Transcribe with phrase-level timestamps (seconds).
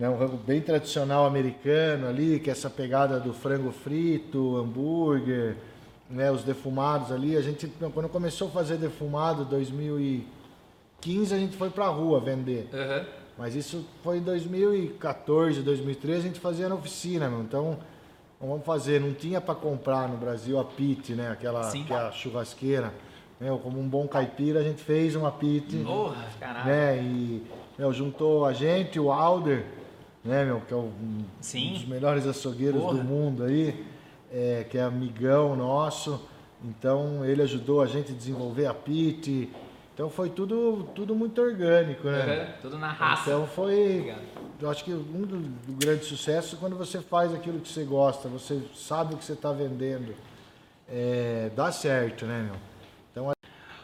[0.00, 5.56] né, um rango bem tradicional americano ali, que é essa pegada do frango frito, hambúrguer,
[6.08, 7.36] né, os defumados ali.
[7.36, 12.66] A gente, quando começou a fazer defumado, 2015, a gente foi pra rua vender.
[12.72, 13.04] Aham.
[13.36, 17.42] Mas isso foi em 2014, 2013, a gente fazia na oficina, meu.
[17.42, 17.78] Então,
[18.40, 19.00] vamos fazer.
[19.00, 21.30] Não tinha para comprar no Brasil a pit, né?
[21.30, 21.84] Aquela Sim.
[21.90, 22.92] é a churrasqueira.
[23.38, 25.76] Meu, como um bom caipira, a gente fez uma pit.
[25.78, 26.66] Porra, caralho.
[26.66, 27.02] Né?
[27.02, 27.42] E
[27.78, 29.64] meu, juntou a gente, o Alder,
[30.24, 31.70] né, meu, que é um, Sim.
[31.70, 32.98] um dos melhores açougueiros Porra.
[32.98, 33.84] do mundo aí,
[34.32, 36.28] é, que é amigão nosso.
[36.62, 39.50] Então ele ajudou a gente a desenvolver a pit.
[39.94, 42.22] Então foi tudo, tudo muito orgânico, né?
[42.22, 43.30] Aham, Tudo na raça.
[43.30, 43.98] Então foi.
[43.98, 44.22] Obrigado.
[44.60, 47.82] Eu acho que um do, do grande sucesso é quando você faz aquilo que você
[47.82, 50.14] gosta, você sabe o que você está vendendo.
[50.88, 52.56] É, dá certo, né, meu?
[53.10, 53.32] Então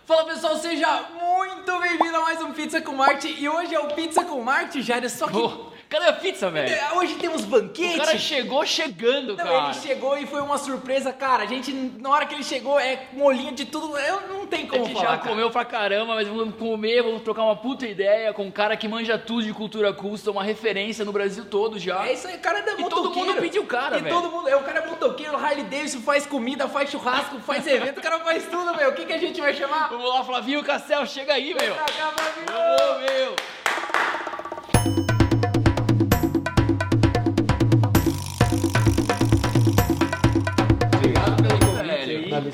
[0.04, 3.26] Fala pessoal, seja muito bem-vindo a mais um Pizza com Marte.
[3.28, 5.10] E hoje é o Pizza com Marte, Jair.
[5.10, 6.74] Só que Pô, cadê a pizza, velho?
[6.96, 7.96] hoje temos O banquete.
[7.98, 9.64] cara chegou chegando, Não, cara.
[9.70, 11.44] ele chegou e foi uma surpresa, cara.
[11.44, 13.96] A gente, na hora que ele chegou, é molinho de tudo.
[13.98, 15.10] Eu não tem A como gente falar.
[15.12, 15.28] já cara.
[15.30, 18.88] comeu pra caramba, mas vamos comer, vamos trocar uma puta ideia com um cara que
[18.88, 22.06] manja tudo de cultura custom, uma referência no Brasil todo já.
[22.06, 24.14] É isso aí, o cara é da E todo mundo pediu o cara, velho.
[24.14, 27.98] todo mundo, é o cara é motoqueiro, Harley Davidson, faz comida, faz churrasco, faz evento,
[27.98, 28.90] o cara faz tudo, meu.
[28.90, 29.88] O que, que a gente vai chamar?
[29.88, 31.74] Vamos lá, Flavinho Castel, chega aí, meu.
[31.74, 33.36] Ô, meu.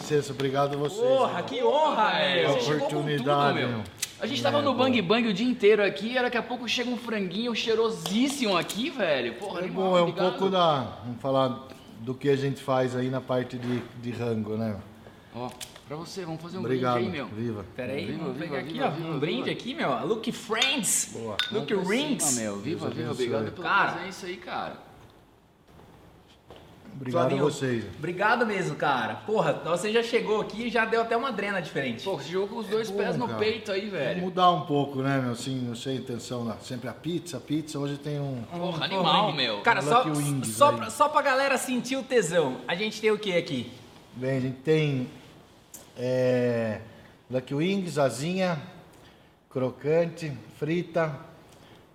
[0.03, 1.01] Licença, obrigado a vocês.
[1.01, 1.43] Porra, né?
[1.43, 2.49] que honra, É, velho.
[2.61, 3.83] você com oportunidade, tudo, meu.
[4.21, 4.75] A gente tava É, no.
[4.75, 8.91] Bang Bang o dia inteiro aqui, e daqui a pouco chega um franguinho cheirosíssimo aqui,
[8.91, 9.35] velho.
[9.35, 10.99] Porra, É animal, bom, é um pouco da.
[11.05, 11.69] Vamos falar
[12.01, 14.77] do que a gente faz aí na parte de, de rango, né?
[15.35, 15.49] Ó,
[15.89, 16.95] pra você, vamos fazer um Obrigado.
[16.95, 17.27] brinde aí, meu.
[17.27, 17.65] Viva.
[17.75, 20.07] Pera aí, Viva, vamos viva, pegar aqui, viva, ó, um brinde aqui, meu.
[20.07, 21.11] Look Friends.
[21.13, 21.37] Boa.
[21.51, 22.23] Look Rings.
[22.23, 22.57] cima, meu.
[22.59, 23.93] Viva, viva, obrigado pela Cara.
[23.93, 24.77] presença aí, cara.
[26.95, 27.85] Obrigado Flavinho, a vocês.
[27.99, 29.15] Obrigado mesmo, cara.
[29.15, 32.05] Porra, você já chegou aqui e já deu até uma drena diferente.
[32.05, 33.39] Pô, você jogou com os dois bom, pés no cara.
[33.39, 34.21] peito aí, velho.
[34.21, 35.33] mudar um pouco, né, meu?
[35.33, 36.55] Assim, não sei a intenção, né?
[36.63, 37.79] sempre a pizza, a pizza.
[37.79, 38.43] Hoje tem um.
[38.51, 39.61] Porra, animal, meu.
[39.63, 40.77] Cara, só, Lucky Wings só, aí.
[40.77, 43.73] pra, só pra galera sentir o tesão, a gente tem o que aqui?
[44.15, 45.09] Bem, a gente tem
[45.97, 46.81] é,
[47.31, 48.61] Lucky Wings, asinha,
[49.51, 51.19] crocante, frita.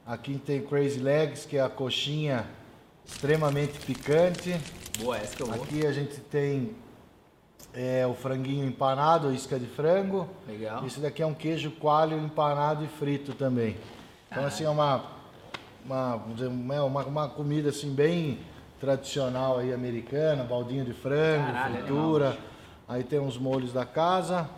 [0.06, 2.47] Aqui tem Crazy Legs, que é a coxinha
[3.07, 4.59] extremamente picante.
[5.00, 5.63] Boa, essa que eu vou.
[5.63, 6.75] Aqui a gente tem
[7.73, 10.28] é, o franguinho empanado, isca de frango.
[10.47, 10.85] Legal.
[10.85, 13.78] Esse daqui é um queijo coalho empanado e frito também.
[14.29, 15.18] Então assim é uma
[15.88, 16.16] uma,
[16.84, 18.40] uma, uma comida assim bem
[18.79, 22.38] tradicional aí americana, baldinho de frango, Caralho, fritura.
[22.88, 24.50] Aí tem uns molhos da casa.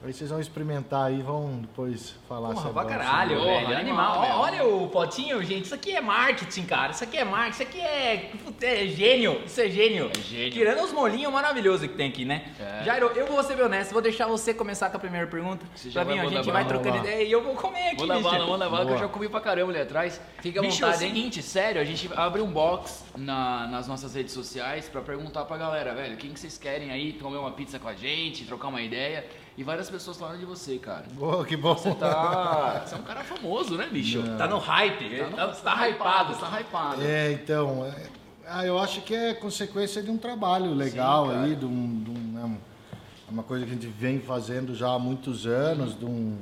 [0.00, 3.00] Aí vocês vão experimentar aí, vão depois falar Porra, se é pra bom, se não
[3.04, 3.76] caralho, é velho.
[3.78, 4.20] animal.
[4.30, 5.64] Ó, Olha o potinho, gente.
[5.64, 6.92] Isso aqui é marketing, cara.
[6.92, 7.50] Isso aqui é marketing.
[7.54, 9.42] Isso aqui é, puta, é gênio.
[9.44, 10.08] Isso é gênio.
[10.16, 10.52] É gênio.
[10.52, 12.44] Tirando os molinhos maravilhosos que tem aqui, né?
[12.60, 12.84] É.
[12.84, 13.90] Jairo, eu vou ser bem honesto.
[13.92, 15.66] Vou deixar você começar com a primeira pergunta.
[15.74, 17.02] Você Flavinho, vai a gente vai trocando lá.
[17.02, 18.30] ideia e eu vou comer aqui, Manda bicho.
[18.30, 20.20] bala, manda bala, que eu já comi pra caramba ali atrás.
[20.40, 21.12] Fica à Bicho, é o vontade, hein?
[21.12, 25.56] seguinte, sério, a gente abre um box na- nas nossas redes sociais pra perguntar pra
[25.56, 28.80] galera, velho, quem que vocês querem aí comer uma pizza com a gente, trocar uma
[28.80, 29.26] ideia.
[29.58, 31.06] E várias pessoas falaram de você, cara.
[31.14, 31.74] Boa, que bom.
[31.76, 32.80] Você tá.
[32.86, 34.22] Você é um cara famoso, né, bicho?
[34.38, 35.18] Tá no hype.
[35.34, 36.36] Tá, tá, hypado.
[36.36, 37.02] Tá hypado.
[37.02, 38.06] É, então, é,
[38.46, 42.10] ah, eu acho que é consequência de um trabalho legal Sim, aí, de, um, de
[42.12, 46.04] um- né, um- uma coisa que a gente vem fazendo já há muitos anos, de,
[46.04, 46.38] um-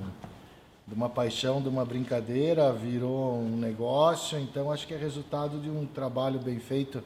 [0.86, 5.70] de uma paixão, de uma brincadeira, virou um negócio, então acho que é resultado de
[5.70, 7.02] um trabalho bem feito,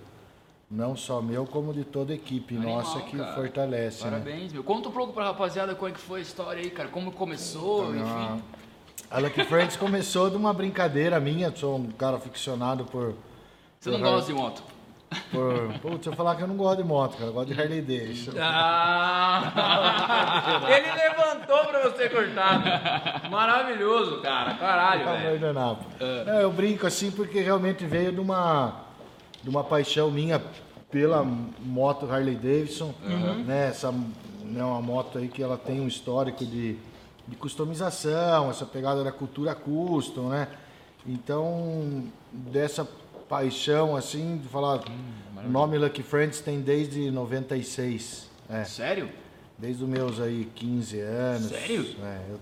[0.70, 3.34] não só meu, como de toda a equipe Animal, nossa que cara.
[3.34, 4.04] fortalece.
[4.04, 4.10] né?
[4.10, 4.62] Parabéns, meu.
[4.62, 6.88] Conta um pouco pra rapaziada como é que foi a história aí, cara.
[6.88, 8.42] Como começou, Ah, enfim.
[9.10, 13.14] A Lucky Friends começou de uma brincadeira minha, sou um cara aficionado por...
[13.80, 14.62] Você não por- gosta de moto?
[15.32, 15.72] Por...
[15.80, 18.30] Putz, eu falar que eu não gosto de moto, cara, eu gosto de Harley Davidson.
[18.38, 23.28] Ah, ele levantou pra você cortar.
[23.28, 24.54] Maravilhoso, cara.
[24.54, 25.48] Caralho, velho.
[25.50, 26.26] amor de Deus.
[26.26, 28.82] Não, eu brinco assim porque realmente veio de uma,
[29.42, 30.42] de uma paixão minha
[30.90, 32.92] pela moto Harley Davidson,
[33.46, 33.68] né?
[33.68, 36.76] Essa né, uma moto aí que ela tem um histórico de,
[37.28, 40.48] de customização, essa pegada da cultura custom, né?
[41.06, 42.86] Então, dessa
[43.28, 44.80] paixão assim, de falar,
[45.44, 48.28] o nome Lucky Friends tem desde 96.
[48.48, 48.64] É.
[48.64, 49.08] Sério?
[49.56, 51.48] Desde os meus aí 15 anos.
[51.50, 51.86] Sério?
[52.02, 52.40] É, eu-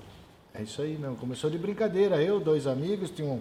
[0.54, 1.16] é isso aí mesmo.
[1.16, 2.20] Começou de brincadeira.
[2.22, 3.40] Eu, dois amigos, tinha um-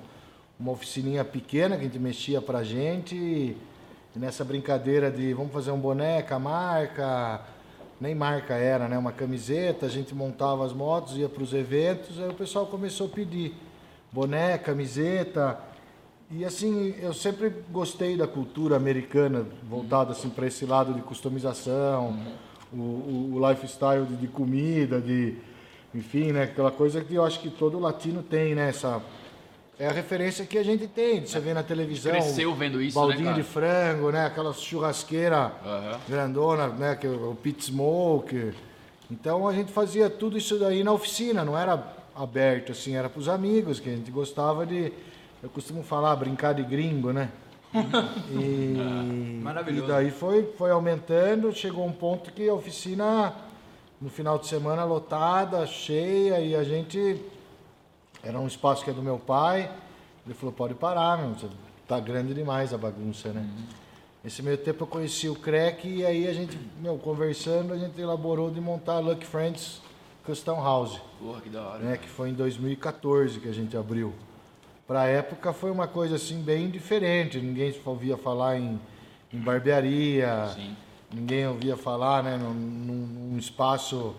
[0.60, 3.16] uma oficininha pequena que a gente mexia pra gente.
[3.16, 3.58] E
[4.16, 7.42] nessa brincadeira de vamos fazer um boneca, marca.
[8.00, 8.98] Nem marca era, né?
[8.98, 13.10] Uma camiseta, a gente montava as motos, ia pros eventos, aí o pessoal começou a
[13.10, 13.56] pedir
[14.12, 15.60] boneca, camiseta.
[16.30, 22.20] E assim, eu sempre gostei da cultura americana, voltada assim para esse lado de customização,
[22.72, 25.38] o, o, o lifestyle de, de comida, de
[25.96, 29.02] enfim, né, aquela coisa que eu acho que todo latino tem, né, essa
[29.80, 32.12] é a referência que a gente tem, você vê na televisão.
[32.12, 36.00] Cresceu vendo isso, baldinho né, de frango, né, aquela churrasqueira Aham.
[36.08, 38.54] grandona, né, que é o pit smoke.
[39.12, 43.20] Então a gente fazia tudo isso daí na oficina, não era aberto assim, era para
[43.20, 44.92] os amigos que a gente gostava de,
[45.44, 47.30] eu costumo falar, brincar de gringo, né?
[48.32, 49.86] E, Maravilhoso.
[49.86, 53.34] e daí foi, foi aumentando, chegou um ponto que a oficina
[54.02, 57.22] no final de semana lotada, cheia e a gente
[58.28, 59.72] era um espaço que é do meu pai.
[60.26, 61.34] Ele falou, pode parar, meu,
[61.88, 63.48] tá grande demais a bagunça, né?
[64.24, 68.00] Nesse meio tempo eu conheci o Crack e aí a gente, meu, conversando, a gente
[68.02, 69.82] elaborou de montar a Lucky Friends
[70.26, 71.80] Custom House, Porra, que da hora.
[71.80, 71.96] né?
[71.98, 74.14] Que foi em 2014 que a gente abriu.
[74.86, 78.78] Pra época foi uma coisa assim bem diferente, ninguém ouvia falar em,
[79.34, 80.76] em barbearia, Sim.
[81.14, 84.14] ninguém ouvia falar, né, num- num espaço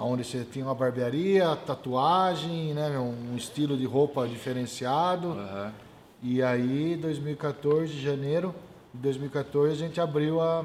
[0.00, 5.32] onde você tinha uma barbearia, tatuagem, né, um estilo de roupa diferenciado.
[5.32, 5.72] Aham.
[6.22, 8.54] E aí, 2014, janeiro
[8.92, 10.64] de 2014, a gente abriu a,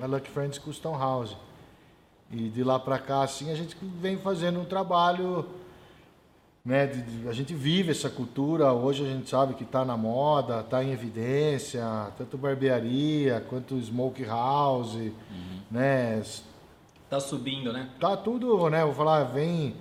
[0.00, 1.36] a Lucky Friends Custom House.
[2.30, 5.44] E de lá pra cá, assim, a gente vem fazendo um trabalho,
[6.64, 6.86] né?
[6.86, 10.60] de- de- a gente vive essa cultura, hoje a gente sabe que está na moda,
[10.60, 11.82] está em evidência,
[12.16, 14.96] tanto barbearia quanto smoke house,
[15.70, 16.22] né?
[17.12, 17.90] Tá subindo, né?
[18.00, 18.82] Tá tudo, né?
[18.86, 19.76] Vou falar, vem.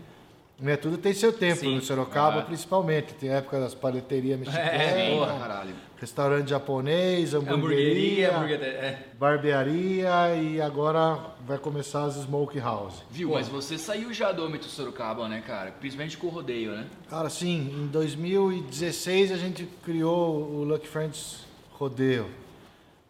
[0.60, 1.76] Né, tudo tem seu tempo, Sim.
[1.76, 2.44] no Sorocaba Ah.
[2.44, 3.14] principalmente.
[3.14, 5.74] Tem a época das paleterias mexicanas, É, Porra, caralho.
[5.98, 8.68] restaurante japonês, Hamburgueria, hamburgueria, hamburgueria.
[8.68, 9.08] É.
[9.18, 11.18] barbearia e agora
[11.48, 13.02] vai começar as smoke house.
[13.10, 15.72] Viu, mas você saiu já do âmbito Sorocaba, né, cara?
[15.80, 16.86] Principalmente com o rodeio, né?
[17.10, 22.26] Cara, sim, em 2016 a gente criou o Lucky Friends Rodeio,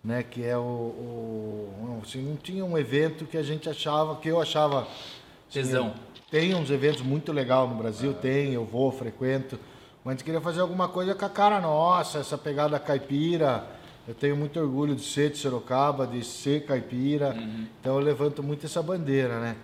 [0.03, 0.23] né?
[0.23, 4.41] Que é o, o assim, não tinha um evento que a gente achava, que eu
[4.41, 5.93] achava assim, Tesão.
[6.29, 9.59] Tem uns eventos muito legais no Brasil, tem, eu vou, frequento.
[10.03, 13.67] Mas a gente queria fazer alguma coisa com a cara nossa, essa pegada caipira.
[14.07, 17.35] Eu tenho muito orgulho de ser de Sorocaba, de ser caipira.
[17.79, 19.57] Então eu levanto muito essa bandeira, né?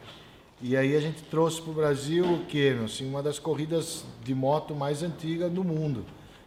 [0.61, 2.75] E aí a gente trouxe para o Brasil o quê?
[2.83, 6.05] Assim, uma das corridas de moto mais antigas do mundo,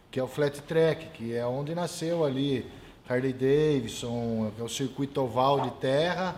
[0.09, 2.65] que é o flat track, que é onde nasceu ali
[3.07, 6.35] Harley Davidson, é o circuito oval de terra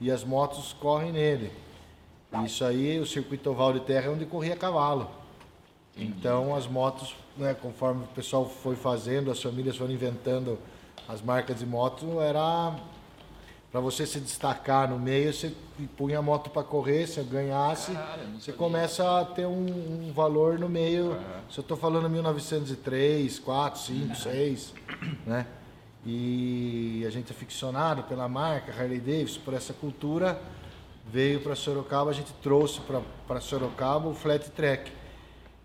[0.00, 1.50] e as motos correm nele.
[2.44, 5.10] Isso aí, o circuito oval de terra é onde corria cavalo.
[5.96, 10.58] Então as motos, né, conforme o pessoal foi fazendo, as famílias foram inventando
[11.08, 12.74] as marcas de moto, era
[13.70, 15.52] para você se destacar no meio, você
[15.96, 20.58] punha a moto para correr, se ganhasse, Caralho, você começa a ter um, um valor
[20.58, 21.16] no meio.
[21.50, 24.74] Se eu estou falando 1903, 4, 5, 6,
[25.26, 25.46] né?
[26.04, 30.40] E a gente é ficcionado pela marca Harley Davidson, por essa cultura,
[31.06, 32.80] veio para Sorocaba, a gente trouxe
[33.26, 34.90] para Sorocaba o flat track.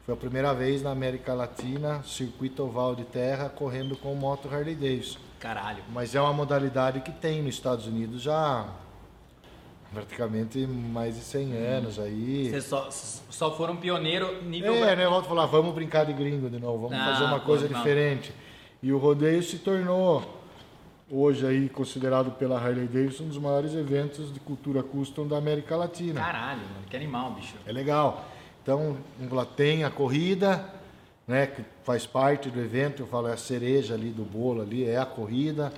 [0.05, 4.75] Foi a primeira vez na América Latina, circuito oval de terra, correndo com moto Harley
[4.75, 5.19] Davidson.
[5.39, 5.83] Caralho.
[5.91, 8.67] Mas é uma modalidade que tem nos Estados Unidos já
[9.93, 12.49] praticamente mais de 100 anos aí.
[12.49, 14.73] Vocês só, só foram pioneiro nível.
[14.85, 15.05] É, né?
[15.05, 17.67] Eu volto a falar, vamos brincar de gringo de novo, vamos Ah, fazer uma coisa
[17.69, 17.81] não.
[18.81, 20.41] E o rodeio se tornou,
[21.09, 25.75] hoje aí, considerado pela Harley Davidson, um dos maiores eventos de cultura custom da América
[25.75, 26.19] Latina.
[26.21, 26.85] Caralho, mano.
[26.89, 27.55] Que animal, bicho.
[27.65, 28.25] É legal.
[28.61, 28.97] Então,
[29.31, 30.65] lá, tem a corrida,
[31.27, 34.85] né, que faz parte do evento, eu falo, é a cereja ali do bolo ali,
[34.85, 35.71] é a corrida.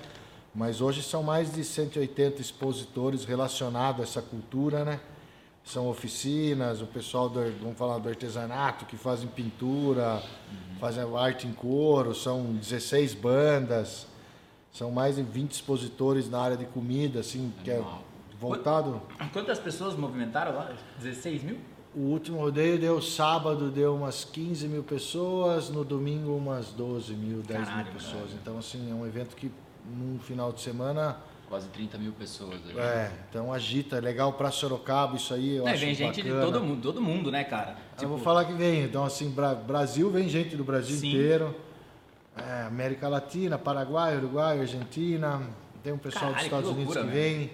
[0.53, 5.00] Mas hoje são mais de 180 expositores relacionados a essa cultura, né?
[5.67, 10.24] São oficinas, o pessoal do, vamos falar do artesanato, que fazem pintura,
[10.79, 14.07] fazem arte em couro, são 16 bandas,
[14.71, 17.83] são mais de 20 expositores na área de comida, assim, que é
[18.39, 19.01] voltado.
[19.33, 20.71] Quantas pessoas movimentaram lá?
[21.00, 21.57] 16 mil?
[21.93, 27.41] O último rodeio deu sábado, deu umas 15 mil pessoas, no domingo umas 12 mil,
[27.41, 28.31] 10 Caralho, mil pessoas.
[28.41, 29.51] Então, assim, é um evento que
[29.86, 31.17] num final de semana,
[31.49, 32.77] Quase 30 mil pessoas aí.
[32.77, 36.29] é, então agita, é legal pra Sorocaba isso aí, eu É, acho vem gente de
[36.29, 36.45] bacana.
[36.51, 37.77] todo mundo, todo mundo, né, cara?
[38.01, 41.07] Eu vou falar que vem, então assim, Bra- Brasil vem gente do Brasil Sim.
[41.07, 41.55] inteiro,
[42.35, 45.41] é, América Latina, Paraguai, Uruguai, Argentina,
[45.81, 47.51] tem um pessoal Caralho, dos Estados que Unidos loucura, que vem,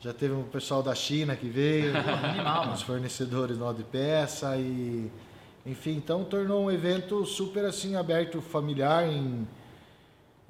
[0.00, 1.92] já teve um pessoal da China que veio,
[2.24, 5.10] Animal, os fornecedores nó de peça e
[5.66, 9.46] enfim, então tornou um evento super assim aberto familiar em,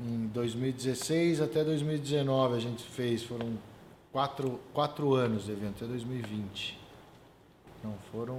[0.00, 3.58] em 2016 até 2019 a gente fez, foram
[4.12, 6.78] quatro, quatro anos de evento, até 2020.
[7.82, 8.38] Não, foram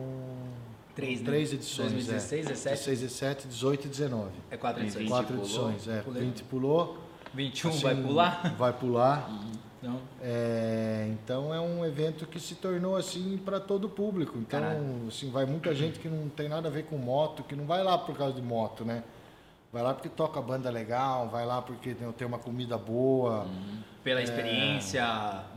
[0.96, 1.26] Três, né?
[1.26, 1.92] Três edições.
[1.92, 2.50] 2016, é.
[2.50, 2.76] 17?
[2.76, 4.30] 16, 17, 18 e 19.
[4.52, 5.04] É quatro edições.
[5.04, 5.46] 20 Quatro pulou.
[5.46, 6.02] edições, é.
[6.02, 6.24] Pulei.
[6.24, 6.98] 20 pulou.
[7.34, 8.56] 21 assim, vai pular?
[8.58, 9.30] Vai pular.
[9.82, 10.02] Não.
[10.22, 14.38] É, então é um evento que se tornou assim para todo o público.
[14.38, 15.08] Então, Caralho.
[15.08, 17.82] assim, vai muita gente que não tem nada a ver com moto, que não vai
[17.82, 19.04] lá por causa de moto, né?
[19.72, 23.48] Vai lá porque toca banda legal, vai lá porque tem, uma comida boa
[24.04, 25.06] Pela experiência.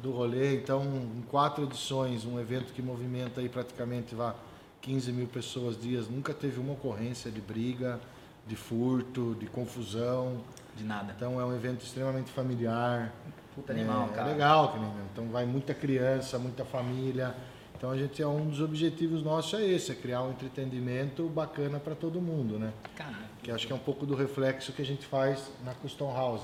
[0.02, 0.56] do rolê.
[0.56, 4.34] Então, em quatro edições, um evento que movimenta aí praticamente vá
[4.82, 7.98] 15 mil pessoas dias, nunca teve uma ocorrência de briga,
[8.46, 10.42] de furto, de confusão.
[10.76, 11.14] De nada.
[11.16, 13.12] Então é um evento extremamente familiar.
[13.54, 14.28] Puta animal, é, cara.
[14.28, 17.34] É legal, que nem, então vai muita criança, muita família.
[17.76, 21.78] Então a gente é um dos objetivos nossos é esse, é criar um entretenimento bacana
[21.80, 22.72] para todo mundo, né?
[22.94, 23.31] Caralho.
[23.42, 26.42] Que acho que é um pouco do reflexo que a gente faz na Custom House,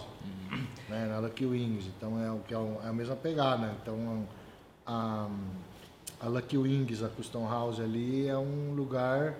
[0.88, 1.06] né?
[1.06, 1.86] Na Lucky Wings.
[1.86, 3.72] Então é o que é, é a mesma pegada.
[3.80, 4.26] Então
[4.84, 5.28] a,
[6.20, 9.36] a Lucky Wings, a Custom House ali é um lugar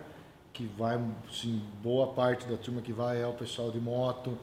[0.53, 1.01] que vai,
[1.33, 4.37] sim, boa parte da turma que vai é o pessoal de moto,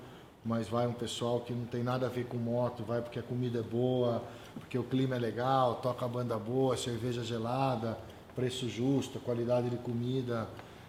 [0.44, 3.24] mas vai um pessoal que não tem nada a ver com moto, vai porque a
[3.24, 7.98] comida é boa, porque o clima é legal, toca a banda boa, cerveja gelada,
[8.36, 10.48] preço justo, qualidade de comida.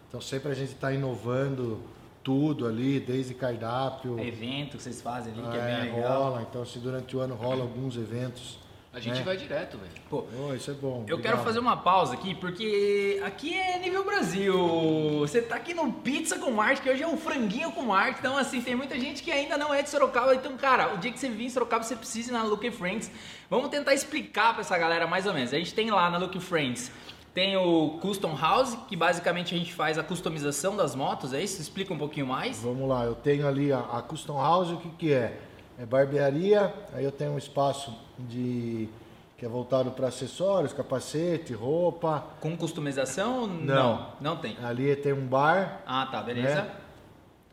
[0.08, 1.80] Então sempre a gente está inovando
[2.26, 4.18] tudo ali, desde cardápio.
[4.18, 6.22] Evento que vocês fazem ali, que é, É, bem legal.
[6.24, 8.58] rola, então se durante o ano rola alguns eventos.
[8.92, 9.22] A gente né?
[9.24, 9.92] vai direto, velho.
[10.10, 10.88] Pô, Oh, isso é bom.
[11.06, 11.22] Eu obrigado.
[11.22, 15.18] quero fazer uma pausa aqui, porque aqui é nível Brasil.
[15.20, 18.18] Você tá aqui no Pizza com Marte, que hoje é um franguinho com Marte.
[18.18, 20.34] Então, assim, tem muita gente que ainda não é de Sorocaba.
[20.34, 23.08] Então, cara, o dia que você vir em Sorocaba, você precisa ir na Lucky Friends.
[23.50, 25.52] Vamos tentar explicar pra essa galera mais ou menos.
[25.52, 26.90] A gente tem lá na Lucky Friends.
[27.36, 31.60] Tem o Custom House, que basicamente a gente faz a customização das motos, é isso?
[31.60, 32.62] Explica um pouquinho mais.
[32.62, 35.38] Vamos lá, eu tenho ali a, a Custom House, o que, que é?
[35.78, 38.88] É barbearia, aí eu tenho um espaço de
[39.36, 42.24] que é voltado para acessórios, capacete, roupa.
[42.40, 43.46] Com customização?
[43.46, 44.12] Não.
[44.18, 44.56] Não tem.
[44.64, 46.62] Ali tem um bar Ah, tá, beleza.
[46.62, 46.70] Né?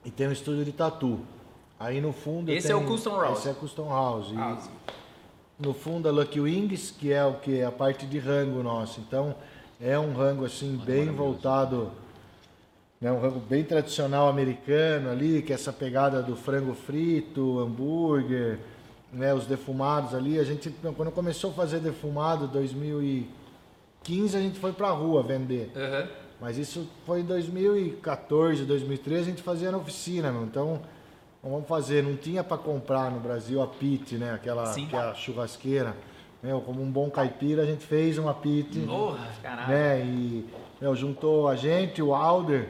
[0.05, 1.19] e tem um estúdio de tatu.
[1.77, 3.39] Aí no fundo Esse tem- é o Custom House.
[3.39, 4.31] Esse é Custom House.
[4.33, 4.69] House.
[5.59, 9.01] no fundo a Lucky Wings, que é o que a parte de rango nosso.
[9.01, 9.35] Então
[9.83, 11.91] é um rango assim bem voltado,
[13.01, 18.59] né, um rango bem tradicional americano ali, que é essa pegada do frango frito, hambúrguer,
[19.11, 20.39] né, os defumados ali.
[20.39, 25.69] A gente quando começou a fazer defumado 2015 a gente foi pra rua vender.
[25.75, 26.07] Aham.
[26.39, 30.43] Mas isso foi em 2014, 2013, a gente fazia na oficina, meu.
[30.43, 30.81] Então,
[31.41, 32.03] vamos fazer.
[32.03, 34.33] Não tinha para comprar no Brasil a pit, né?
[34.33, 34.87] Aquela Sim.
[34.87, 35.95] que é a churrasqueira.
[36.43, 39.69] Meu, como um bom caipira, a gente fez uma pit, Porra, caralho.
[39.69, 40.01] né?
[40.05, 40.45] E
[40.81, 42.67] meu, juntou a gente, o Alder,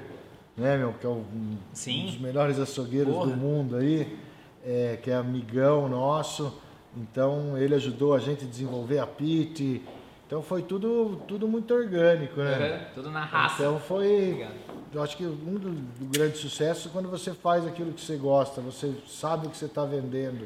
[0.55, 3.31] né, meu, que é um, um dos melhores açougueiros Porra.
[3.31, 4.15] do mundo aí,
[4.63, 6.53] é, que é amigão nosso.
[6.95, 9.81] Então, ele ajudou a gente a desenvolver a pit.
[10.27, 12.53] Então, foi tudo, tudo muito orgânico, né?
[12.75, 13.55] Aham, Tudo na raça.
[13.63, 14.53] Então foi, Obrigado.
[14.93, 18.17] eu acho que um do, do grande sucesso é quando você faz aquilo que você
[18.17, 20.45] gosta, você sabe o que você está vendendo,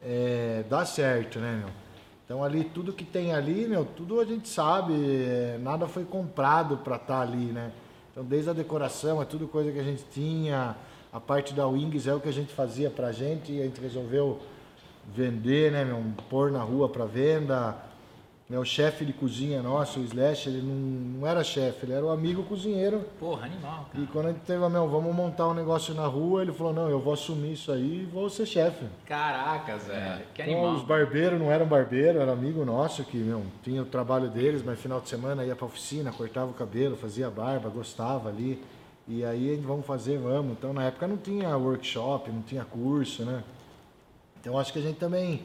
[0.00, 1.83] é, dá certo, né, meu?
[2.24, 6.78] Então ali tudo que tem ali, meu, tudo a gente sabe, é, nada foi comprado
[6.78, 7.70] para estar ali, né?
[8.10, 10.74] Então desde a decoração é tudo coisa que a gente tinha,
[11.12, 13.80] a parte da Wings é o que a gente fazia pra gente e a gente
[13.80, 14.40] resolveu
[15.14, 17.76] vender, né, meu, pôr na rua para venda.
[18.46, 20.74] Né, o chefe de cozinha nosso, o Slash, ele não,
[21.20, 23.00] não era chefe, ele era o amigo cozinheiro.
[23.18, 24.04] Porra, animal, cara.
[24.04, 26.90] E quando a gente teve, meu, vamos montar um negócio na rua, ele falou, não,
[26.90, 28.84] eu vou assumir isso aí e vou ser chefe.
[29.06, 30.20] Caracas, velho.
[30.34, 30.74] Que Então, animal.
[30.74, 34.78] os barbeiros não eram barbeiros, era amigo nosso que, meu, tinha o trabalho deles, mas
[34.78, 38.62] final de semana ia pra oficina, cortava o cabelo, fazia barba, gostava ali.
[39.08, 40.52] E aí, a gente, vamos fazer, vamos.
[40.52, 43.42] Então, na época não tinha workshop, não tinha curso, né?
[44.38, 45.40] Então, acho que a gente também,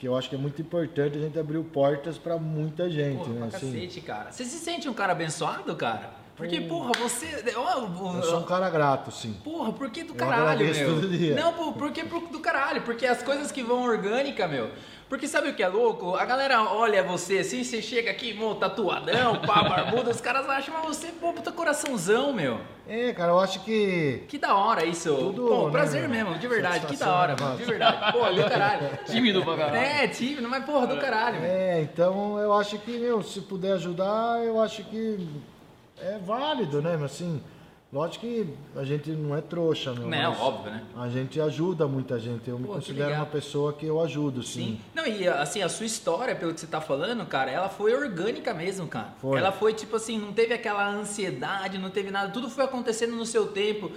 [0.00, 3.28] que eu acho que é muito importante, a gente abriu portas pra muita gente, Porra,
[3.34, 3.46] né?
[3.48, 4.32] pra Assim, cacete, cara.
[4.32, 6.18] Você se sente um cara abençoado, cara?
[6.34, 7.44] Porque, porra, você.
[7.54, 9.34] ó, ó, eu sou um cara grato, sim.
[9.44, 10.94] Porra, por que do Eu caralho, meu?
[10.94, 11.34] todo dia.
[11.36, 12.80] Não, pô, por que do caralho?
[12.80, 14.70] Porque as coisas que vão orgânica, meu.
[15.10, 16.14] Porque sabe o que é louco?
[16.14, 20.72] A galera olha você assim, você chega aqui, mo, tatuadão, pá, barbudo, os caras acham,
[20.72, 22.60] mas você, pô, puta coraçãozão, meu.
[22.88, 25.12] É, cara, eu acho que Que da hora isso.
[25.12, 26.10] Tudo, pô, né, prazer meu?
[26.10, 28.12] mesmo, de verdade, que da hora, mano, de verdade.
[28.12, 28.88] Pô, do caralho.
[29.04, 29.76] Tímido pra caralho.
[29.76, 31.50] É, tímido, mas porra, do caralho, meu.
[31.50, 35.28] É, então eu acho que, meu, se puder ajudar, eu acho que
[36.00, 36.92] é válido, né?
[36.96, 37.42] Mas assim,
[37.92, 40.08] lógico que a gente não é trouxa, meu.
[40.08, 40.84] Não, mas óbvio, né?
[40.96, 42.48] A gente ajuda muita gente.
[42.48, 44.60] Eu me Pô, que considero uma pessoa que eu ajudo, sim.
[44.60, 44.80] Sim.
[44.94, 48.54] Não, e assim, a sua história, pelo que você tá falando, cara, ela foi orgânica
[48.54, 49.14] mesmo, cara.
[49.20, 49.38] Foi.
[49.38, 53.26] Ela foi tipo assim, não teve aquela ansiedade, não teve nada, tudo foi acontecendo no
[53.26, 53.90] seu tempo.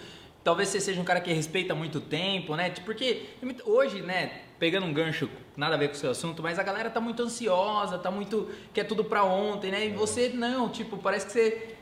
[0.43, 2.69] Talvez você seja um cara que respeita muito tempo, né?
[2.69, 3.27] Tipo, Porque
[3.65, 6.89] hoje, né, pegando um gancho, nada a ver com o seu assunto, mas a galera
[6.89, 8.49] tá muito ansiosa, tá muito.
[8.73, 9.85] quer tudo pra ontem, né?
[9.85, 9.93] E É.
[9.93, 11.75] você não, tipo, parece que você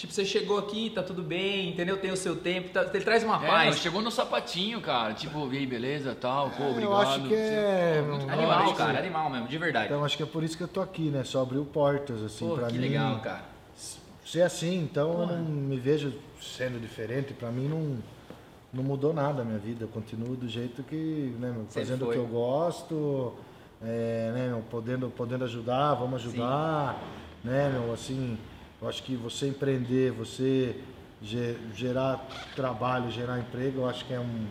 [0.00, 1.94] Tipo, você chegou aqui, tá tudo bem, entendeu?
[1.98, 3.78] Tem o seu tempo, tá- ele traz uma É, paz.
[3.80, 5.12] chegou no sapatinho, cara.
[5.12, 6.90] Tipo, e aí, beleza, tal, pô, É, obrigado.
[6.92, 9.86] eu acho que é- Animal, cara, animal mesmo, de verdade.
[9.92, 11.22] Então acho que é por isso que eu tô aqui, né?
[11.22, 12.88] Só abriu portas, assim, Pô, pra que mim.
[12.88, 13.44] legal, cara.
[14.24, 17.34] Ser assim, então eu não me vejo sendo diferente.
[17.34, 17.98] Pra mim não,
[18.72, 19.84] não mudou nada a minha vida.
[19.84, 23.34] Eu continuo do jeito que, né, meu, fazendo o que eu gosto,
[23.82, 26.98] é, né, meu, podendo, podendo ajudar, vamos ajudar,
[27.44, 28.38] né, meu, assim,
[28.80, 30.76] eu acho que você empreender, você
[31.22, 34.46] ge- gerar trabalho, gerar emprego, eu acho que é um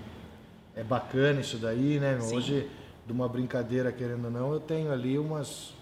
[0.75, 2.19] é bacana isso daí, né?
[2.21, 2.35] Sim.
[2.37, 2.69] Hoje,
[3.05, 5.73] de uma brincadeira, querendo ou não, eu tenho ali umas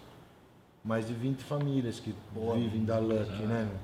[0.83, 2.15] mais de 20 famílias que
[2.55, 3.65] vivem da Luck, né?
[3.65, 3.75] meu?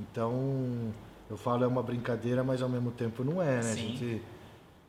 [0.00, 0.92] Então,
[1.30, 3.70] eu falo é uma brincadeira, mas ao mesmo tempo não é, né?
[3.72, 3.86] A Sim.
[3.92, 4.22] gente,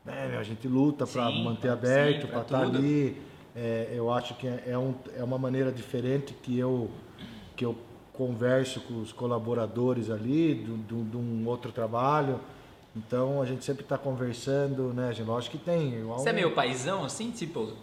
[0.03, 2.77] né, a gente luta para manter aberto, para estar tudo.
[2.77, 3.21] ali.
[3.55, 6.89] É, eu acho que é, é um, é uma maneira diferente que eu,
[7.55, 7.75] que eu
[8.25, 12.39] converso com os colaboradores ali, de um outro trabalho.
[12.95, 15.25] Então, a gente sempre está conversando, né, gente?
[15.27, 15.95] Lógico que tem.
[15.95, 17.73] igual Você é meio paizão, assim, tipo...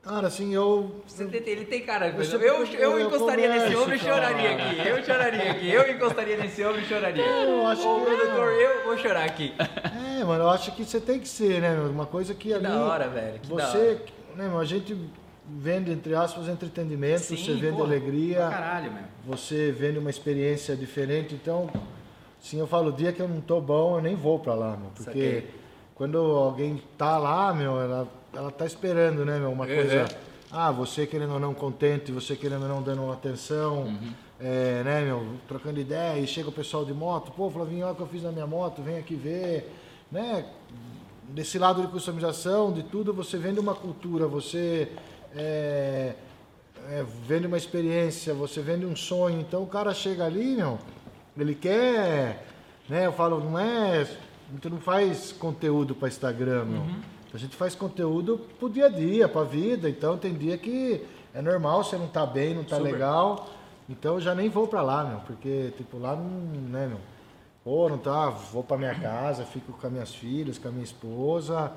[0.00, 1.02] Cara, assim, eu...
[1.06, 4.14] Você ele tem cara sempre- Eu, eu, eu encostaria nesse converso, homem e cara.
[4.14, 4.88] choraria aqui.
[4.88, 5.70] Eu choraria aqui.
[5.70, 7.24] Eu encostaria nesse homem e choraria.
[7.24, 9.54] Eu acho Ô, que- produtor, eu vou chorar aqui.
[10.20, 11.74] É, mano, eu acho que você tem que ser, né?
[11.90, 12.64] Uma coisa que, Que ali.
[12.64, 13.98] da hora, velho, que você,
[14.36, 14.52] né?
[14.60, 14.94] A gente
[15.48, 18.92] vende, entre aspas, entretenimento, você vende porra, alegria, Caralho,
[19.26, 21.34] você vende uma experiência diferente.
[21.34, 21.68] Então,
[22.40, 24.76] sim, eu falo, o dia que eu não tô bom, eu nem vou pra lá,
[24.76, 24.90] meu.
[24.94, 25.50] Porque Saquei.
[25.94, 29.50] quando alguém tá lá, meu, ela, ela tá esperando, né, meu?
[29.52, 29.74] Uma Uhum.
[29.74, 30.08] coisa.
[30.50, 34.12] Ah, você querendo ou não contente, você querendo ou não dando atenção, Uhum.
[34.40, 37.96] é, né, meu, trocando ideia, e chega o pessoal de moto, pô, Flavinho, olha o
[37.96, 39.72] que eu fiz na minha moto, vem aqui ver,
[40.12, 40.46] né?
[41.28, 44.88] Desse lado de customização, de tudo, você vende uma cultura, você
[45.36, 46.14] é,
[46.90, 49.40] é, vende uma experiência, você vende um sonho.
[49.40, 50.78] Então o cara chega ali, meu,
[51.36, 52.46] ele quer,
[52.88, 53.06] né?
[53.06, 56.82] Eu falo, não é, a gente não faz conteúdo para Instagram, meu.
[57.32, 59.90] A gente faz conteúdo pro dia a dia, pra vida.
[59.90, 61.04] Então tem dia que
[61.34, 62.92] é normal, você não tá bem, não tá Super.
[62.92, 63.48] legal.
[63.88, 66.30] Então eu já nem vou pra lá, meu, porque tipo lá não,
[66.70, 67.00] né, meu.
[67.64, 70.84] Pô, não tá, vou pra minha casa, fico com as minhas filhas, com a minha
[70.84, 71.72] esposa,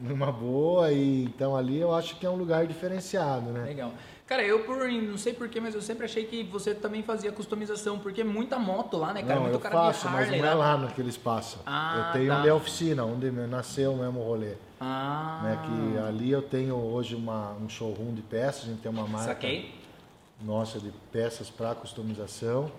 [0.00, 3.64] numa boa, e então ali eu acho que é um lugar diferenciado, né?
[3.64, 3.92] Legal.
[4.26, 7.98] Cara, eu por não sei porquê, mas eu sempre achei que você também fazia customização,
[7.98, 9.34] porque é muita moto lá, né, cara?
[9.34, 11.58] Não, Muito eu cara faço, de mas Harley não é lá naquele espaço.
[11.66, 12.38] Ah, eu tenho tá.
[12.38, 14.54] onde é a oficina, onde nasceu mesmo o rolê.
[14.80, 18.90] Ah, Né, que ali eu tenho hoje uma, um showroom de peças, a gente tem
[18.90, 19.74] uma marca saquei.
[20.40, 22.70] nossa de peças para customização,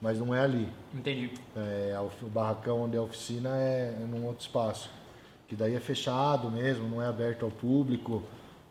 [0.00, 0.68] mas não é ali.
[0.94, 1.32] Entendi.
[1.56, 4.88] É, o barracão onde é a oficina é, é num outro espaço.
[5.50, 8.22] Que daí é fechado mesmo, não é aberto ao público,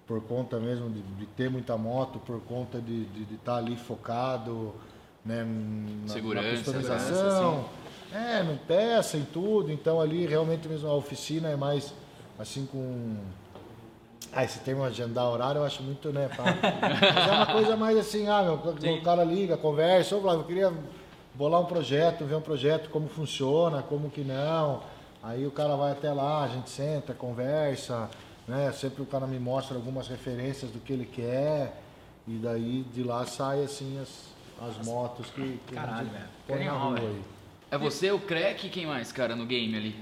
[0.08, 4.74] por conta mesmo de, de ter muita moto, por conta de estar ali focado
[5.26, 5.46] né,
[6.08, 7.66] na, Segurança, na customização.
[8.14, 9.74] É, no peça e tudo.
[9.74, 11.94] Então ali realmente mesmo a oficina é mais
[12.40, 13.18] assim com.
[14.32, 16.30] Ah, esse termo agendar horário eu acho muito, né?
[16.30, 16.46] pá.
[17.14, 18.54] Mas é uma coisa mais assim, ah, meu,
[18.94, 20.74] o cara liga, conversa, ô Flávio, eu queria
[21.34, 24.82] bolar um projeto, ver um projeto, como funciona, como que não.
[25.22, 28.10] Aí o cara vai até lá, a gente senta, conversa,
[28.48, 28.72] né?
[28.72, 31.82] Sempre o cara me mostra algumas referências do que ele quer.
[32.28, 34.26] E daí de lá sai assim as,
[34.62, 36.26] as motos que, que Caralho, velho.
[36.48, 37.22] põe na rua aí.
[37.72, 39.96] É você, o Crack e quem mais, cara, no game ali?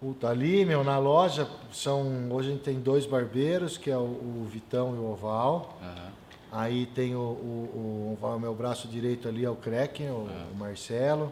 [0.00, 2.28] Puta, ali, meu, na loja são.
[2.30, 5.78] Hoje a gente tem dois barbeiros, que é o, o Vitão e o Oval.
[5.82, 6.10] Aham.
[6.52, 10.56] Aí tem o, o, o- o meu braço direito ali é o Krecken, o, o
[10.56, 11.30] Marcelo.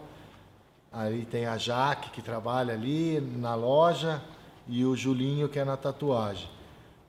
[0.92, 4.22] Aí tem a Jaque que trabalha ali na loja
[4.66, 6.48] e o Julinho que é na tatuagem.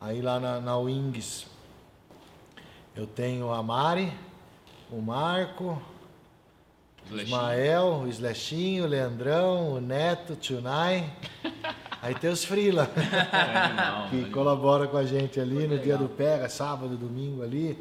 [0.02, 1.48] Aí lá na, na Wings
[2.96, 4.12] eu tenho a Mari,
[4.92, 5.82] o Marco,
[7.10, 7.18] o.
[7.18, 11.10] Ismael, o Slashinho, o Leandrão, o Neto, o Tunai.
[12.02, 14.32] Aí tem os Frila Animal, que animal.
[14.32, 16.00] colabora com a gente ali no dia legal.
[16.00, 17.78] do Pega, sábado, domingo ali.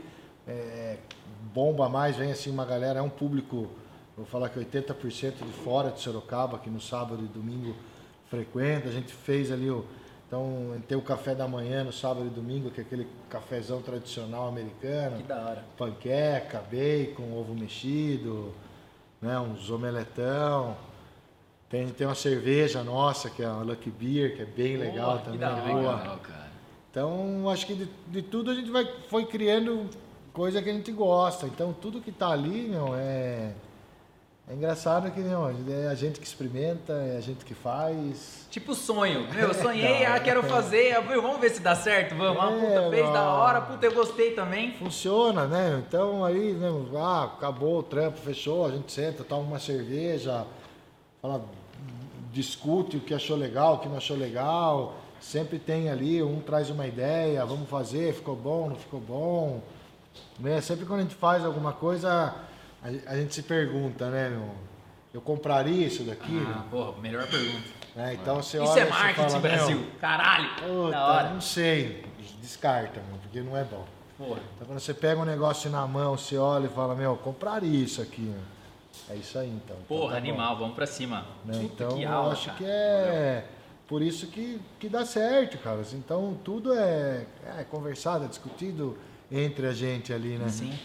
[0.47, 0.97] É,
[1.55, 3.69] bomba mais, vem assim uma galera, é um público,
[4.18, 7.74] vou falar que 80% de fora de Sorocaba, que no sábado e domingo
[8.28, 8.88] frequenta.
[8.88, 9.85] A gente fez ali o.
[10.26, 14.48] Então tem o café da manhã no sábado e domingo, que é aquele cafezão tradicional
[14.48, 15.16] americano.
[15.16, 15.64] Que da hora.
[15.76, 18.52] Panqueca, bacon, ovo mexido,
[19.22, 20.76] né, uns omeletão.
[21.70, 25.24] Tem, tem uma cerveja nossa, que é a Lucky Beer, que é bem legal que
[25.24, 25.40] também.
[25.40, 25.96] da Que boa.
[25.96, 26.48] legal, cara.
[26.90, 29.88] Então, acho que de, de tudo a gente vai, foi criando
[30.33, 31.46] coisa que a gente gosta.
[31.46, 33.52] Então, tudo que tá ali, meu, é...
[34.51, 38.47] É engraçado que, meu, é a gente que experimenta, é a gente que faz.
[38.51, 39.29] Tipo sonho.
[39.35, 40.97] Meu, eu sonhei, ah, quero fazer.
[40.97, 42.43] ah, Vamos ver se dá certo, vamos.
[42.43, 44.73] Ah, puta, É, fez da hora, puta, eu gostei também.
[44.73, 45.85] Funciona, né?
[45.87, 50.47] Então, aí, né, ah, acabou o trampo, fechou, a gente senta, toma uma cerveja,
[51.21, 51.45] fala,
[52.33, 54.95] discute o que achou legal, o que não achou legal.
[55.21, 59.61] Sempre tem ali, um traz uma ideia, vamos fazer, ficou bom, não ficou bom.
[60.39, 60.59] Né?
[60.63, 62.35] Sempre quando a gente faz alguma coisa,
[63.07, 64.55] a, gente se pergunta, né, meu?
[65.12, 66.40] Eu compraria isso daqui?
[66.55, 67.68] Ah, porra, melhor pergunta.
[67.96, 68.14] né?
[68.14, 69.79] Então você Isso olha é marketing, fala, Brasil.
[69.79, 70.48] meu, Caralho.
[70.57, 71.31] Puta, da hora.
[71.31, 72.05] não sei.
[72.40, 73.85] Descarta, meu, porque não é bom.
[74.16, 74.40] Porra.
[74.55, 78.01] Então quando você pega um negócio na mão, você olha e fala, meu, compraria isso
[78.03, 78.22] aqui.
[78.22, 78.40] meu.
[79.11, 79.77] É isso aí então.
[79.85, 80.27] Então Porra, tá bom.
[80.27, 81.24] animal, vamos pra cima.
[81.44, 81.61] Né?
[81.62, 82.59] Então que eu aula, acho cara.
[82.59, 83.44] que é
[83.87, 85.81] por isso que, que dá certo, cara.
[85.94, 87.24] Então tudo é,
[87.59, 88.98] é conversado, é discutido
[89.33, 90.48] entre a gente ali, né?
[90.48, 90.79] Sim.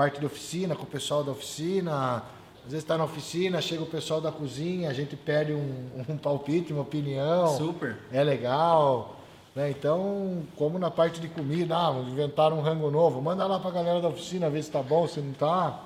[0.00, 2.22] Parte da oficina, com o pessoal da oficina.
[2.64, 6.16] Às vezes está na oficina, chega o pessoal da cozinha, a gente pede um, um
[6.16, 7.48] palpite, uma opinião.
[7.58, 7.98] Super.
[8.10, 9.16] É legal.
[9.54, 9.68] Né?
[9.68, 14.00] Então, como na parte de comida, ah, inventaram um rango novo, manda lá pra galera
[14.00, 15.78] da oficina ver se tá bom, se não tá.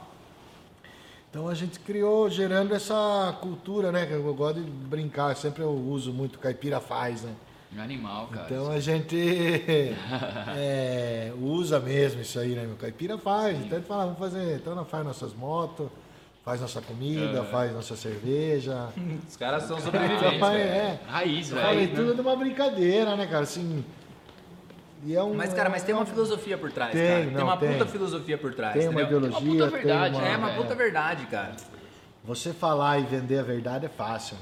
[1.29, 4.07] Então a gente criou, gerando essa cultura, né?
[4.07, 7.35] Que eu gosto de brincar, sempre eu uso muito, caipira faz, né?
[7.79, 8.47] Animal, cara.
[8.47, 9.17] Então a gente
[10.57, 12.65] é, usa mesmo isso aí, né?
[12.67, 13.59] Meu caipira faz.
[13.59, 14.57] Então ele fala, vamos fazer.
[14.57, 15.89] Então nós faz nossas motos,
[16.45, 18.89] faz nossa comida, faz nossa cerveja.
[19.29, 20.71] Os caras são Então, sobreviventes, faz- velho.
[20.71, 20.99] é.
[21.07, 21.97] Raiz, Eu falei, velho.
[21.97, 23.43] tudo de uma brincadeira, né, cara?
[23.43, 23.85] Assim.
[25.07, 27.25] E é um, Mas, cara, mas tem uma filosofia por trás, Tem, cara.
[27.25, 27.73] Tem não, uma tem.
[27.73, 29.19] puta filosofia por trás, Tem uma entendeu?
[29.19, 30.57] ideologia, Tem uma puta verdade, tem uma, É uma É.
[30.57, 31.53] puta verdade, cara.
[32.25, 34.37] Você falar e vender a verdade é fácil.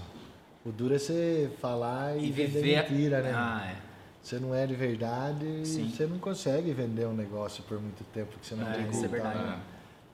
[0.64, 2.90] O duro é você falar e, E vender viver.
[2.90, 3.32] mentira, né?
[3.34, 3.76] Ah, é.
[4.22, 5.88] Você não é de verdade, Sim.
[5.90, 9.04] você não consegue vender um negócio por muito tempo que você não É, tributa, isso
[9.04, 9.38] é verdade.
[9.38, 9.60] né?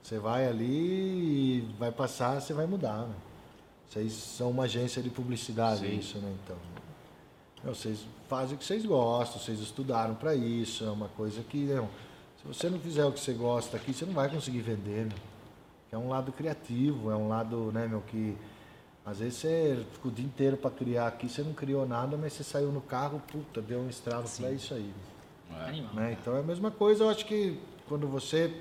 [0.03, 3.15] Você vai ali e vai passar, você vai mudar, né?
[3.87, 5.99] Vocês são uma agência de publicidade, é Sim.
[5.99, 6.35] isso, né?
[6.43, 6.57] Então,
[7.65, 11.89] vocês fazem o que vocês gostam, vocês estudaram para isso, é uma coisa que, não,
[12.41, 15.19] se você não fizer o que você gosta aqui, você não vai conseguir vender, meu.
[15.93, 18.35] É um lado criativo, é um lado, né, meu, que
[19.09, 22.35] às vezes você ficou o dia inteiro para criar aqui, você não criou nada, mas
[22.35, 24.93] você saiu no carro, puta, deu um estralo para isso aí.
[25.67, 25.95] Animal.
[25.95, 26.17] Né?
[26.21, 28.55] Então é a mesma coisa, eu acho que quando você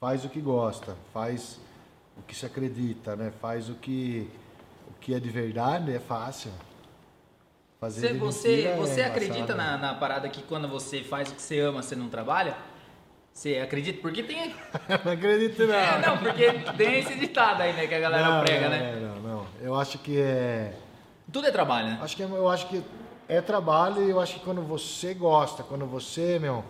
[0.00, 1.60] faz o que gosta, faz
[2.16, 3.30] o que se acredita, né?
[3.42, 4.30] Faz o que,
[4.88, 6.50] o que é de verdade, é fácil.
[7.78, 11.30] Fazer Você, de você, é você embaçado, acredita na, na parada que quando você faz
[11.30, 12.56] o que você ama, você não trabalha?
[13.38, 14.00] Você acredita?
[14.02, 14.52] Porque tem.
[15.04, 15.72] não acredito não.
[15.72, 17.86] É, não, porque tem esse ditado aí, né?
[17.86, 18.96] Que a galera Não, prega, não, né?
[19.00, 19.46] Não, não, não.
[19.62, 20.74] Eu acho que é...
[21.32, 21.98] Tudo é trabalho, né?
[22.02, 22.82] Acho que é- eu acho que
[23.28, 26.64] é trabalho e eu acho que quando você gosta, quando você, meu,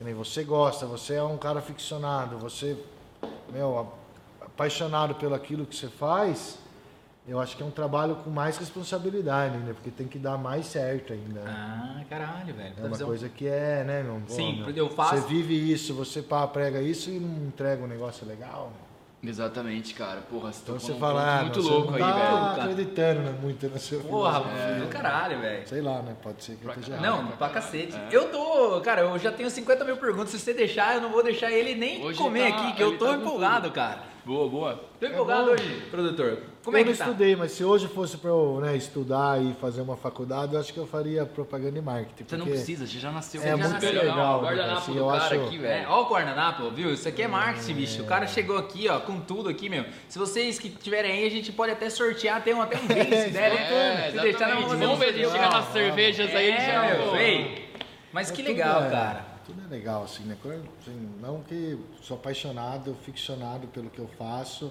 [0.00, 2.74] nem você gosta, você é um cara ficcionado, você,
[3.52, 3.92] meu,
[4.40, 6.58] apaixonado pelo aquilo que você faz,
[7.28, 10.66] eu acho que é um trabalho com mais responsabilidade ainda, porque tem que dar mais
[10.66, 11.40] certo ainda.
[11.40, 11.50] né?
[11.54, 12.74] Ah, caralho, velho.
[12.76, 13.06] É uma visão.
[13.06, 14.20] coisa que é, né, meu?
[14.26, 17.46] Pô, Sim, meu, porque eu faço- Você vive isso, você pá, prega isso e não
[17.46, 18.72] entrega um negócio legal.
[18.74, 19.28] né?
[19.30, 20.20] Exatamente, cara.
[20.30, 22.12] Porra, você Então você num fala, ah, muito você louco não aí, tá
[22.54, 22.62] velho.
[22.70, 24.74] acreditando né, muito na sua Porra, filosofia.
[24.76, 25.68] do caralho, velho.
[25.68, 26.14] Sei lá, né?
[26.22, 27.14] Pode ser que eu Pra esteja caralho.
[27.16, 27.30] errado.
[27.30, 27.98] Não, pra cacete.
[28.12, 30.30] Eu tô, cara, eu já tenho 50 mil perguntas.
[30.30, 32.96] Se você deixar, eu não vou deixar ele nem Hoje comer tá- aqui, que eu
[32.96, 34.02] tô tá empolgado, cara.
[34.28, 34.84] Boa, boa.
[35.00, 35.52] Tô empolgado bom.
[35.52, 36.42] hoje, produtor.
[36.62, 37.04] Como eu é não que tá?
[37.06, 40.70] estudei, mas se hoje fosse para eu né, estudar e fazer uma faculdade, eu acho
[40.70, 42.24] que eu faria propaganda e marketing.
[42.28, 43.98] Você não precisa, você já nasceu É com muito velho.
[44.00, 45.86] legal, Não, né, guardanapo assim, do cara acho- aqui, É, velho.
[45.88, 46.92] ó o guardanapo, viu?
[46.92, 48.02] Isso aqui é marketing, bicho.
[48.02, 49.86] O cara chegou aqui, ó, com tudo aqui, meu.
[50.10, 53.16] Se vocês que tiverem aí, a gente pode até sortear, tem um, até um brinde,
[53.16, 54.08] se der, né?
[54.08, 54.76] É, Se deixar, nós exatamente.
[54.84, 55.30] vamos ver, sorteio.
[55.30, 56.96] chegar nas cervejas aí, É, já...
[56.98, 57.68] meu.
[58.12, 59.27] Mas que legal, é- cara.
[59.48, 60.36] Tudo é legal, assim, né?
[60.80, 64.70] Assim, não que sou apaixonado, ficcionado pelo que eu faço,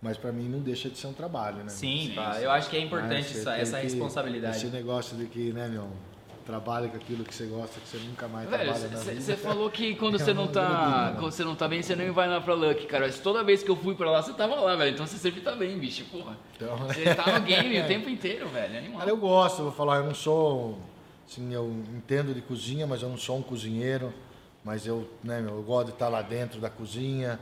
[0.00, 1.68] mas para mim não deixa de ser um trabalho, né?
[1.68, 2.42] Sim, Sim, pá, sim.
[2.44, 4.56] eu acho que é importante essa, tem essa que- responsabilidade.
[4.56, 5.88] Esse negócio de que, né, meu,
[6.46, 9.94] trabalha com aquilo que você gosta, que você nunca mais Velho, trabalha você falou que
[9.96, 10.68] quando É você não uma tá.
[10.68, 13.06] doideira, Quando você não tá bem, você nem vai lá pra Lucky, cara.
[13.06, 14.92] Mas toda vez que eu fui pra lá, você tava lá, velho.
[14.94, 16.36] Então você sempre tá bem, bicho, porra.
[16.56, 18.74] Então, Você tá no game o tempo inteiro, velho.
[18.74, 18.98] é Animal.
[18.98, 20.78] Cara, eu gosto, eu vou falar, eu não sou,
[21.26, 24.12] assim, eu entendo de cozinha, mas eu não sou um cozinheiro,
[24.64, 27.38] mas eu, né, eu gosto de estar lá dentro da cozinha,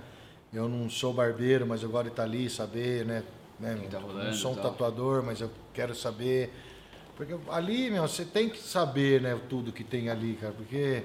[0.52, 3.22] eu não sou barbeiro, mas eu gosto de estar ali, saber, né,
[3.58, 6.52] né, tá rolando não sou um tatuador, mas eu quero saber,
[7.16, 11.04] porque ali, meu, você tem que saber, né, tudo que tem ali, cara, porque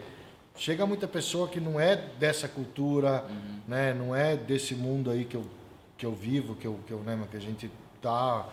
[0.55, 3.59] chega muita pessoa que não é dessa cultura, Uhum.
[3.67, 5.45] né, não é desse mundo aí que eu,
[5.97, 7.69] que eu vivo, que eu, que eu, né, que a gente
[8.01, 8.47] tá.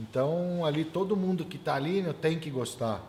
[0.00, 3.00] Então, ali, todo mundo que está ali meu, tem que gostar.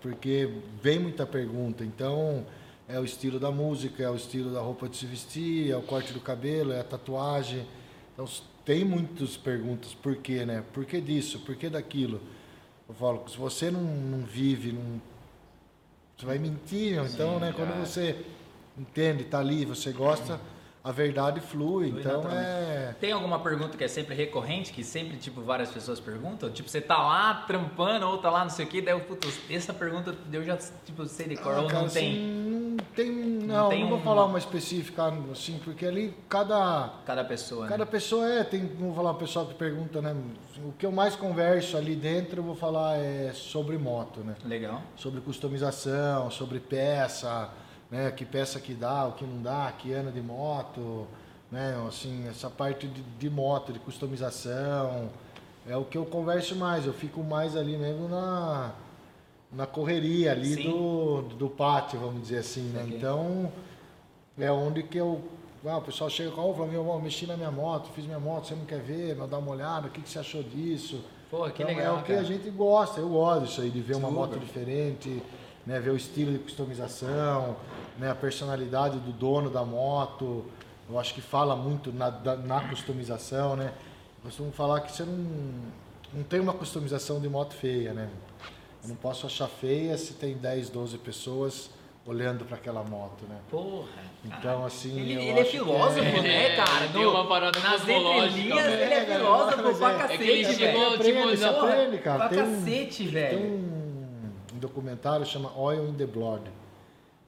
[0.00, 0.50] Porque
[0.82, 1.84] vem muita pergunta.
[1.84, 2.46] Então,
[2.88, 5.82] é o estilo da música, é o estilo da roupa de se vestir, é o
[5.82, 7.66] corte do cabelo, é a tatuagem.
[8.12, 8.26] Então,
[8.64, 9.94] tem muitas perguntas.
[9.94, 10.62] Por quê, né?
[10.72, 11.40] Por que disso?
[11.40, 12.20] Por que daquilo?
[12.88, 15.00] Eu falo, se você não, não vive, não,
[16.16, 16.98] você vai mentir.
[16.98, 17.52] Então, né?
[17.54, 17.84] Quando cara.
[17.84, 18.24] você
[18.78, 20.40] entende, está ali, você gosta,
[20.86, 21.88] a verdade flui.
[21.90, 22.94] Flui então é.
[23.00, 26.48] Tem alguma pergunta que é sempre recorrente, que sempre, tipo, várias pessoas perguntam?
[26.48, 29.40] Tipo, você tá lá trampando ou tá lá não sei o que, daí eu, putz,
[29.50, 32.12] essa pergunta eu já, tipo, sei de cor, Ah, ou cara, não tem.
[32.12, 33.10] assim, não tem.
[33.46, 36.90] Não, tem não vou uma- falar uma específica, assim, porque ali cada.
[37.04, 37.68] Cada pessoa, né?
[37.70, 40.14] Cada pessoa é, tem, vou falar o pessoal que pergunta, né?
[40.64, 44.34] O que eu mais converso ali dentro, eu vou falar é sobre moto, né?
[44.44, 44.80] Legal.
[44.96, 47.50] Sobre customização, sobre peça,
[47.90, 48.10] né?
[48.10, 51.06] Que peça que dá, o que não dá, que ano de moto,
[51.50, 51.76] né?
[51.88, 55.08] Assim, essa parte de, de moto, de customização,
[55.68, 56.86] é o que eu converso mais.
[56.86, 58.72] Eu fico mais ali mesmo na,
[59.52, 60.70] na correria ali Sim.
[60.70, 62.82] do, do pátio, vamos dizer assim, né?
[62.82, 62.96] Ok.
[62.96, 63.52] Então,
[64.38, 65.22] é onde que eu.
[65.64, 68.20] Ah, o pessoal chega com, oh, fala, meu irmão, mexi na minha moto, fiz minha
[68.20, 71.02] moto, você não quer ver, não dá uma olhada, o que, que você achou disso?
[71.28, 72.20] Pô, que Então, legal, é o que cara.
[72.20, 75.20] a gente gosta, eu gosto disso aí, de ver uma moto diferente,
[75.66, 77.56] né, ver o estilo de customização,
[77.98, 80.44] né, a personalidade do dono da moto.
[80.88, 83.72] Eu acho que fala muito na, da- na customização, né?
[84.18, 85.16] Eu costumo falar que você não,
[86.14, 88.08] não tem uma customização de moto feia, né?
[88.84, 91.70] Eu não posso achar feia se tem 10, 12 pessoas
[92.06, 93.36] olhando para aquela moto, né?
[93.50, 93.88] Porra.
[94.24, 96.86] Então, assim, Ele, eu ele é filósofo, é- né, cara?
[96.92, 98.32] tem uma parada nas entrelinhas,
[98.64, 98.82] velho.
[98.82, 100.56] ele é É, filósofo mas pra é- cacete, é que ele velho.
[100.56, 102.18] chegou, aprende, tipo, Porra, aprende, cara.
[102.18, 103.38] Pra Tem um- cacete, Tem velho.
[103.40, 103.95] um,
[104.56, 106.42] um documentário chama Oil in the Blood.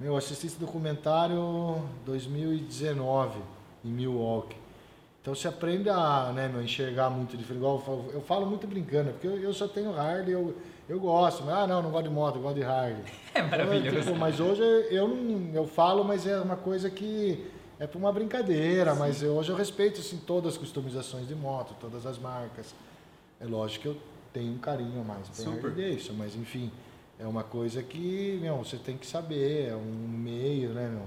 [0.00, 3.38] Meu, eu assisti esse documentário 2019
[3.84, 4.56] em Milwaukee.
[5.20, 7.58] Então você aprende a né, meu, enxergar muito diferente.
[7.62, 10.54] Igual eu falo, eu falo muito brincando, porque eu, eu só tenho Harley, eu,
[10.88, 11.42] eu gosto.
[11.44, 12.96] Mas, ah, não, não gosto de moto, eu gosto de Harley.
[13.34, 14.00] É Então, maravilhoso.
[14.06, 17.46] tipo, mas hoje eu não, eu falo, mas é uma coisa que
[17.78, 21.74] é para uma brincadeira, mas eu- hoje eu respeito assim todas as customizações de moto,
[21.80, 22.74] todas as marcas.
[23.40, 23.96] É lógico que eu
[24.32, 25.28] tenho um carinho a mais.
[25.46, 25.60] Harley
[25.90, 26.70] Davidson, mas enfim,
[27.18, 31.07] é uma coisa que, meu, você tem que saber, é um meio, né, meu?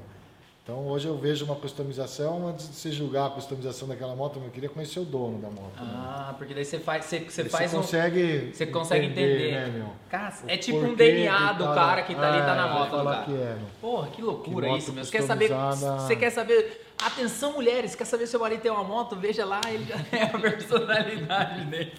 [0.63, 4.51] Então hoje eu vejo uma customização, antes de você julgar a customização daquela moto, eu
[4.51, 5.73] queria conhecer o dono da moto.
[5.75, 5.91] né?
[5.91, 7.77] Ah, porque daí você faz, você, você faz um...
[7.77, 9.51] consegue Você consegue entender.
[9.51, 9.89] né, meu?
[10.07, 12.97] Cara, é tipo um DNA do tá cara que tá ali, tá na vai moto
[12.99, 13.25] do cara.
[13.25, 13.67] que é, meu.
[13.81, 15.03] Porra, que loucura Que isso, meu.
[15.03, 15.49] Você quer saber.
[15.49, 16.87] Você quer saber.
[17.03, 19.15] Atenção, mulheres, quer saber se o marido tem uma moto?
[19.15, 21.91] Veja lá, ele já é a personalidade dele.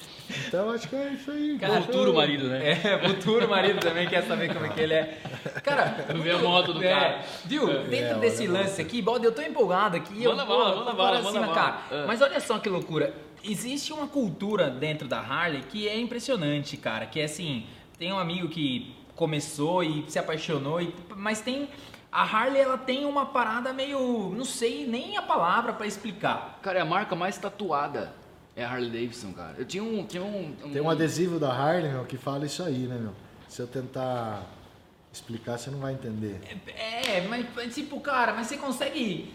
[0.49, 1.59] Então acho que é isso aí.
[1.59, 2.71] Cara, Futuro marido, né?
[2.73, 5.19] É, futuro marido também quer saber como é que ele é.
[5.63, 7.21] Cara, Ver a moto do é, cara.
[7.45, 7.67] Viu?
[7.85, 10.25] Dentro É, desse lance aqui, Balde, eu tô empolgado aqui.
[10.27, 11.79] Manda eu bala, vou- manda bala, pra manda cara.
[11.91, 12.07] É.
[12.07, 13.13] Mas olha só que loucura.
[13.45, 17.07] Existe uma cultura dentro da Harley que é impressionante, cara.
[17.07, 17.67] Que é assim,
[17.99, 21.69] tem um amigo que começou e se apaixonou, e, mas tem...
[22.11, 24.35] A Harley, ela tem uma parada meio...
[24.37, 26.59] Não sei nem a palavra pra explicar.
[26.63, 28.13] Cara, é a marca mais tatuada.
[28.55, 29.55] É a Harley Davidson, cara.
[29.59, 30.05] Eu tinha um.
[30.07, 33.13] Tinha um, um- Tem um adesivo da Harley, meu, que fala isso aí, né, meu?
[33.49, 34.43] Se eu tentar
[35.13, 36.41] explicar, você não vai entender.
[36.77, 39.33] É, mas mas, tipo, cara, mas você consegue,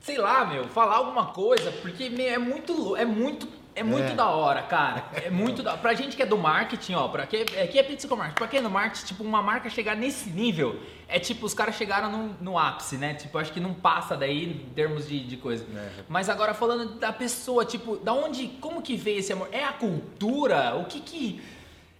[0.00, 4.14] sei lá, meu, falar alguma coisa, porque meu, é muito, é muito, é muito É.
[4.14, 5.04] da hora, cara.
[5.14, 8.06] É muito da, pra gente que é do marketing, ó, pra que aqui é pizza
[8.06, 8.38] com marketing.
[8.38, 11.74] Pra quem é do marketing, tipo, uma marca chegar nesse nível, é tipo, os caras
[11.74, 13.14] chegaram no, no ápice, né?
[13.14, 15.66] Tipo, acho que não passa daí em termos de, de coisa.
[15.76, 16.02] É.
[16.08, 19.48] Mas agora falando da pessoa, tipo, da onde, como que veio esse amor?
[19.50, 20.76] É a cultura?
[20.76, 21.42] O que que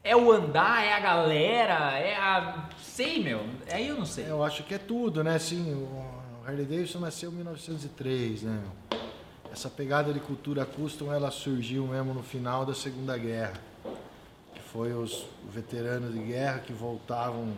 [0.03, 0.85] é o andar?
[0.85, 1.99] É a galera?
[1.99, 3.45] É a sei, meu.
[3.73, 4.27] Aí eu não sei.
[4.29, 5.35] Eu acho que é tudo, né?
[5.37, 8.61] Assim, o Harley Davidson nasceu em 1903, né?
[9.55, 13.53] Essa pegada de cultura custom, ela surgiu mesmo no final da Segunda Guerra.
[14.53, 17.53] Que foi os veteranos de guerra que voltavam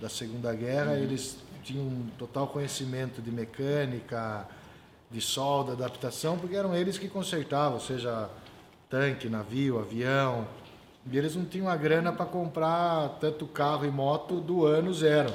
[0.00, 4.46] da Segunda Guerra, eles tinham um total conhecimento de mecânica,
[5.10, 8.30] de solda, adaptação, porque eram eles que consertavam, seja
[8.88, 10.46] tanque, navio, avião.
[11.10, 15.34] E eles não tinham a grana para comprar tanto carro e moto do ano zero.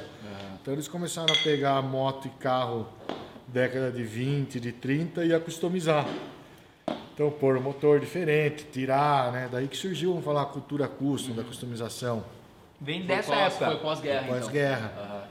[0.62, 2.88] Então eles começaram a pegar moto e carro
[3.52, 6.06] década de 20, de 30 e a customizar.
[7.14, 9.48] Então pôr um motor diferente, tirar, né?
[9.50, 12.24] Daí que surgiu, vamos falar, a cultura custom, da customização.
[12.80, 13.66] Vem Foi dessa pós- época.
[13.66, 14.22] Foi pós-guerra.
[14.26, 14.38] então.
[14.40, 14.92] Pós-guerra.
[14.98, 15.22] Aham.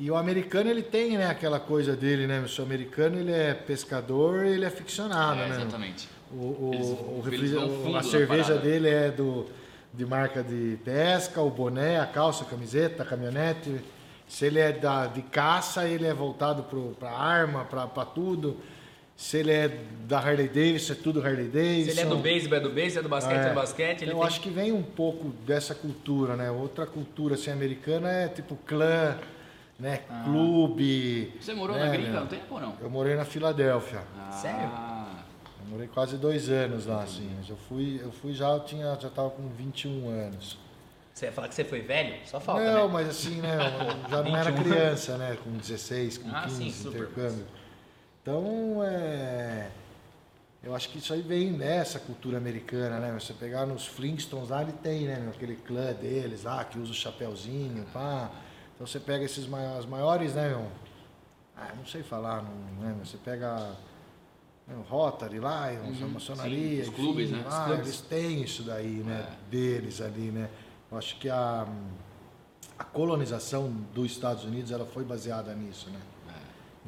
[0.00, 2.44] E o americano ele tem, né, aquela coisa dele, né?
[2.58, 5.56] O americano ele é pescador, ele é ficcionado, É, né?
[5.56, 6.08] exatamente.
[6.30, 8.60] O, o, Eles- o eles fundo a cerveja parada.
[8.60, 9.46] dele é do,
[9.94, 13.74] de marca de pesca, o boné, a calça, a camiseta, a caminhonete.
[14.28, 16.64] Se ele é da, de caça, ele é voltado
[16.98, 18.58] para arma, para tudo.
[19.16, 19.68] Se ele é
[20.06, 21.90] da Harley Davidson, é tudo Harley Davidson.
[21.90, 24.02] Se ele é do beisebol, é do beisebol, é do basquete, é, do basquete.
[24.02, 24.26] Ele eu tem...
[24.26, 26.50] acho que vem um pouco dessa cultura, né?
[26.50, 29.18] Outra cultura assim, americana é tipo clã,
[29.76, 30.02] né?
[30.08, 30.22] Ah.
[30.24, 31.32] Clube.
[31.40, 32.76] Você morou né, na gringa um tempo ou não?
[32.80, 34.02] Eu morei na Filadélfia.
[34.30, 34.70] Sério?
[34.72, 35.24] Ah,
[35.64, 37.28] Eu morei quase dois anos lá, assim.
[37.38, 40.58] Mas eu fui, eu fui já, eu tinha, já tava com 21 anos.
[41.18, 42.14] Você ia falar que você foi velho?
[42.26, 42.92] Só falta, não, né?
[42.92, 43.58] mas assim, né?
[44.08, 44.62] Já não era 21.
[44.70, 45.36] criança, né?
[45.42, 47.02] Com 16, com Ah, 15, sim, super.
[47.02, 47.44] intercâmbio.
[48.22, 49.68] Então, é,
[50.62, 53.18] eu acho que isso aí vem dessa cultura americana, né?
[53.18, 55.28] Você pegar nos Flintstones lá, ele tem, né?
[55.34, 58.30] Aquele clã deles lá, que usa o chapéuzinho, pá.
[58.76, 60.68] Então você pega esses mai- as maiores, né, meu?
[61.56, 62.94] Ah, não sei falar, não, né?
[63.04, 63.56] Você pega
[64.68, 67.48] né, o Rotary lá, a maçonaria, os clubes, enfim, né?
[67.48, 67.86] Os lá, clubes.
[67.86, 69.26] eles têm isso daí, né?
[69.50, 70.48] Deles ali, né?
[70.90, 71.66] Eu acho que a,
[72.78, 76.00] a colonização dos Estados Unidos, ela foi baseada nisso, né?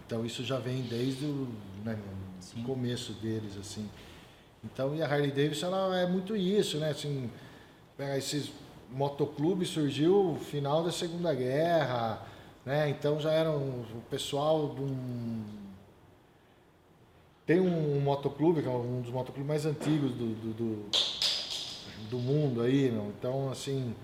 [0.07, 1.49] Então isso já vem desde o
[1.85, 1.97] né,
[2.65, 3.89] começo deles, assim.
[4.65, 6.91] Então, e a Harley Davidson, ela é muito isso, né?
[6.91, 7.31] Assim,
[8.17, 8.51] esses
[8.91, 12.27] motoclubes surgiu no final da Segunda Guerra,
[12.65, 12.91] né?
[12.91, 15.45] Então já eram o pessoal de um...
[17.47, 20.91] Tem um, motoclube, que é um dos motoclubes mais antigos do, do, do,
[22.11, 23.13] do mundo aí, meu.
[23.19, 23.95] Então, assim,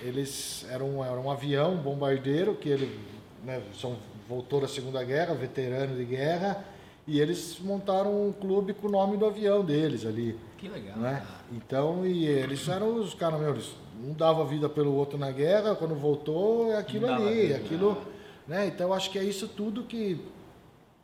[0.00, 2.98] eles eram, era um avião bombardeiro que ele
[3.44, 3.96] né, são,
[4.28, 6.64] voltou da Segunda Guerra, veterano de guerra,
[7.06, 10.38] e eles montaram um clube com o nome do avião deles ali.
[10.58, 10.96] Que legal.
[10.96, 11.22] Né?
[11.52, 13.72] Então, e eles eram os caras, meu, eles
[14.04, 17.56] um dava vida pelo outro na guerra, quando voltou é aquilo ali, vida.
[17.56, 17.98] aquilo,
[18.46, 18.66] né?
[18.66, 20.20] Então, eu acho que é isso tudo que,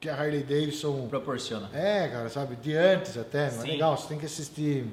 [0.01, 1.71] que a Harley Davidson Proporciona.
[1.73, 2.57] é, cara, sabe?
[2.57, 3.97] De antes até, não é legal?
[3.97, 4.85] Você tem que assistir.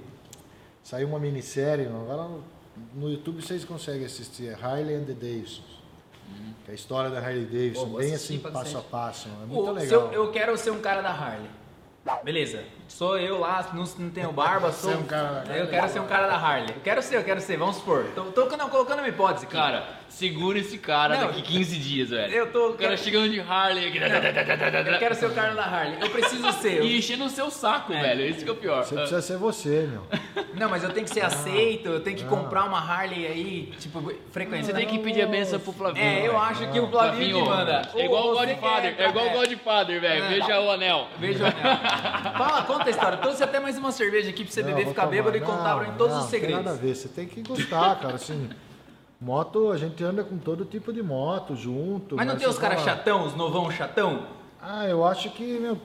[0.85, 2.01] Saiu uma minissérie, não?
[2.01, 2.43] agora no,
[2.93, 5.81] no YouTube vocês conseguem assistir, é Harley and the Davidsons.
[6.63, 9.27] Que é a história da Harley Davidson, Pô, bem assim, passo a passo.
[9.27, 10.13] É muito Pô, legal.
[10.13, 11.49] eu, eu quero ser um cara da Harley.
[12.23, 12.63] Beleza.
[12.87, 14.91] Sou eu lá, não, não tenho barba, sou.
[14.93, 15.43] Um cara.
[15.57, 16.69] Eu quero ser um cara da Harley.
[16.75, 18.05] Eu quero ser, eu quero ser, vamos supor.
[18.13, 19.47] Tô, tô colocando- colocando uma hipótese.
[19.47, 22.33] Cara, segura esse cara Não, daqui 15 dias, velho.
[22.33, 23.97] eu tô- O cara quero- chegando de Harley aqui.
[23.97, 25.97] Eu quero ser o cara da Harley.
[26.01, 26.83] Eu preciso ser.
[26.83, 28.01] E enchendo o seu saco, É.
[28.01, 28.25] velho.
[28.25, 28.83] Esse que é o pior.
[28.83, 30.03] Você precisa ser você, meu.
[30.55, 34.13] Não, mas eu tenho que ser aceito, eu tenho que comprar uma Harley aí, tipo,
[34.31, 34.65] frequente.
[34.65, 36.05] Você tem que pedir a benção pro Flavinho.
[36.05, 37.81] É, eu acho que o Flavinho que manda.
[37.95, 38.95] É igual o Godfather.
[38.97, 39.33] É igual o é.
[39.33, 40.27] Godfather, velho.
[40.29, 41.07] Veja o anel.
[41.19, 41.77] Beijo, Anel.
[42.37, 43.17] Fala, conta a história.
[43.17, 45.79] Trouxe até mais uma cerveja aqui pra você Não, beber, ficar bêbado e contar Não,
[45.79, 46.79] pra mim todos não, os Tem nada a segredos.
[46.81, 48.15] ver, você tem que gostar, cara.
[48.15, 48.49] Assim,
[49.25, 52.15] moto, a gente anda com todo tipo de moto junto.
[52.15, 54.27] Mas não tem os caras chatão, os novão chatão?
[54.61, 55.77] Ah, eu acho que, meu.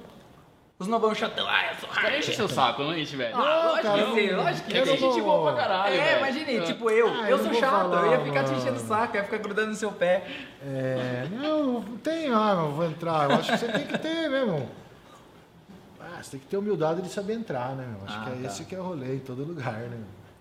[0.79, 1.47] Os novão chatão.
[1.49, 3.35] Ah, eu sou O cara enche seu saco, não enche, velho.
[3.37, 6.61] Ah, lógico cara, que sim, lógico que É a gente boa pra caralho, É, imagine,
[6.67, 9.17] tipo eu, Ah, eu eu sou chato, eu ia falar, ficar te enchendo o saco,
[9.17, 10.27] ia ficar grudando no seu pé.
[10.63, 13.31] É, não, não tem, ah, não vou entrar.
[13.31, 14.69] Eu acho que você tem que ter mesmo.
[16.01, 17.87] Ah, você tem que ter humildade de saber entrar, né?
[17.87, 18.07] meu?
[18.07, 18.47] Acho Ah, que é tá.
[18.49, 19.99] esse que é o rolê em todo lugar, né?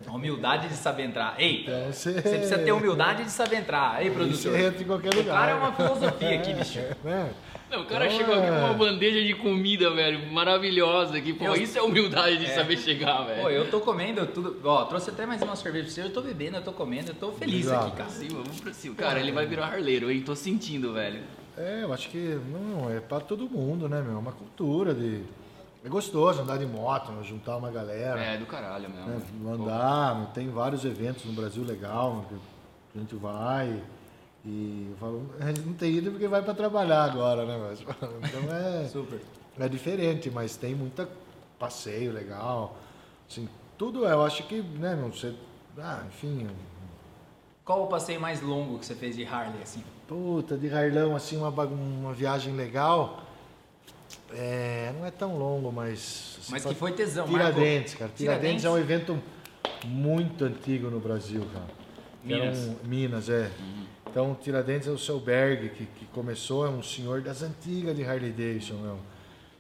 [0.08, 1.36] A Humildade de saber entrar.
[1.38, 2.14] Ei, Então você.
[2.14, 4.02] você precisa ter humildade de saber entrar.
[4.02, 4.60] Ei, Você produtor.
[4.60, 5.36] entra em qualquer O lugar.
[5.40, 6.80] cara é uma filosofia aqui, bicho.
[7.04, 7.32] né?
[7.70, 8.60] Não, o cara Então, chegou aqui com é.
[8.64, 11.34] uma bandeja de comida, velho, maravilhosa aqui.
[11.34, 13.42] Pô, Eu- isso é humildade de saber chegar, velho.
[13.42, 14.60] Pô, eu tô comendo tudo.
[14.64, 16.02] Ó, trouxe até mais uma cerveja pra você.
[16.02, 17.88] Eu tô bebendo, eu tô comendo, eu tô feliz Obrigado.
[17.90, 18.10] aqui, cara.
[18.10, 18.96] Cima, vamos pra cima.
[18.96, 20.22] Cara, ele vai virar harleiro, hein?
[20.22, 21.20] Tô sentindo, velho.
[21.58, 24.14] É, eu acho que não, é pra todo mundo, né, meu?
[24.16, 25.22] É uma cultura de.
[25.84, 28.20] É gostoso andar de moto, meu, juntar uma galera.
[28.20, 29.08] É, do caralho mesmo.
[29.08, 33.82] né, andar, meu, tem vários eventos no Brasil legal, que a gente vai.
[34.44, 37.58] E eu falo, a gente não tem ido porque vai para trabalhar agora, né?
[37.58, 39.22] Mas, então é, Super.
[39.58, 41.08] é diferente, mas tem muita
[41.58, 42.76] passeio legal.
[43.30, 45.34] Assim, tudo é, eu acho que, né, meu, você.
[45.78, 46.46] Ah, enfim,
[47.64, 49.82] Qual o passeio mais longo que você fez de Harley, assim?
[50.08, 53.22] Puta, de Harlão, assim, uma, uma viagem legal.
[54.32, 56.40] É, não é tão longo, mas.
[56.50, 58.12] Mas que foi tesão, Tiradentes, cara.
[58.16, 58.66] Tiradentes, Tiradentes?
[58.66, 59.20] é um evento
[59.86, 61.66] muito antigo no Brasil, cara.
[62.24, 62.58] Minas.
[62.60, 63.50] um- Minas, é.
[64.10, 68.04] Então, Tiradentes é o seu Berg, que, que começou, é um senhor das antigas de
[68.04, 69.00] Harley Davidson, meu.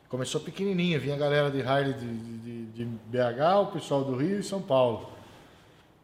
[0.07, 4.39] Começou pequenininho, vinha a galera de Harley de, de, de BH, o pessoal do Rio
[4.39, 5.09] e São Paulo.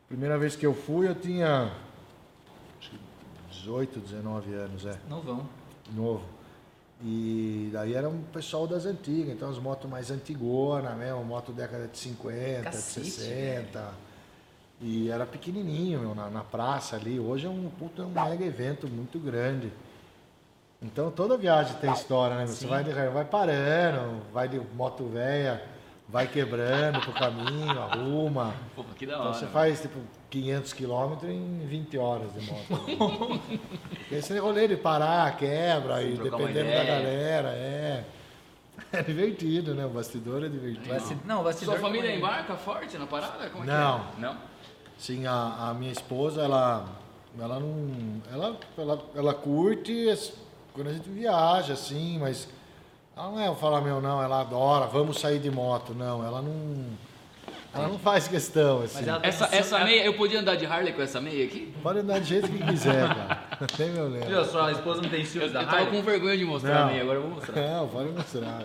[0.08, 1.72] Primeira vez que eu fui, eu tinha
[2.80, 3.00] acho que
[3.50, 5.50] 18, 19 anos, é, Não vão.
[5.96, 6.22] novo.
[7.08, 11.14] E daí era um pessoal das antigas, então as motos mais antigona, né?
[11.14, 13.94] Uma moto década de 50, Cacete, de 60.
[14.82, 17.20] E era pequenininho, meu, na, na praça ali.
[17.20, 19.72] Hoje é um, puta, um mega evento muito grande.
[20.82, 22.48] Então toda viagem tem história, né?
[22.48, 25.64] Você vai, vai parando, vai de moto velha,
[26.08, 28.54] vai quebrando pro caminho, arruma.
[28.76, 29.34] Pô, que da Então hora.
[29.34, 30.00] você faz tipo
[30.30, 33.42] 500 quilômetros em 20 horas de moto.
[34.12, 38.04] Esse rolê de parar, quebra, e trocar uma dependendo da galera, é.
[38.92, 39.86] É divertido, né?
[39.86, 41.22] O bastidor é divertido.
[41.26, 41.76] Não, bastidor.
[41.76, 42.18] Sua família também.
[42.20, 43.50] embarca forte na parada?
[43.50, 44.00] Como é Não.
[44.00, 44.22] que é?
[44.22, 44.38] Não?
[44.98, 46.86] Sim, a, a minha esposa, ela,
[47.40, 48.22] ela não.
[48.32, 50.14] Ela, ela, ela curte
[50.74, 52.50] quando a gente viaja, assim, mas
[53.16, 55.94] ela não é falar, meu, não, ela adora, vamos sair de moto.
[55.94, 56.86] Não, ela não.
[57.74, 58.96] Ela não faz questão, assim.
[59.00, 61.74] Mas ela- Essa, essa meia, eu podia andar de Harley com essa meia aqui?
[61.84, 63.40] Pode andar do jeito que quiser, cara.
[63.78, 64.30] Nem meu lembro.
[64.30, 65.92] Viu, sua esposa não tem Eu, ciúmes eu da tava Harley?
[65.92, 66.88] com vergonha de mostrar a Não.
[66.92, 67.62] minha, agora eu vou mostrar.
[67.62, 68.64] Não, pode mostrar.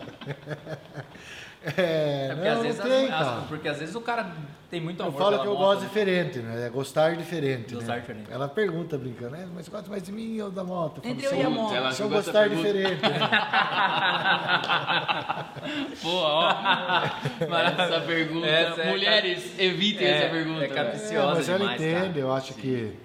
[1.62, 4.32] É, É porque, não, às vezes, não tem, as- as- porque às vezes o cara
[4.70, 5.86] tem muito Eu amor falo pela que eu moto, gosto né?
[5.88, 6.66] diferente, né?
[6.66, 7.74] É gostar diferente.
[7.74, 8.00] Gostar né?
[8.00, 8.32] diferente.
[8.32, 11.02] Ela pergunta brincando, "É, mas gosta mais de mim ou da moto?
[11.04, 13.02] Eu Entre falo, eu e a "São- moto." Ela jogou essa gostar diferente.
[13.02, 13.10] Né?
[16.02, 16.50] Pô, ó.
[17.84, 18.46] essa pergunta.
[18.46, 20.64] Essa é Mulheres, evitem é- essa pergunta.
[20.64, 20.74] é velho.
[20.74, 21.32] capiciosa.
[21.32, 22.18] É, mas ela demais, entende, cara.
[22.20, 22.96] eu acho que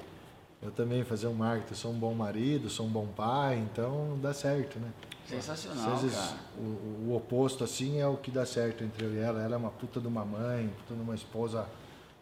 [0.61, 4.17] eu também fazer um marketing, eu sou um bom marido, sou um bom pai, então
[4.21, 4.87] dá certo, né?
[5.27, 6.37] Sensacional, Às vezes cara.
[6.59, 9.41] o, o oposto assim é o que dá certo entre eu e ela.
[9.41, 11.65] Ela é uma puta de uma mãe, puta de uma esposa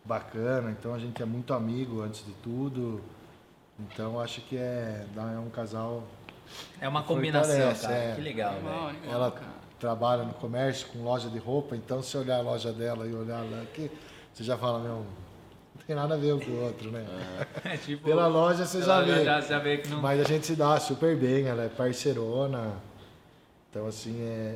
[0.06, 3.02] bacana, então a gente é muito amigo antes de tudo.
[3.80, 6.04] Então acho que é, dá- é um casal.
[6.80, 7.94] É uma combinação, Fortalece, cara.
[7.96, 8.16] é.
[8.16, 8.68] Que legal, velho.
[8.68, 9.46] animal, Ela cara.
[9.80, 13.42] trabalha no comércio com loja de roupa, então se olhar a loja dela e olhar
[13.50, 13.90] lá aqui,
[14.34, 14.98] você já fala, meu,
[15.76, 17.06] não tem nada a ver um com o outro, né?
[17.66, 19.24] É tipo, Pela loja você já vê.
[19.26, 20.02] Já, já vê que não...
[20.02, 22.74] Mas a gente se dá super bem, ela é parceirona.
[23.74, 24.56] Então, assim, é,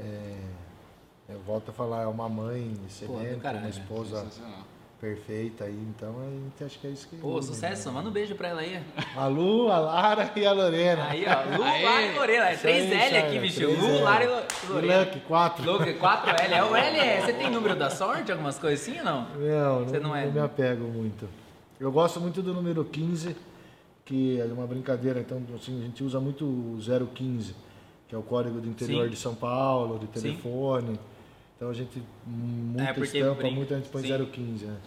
[1.30, 3.82] é- eu volto a falar, é uma mãe excelente, caralho, uma né?
[3.82, 4.60] esposa Sensacional.
[5.02, 5.74] perfeita aí.
[5.90, 7.16] Então, a gente acho que é isso que.
[7.18, 7.92] Pô, sucesso.
[7.92, 8.80] Manda um beijo pra ela aí.
[9.16, 11.08] A Lu, a Lara e a Lorena.
[11.08, 11.58] Aí, ó.
[11.58, 11.84] Lu, Aê.
[11.84, 12.50] Lara e Lorena.
[12.50, 13.60] É Isso aí, 3L aqui, bicho.
[13.62, 13.82] 3L.
[13.82, 14.44] Lu, Lara e Lo-
[14.76, 15.00] Lorena.
[15.00, 15.72] Lucky, quatro.
[15.72, 16.52] Luke, 4L.
[16.54, 17.22] É o L, é...
[17.22, 19.22] Você tem número da sorte, algumas coisas assim ou não?
[19.36, 20.26] Não, Você não, não é?
[20.28, 21.28] não me apego muito.
[21.80, 23.36] Eu gosto muito do número 15,
[24.06, 26.78] que é uma brincadeira, então assim, a gente usa muito o
[27.16, 27.56] 015,
[28.08, 29.10] que é o código do interior Sim.
[29.10, 30.22] de São Paulo, de Sim.
[30.32, 31.00] telefone.
[31.56, 34.26] Então a gente, muita É, estampa, brinca- muita gente põe sim.
[34.26, 34.78] 015, né?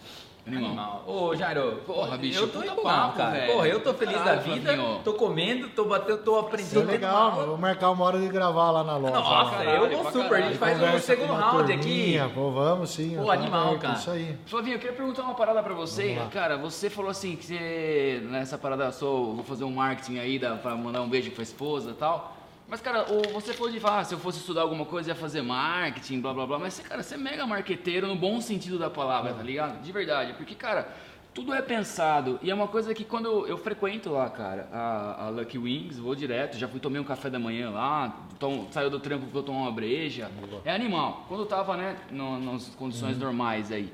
[0.47, 1.03] Animal.
[1.05, 3.29] Ô, Jairo, Porra, bicho, eu tô empolgado, cara.
[3.29, 3.53] velho.
[3.53, 4.99] Porra, eu tô feliz Caralho, da vida, Flavinho.
[5.03, 6.67] tô comendo, tô batendo, tô aprendendo.
[6.67, 7.47] Isso é legal, mano.
[7.49, 9.13] vou marcar uma hora de gravar lá na loja.
[9.19, 10.41] Nossa, caralho, eu vou super.
[10.41, 12.15] A gente faz um segundo round aqui.
[12.33, 13.15] Pô, vamos sim.
[13.21, 13.93] Pô, animal, aberto, cara.
[13.99, 14.35] Isso aí.
[14.47, 16.17] Flavinho, eu queria perguntar uma parada pra você.
[16.31, 20.55] Cara, você falou assim que você, nessa parada, sou, vou fazer um marketing aí da,
[20.55, 22.35] pra mandar um beijo pra esposa e tal.
[22.71, 23.03] Mas, cara,
[23.33, 26.33] você falou de falar, ah, se eu fosse estudar alguma coisa, ia fazer marketing, blá
[26.33, 26.57] blá blá.
[26.57, 29.81] Mas, você, cara, você é mega marqueteiro no bom sentido da palavra, tá ligado?
[29.83, 30.31] De verdade.
[30.37, 30.87] Porque, cara,
[31.33, 32.39] tudo é pensado.
[32.41, 35.99] E é uma coisa que quando eu, eu frequento lá, cara, a, a Lucky Wings,
[35.99, 39.43] vou direto, já fui tomei um café da manhã lá, tom, saiu do trampo, vou
[39.43, 40.31] tomar uma breja.
[40.63, 41.25] É animal.
[41.27, 43.91] Quando eu tava, né, no- nas condições normais aí.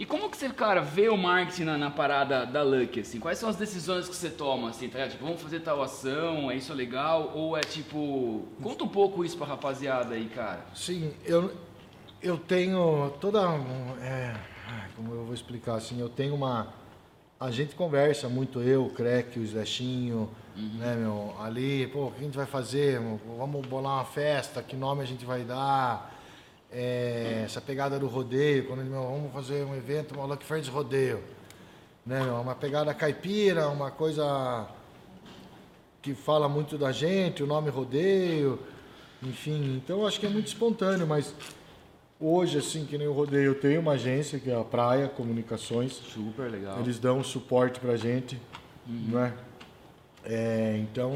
[0.00, 3.20] E como que você, cara, vê o marketing na, na parada da Lucky, assim?
[3.20, 5.10] Quais são as decisões que você toma, assim, tá ligado?
[5.10, 7.32] Tipo, vamos fazer tal ação, é isso legal?
[7.34, 8.48] Ou é tipo...
[8.62, 10.64] Conta um pouco isso pra rapaziada aí, cara.
[10.74, 11.52] Sim, eu,
[12.22, 13.40] eu tenho toda.
[14.00, 14.34] É,
[14.96, 16.00] como eu vou explicar assim?
[16.00, 16.72] Eu tenho uma.
[17.38, 20.30] A gente conversa muito, eu, o Crack, o Slashinho,
[20.78, 21.36] né, meu?
[21.38, 22.98] Ali, pô, o que a gente vai fazer?
[23.36, 26.19] Vamos bolar uma festa, que nome a gente vai dar?
[26.72, 31.20] É, essa pegada do rodeio, quando meu, vamos fazer um evento, uma Lucky Friends rodeio.
[32.06, 32.36] Né, meu?
[32.36, 34.68] Uma pegada caipira, uma coisa
[36.00, 38.58] que fala muito da gente, o nome rodeio,
[39.22, 39.76] enfim.
[39.76, 41.34] Então eu acho que é muito espontâneo, mas
[42.18, 45.92] hoje, assim, que nem o rodeio, eu tenho uma agência que é a Praia Comunicações.
[45.92, 46.78] Super legal.
[46.80, 48.40] Eles dão suporte pra gente,
[48.86, 49.34] não é?
[50.24, 51.12] É, então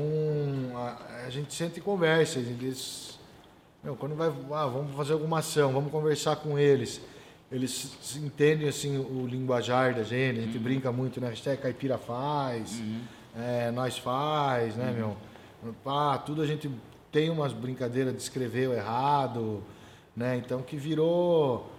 [0.75, 2.39] a, a gente sente e conversa.
[2.39, 3.14] Eles,
[3.85, 7.03] meu, quando vai, ah, vamos fazer alguma ação, vamos conversar com eles.
[7.53, 11.29] Eles entendem assim o linguajar da gente, a gente brinca muito, né?
[11.29, 12.81] Hashtag caipira faz,
[13.37, 15.15] é, nós faz, né, meu?
[15.85, 16.71] Ah, tudo a gente
[17.13, 19.63] tem umas brincadeiras de escrever errado,
[20.17, 20.37] né?
[20.37, 21.71] Então que virou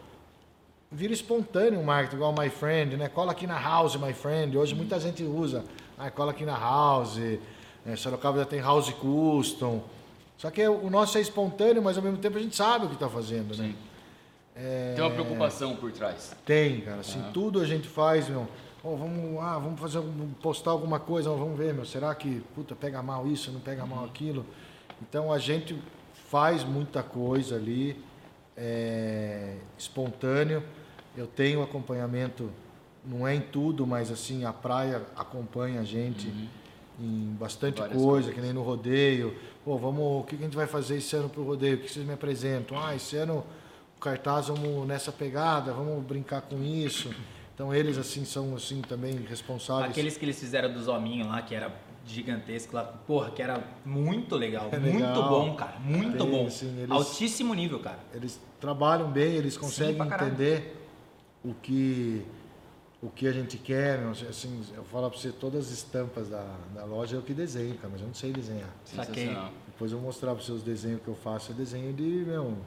[0.91, 3.09] vira espontâneo o marketing, igual My Friend, né?
[3.09, 4.55] Cola aqui na house, my friend.
[4.55, 5.65] Hoje muita gente usa.
[5.97, 7.19] Ah, cola aqui na house.
[7.83, 9.83] É, Sorocaba já tem house custom.
[10.37, 12.95] Só que o nosso é espontâneo, mas ao mesmo tempo a gente sabe o que
[12.95, 13.73] está fazendo, né?
[14.95, 16.35] Tem uma preocupação por trás.
[16.45, 17.01] Tem, cara.
[17.01, 18.47] Assim, tudo a gente faz, meu.
[18.83, 20.01] Ó, vamos, ah, vamos fazer,
[20.41, 21.85] postar alguma coisa, vamos ver, meu.
[21.85, 24.45] Será que, puta, pega mal isso, não pega mal aquilo?
[25.01, 25.77] Então a gente
[26.29, 28.01] faz muita coisa ali,
[28.55, 30.63] é, espontâneo.
[31.17, 32.49] Eu tenho acompanhamento,
[33.03, 36.31] não é em tudo, mas assim, a praia acompanha a gente
[36.99, 39.35] em bastante Várias coisa, que nem no rodeio.
[39.63, 41.75] Pô, vamos, o que a gente vai fazer esse ano pro rodeio?
[41.75, 42.77] O que vocês me apresentam?
[42.81, 43.43] Ah, esse ano
[43.97, 47.13] o cartaz vamos nessa pegada, vamos brincar com isso.
[47.53, 49.91] Então eles assim são assim também responsáveis.
[49.91, 51.73] Aqueles que eles fizeram dos hominhos lá, que era
[52.05, 55.29] gigantesco lá, porra, que era muito legal, É muito legal.
[55.29, 56.45] bom, cara, muito bom.
[56.47, 57.97] assim, eles- Altíssimo nível, cara.
[58.13, 60.27] Eles trabalham bem, eles conseguem caralho.
[60.33, 60.75] entender
[61.43, 62.23] o que
[63.05, 63.99] o que a gente quer.
[63.99, 66.43] meu, Assim, eu falo pra você, todas as estampas da,
[66.73, 68.69] da loja eu que desenho, cara, mas eu não sei desenhar.
[68.83, 69.37] Saquei.
[69.67, 72.57] Depois eu vou mostrar para você os desenhos que eu faço, é desenho de, meu,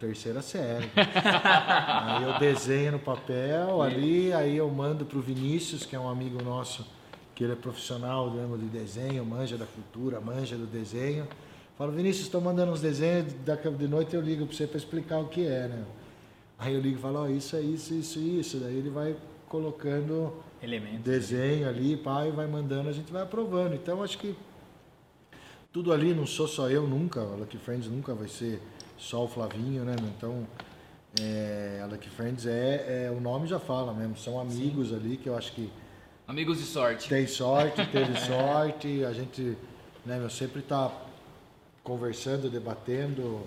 [0.00, 0.90] terceira série.
[0.96, 6.42] aí eu desenho no papel ali, aí eu mando pro Vinícius, que é um amigo
[6.42, 6.84] nosso,
[7.34, 11.28] que ele é profissional mesmo de desenho, manja da cultura, manja do desenho.
[11.78, 15.18] Falo, Vinícius, estou mandando uns desenhos, daqui de noite eu ligo para você para explicar
[15.18, 15.84] o que é, né?
[16.58, 18.56] Aí eu ligo e falo, ó, isso é isso, isso, isso.
[18.58, 19.16] Daí ele vai
[19.54, 20.98] colocando Elementos.
[21.02, 23.72] desenho ali, pai, vai mandando, a gente vai aprovando.
[23.76, 24.34] Então acho que
[25.72, 28.60] tudo ali, não sou só eu nunca, a Lucky Friends nunca vai ser
[28.98, 29.94] só o Flavinho, né?
[30.16, 30.44] Então
[31.20, 35.28] é, a Lucky Friends é, é, o nome já fala mesmo, são amigos ali que
[35.28, 35.70] eu acho que
[36.26, 37.08] Amigos de sorte.
[37.08, 39.56] tem sorte, teve sorte, a gente
[40.04, 40.90] né, meu, sempre está
[41.84, 43.46] conversando, debatendo,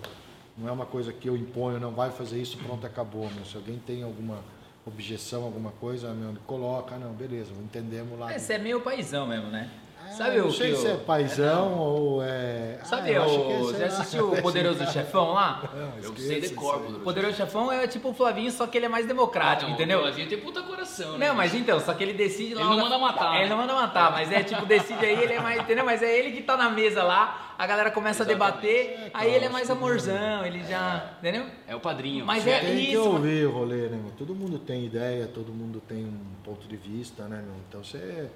[0.56, 3.28] não é uma coisa que eu imponho, não vai fazer isso, pronto, acabou.
[3.30, 3.44] Meu.
[3.44, 4.42] Se alguém tem alguma
[4.88, 8.36] objeção, alguma coisa, meu, coloca, não, beleza, entendemos lá.
[8.36, 9.70] Você é meio paizão mesmo, né?
[10.08, 12.78] Ah, Sabe não o sei que se eu- é paizão ou é.
[12.82, 13.64] Sabe ah, eu acho que é, o.
[13.64, 13.86] Você lá.
[13.86, 15.62] assistiu o Poderoso Chefão lá?
[15.74, 16.80] Não, Eu sei de isso cor, aí.
[16.80, 19.74] Poderoso O Poderoso Chefão é tipo o Flavinho, só que ele é mais democrático, Não,
[19.76, 19.98] entendeu?
[19.98, 21.28] O Flavinho tem puta coração, né?
[21.28, 22.62] Não, mas então, só que ele decide lá.
[22.62, 23.50] Ele não manda matar, É, Ele né?
[23.50, 25.60] não manda matar, mas é tipo, decide aí, ele é mais.
[25.60, 25.84] Entendeu?
[25.84, 28.42] Mas é ele que tá na mesa lá, a galera começa Exatamente.
[28.42, 31.10] a debater, É, aí ele é mais que amorzão, ele já.
[31.18, 31.44] Entendeu?
[31.66, 32.24] É o padrinho.
[32.24, 33.12] Mas é tem que isso, mano.
[33.12, 34.10] ouvir o rolê, né, meu?
[34.16, 37.54] Todo mundo tem ideia, todo mundo tem um ponto de vista, né, meu?
[37.68, 38.28] Então você.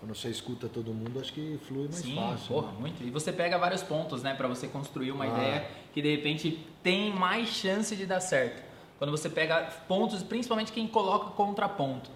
[0.00, 2.46] Quando você escuta todo mundo, acho que flui mais Sim, fácil.
[2.54, 2.76] porra, né?
[2.80, 3.02] muito.
[3.02, 5.28] E você pega vários pontos, né, pra você construir uma Ah.
[5.28, 8.62] ideia que de repente tem mais chance de dar certo.
[8.98, 12.10] Quando você pega pontos, principalmente quem coloca contraponto.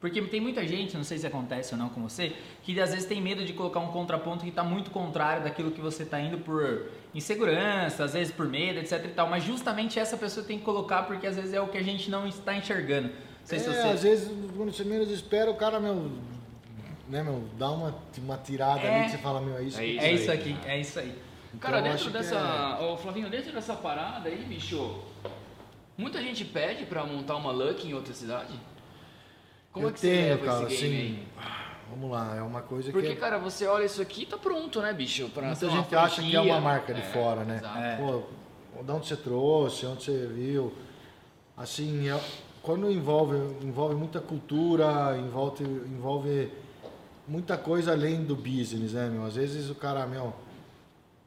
[0.00, 3.06] Porque tem muita gente, não sei se acontece ou não com você, que às vezes
[3.06, 6.36] tem medo de colocar um contraponto que está muito contrário daquilo que você está indo
[6.38, 9.28] por insegurança, às vezes por medo, etc e tal.
[9.28, 12.10] Mas justamente essa pessoa tem que colocar porque às vezes é o que a gente
[12.10, 13.08] não está enxergando.
[13.08, 13.14] Não
[13.46, 13.88] sei se É, você...
[13.88, 16.10] às vezes, quando você menos espera, o cara, meu,
[17.08, 18.94] né, meu, dá uma, uma tirada É.
[18.96, 19.78] ali que você fala, meu, é isso.
[19.80, 20.40] É isso É isso quero.
[20.40, 21.18] aqui, é isso aí.
[21.60, 22.80] Cara, Então, dentro acho que dessa.
[22.82, 25.00] Ô, Flavinho, dentro dessa parada aí, bicho,
[25.96, 28.52] muita gente pede pra montar uma Lucky em outra cidade?
[29.72, 31.54] Como eu é que você tenho, leva cara, esse game assim.
[31.90, 32.92] Vamos lá, é uma coisa aí?
[32.92, 33.16] Porque, que.
[33.16, 35.28] cara, você olha isso aqui e tá pronto, né, bicho?
[35.28, 37.56] Pra Muita gente acha que é uma marca de É, fora, né?
[37.58, 37.78] exato.
[37.78, 37.96] É.
[37.96, 40.72] Pô, de onde você trouxe, onde você viu.
[41.56, 42.20] Assim, é-
[42.62, 46.50] quando envolve, envolve muita cultura, envolve, envolve
[47.26, 49.24] muita coisa além do business, né, meu?
[49.24, 50.32] Às vezes o cara, meu,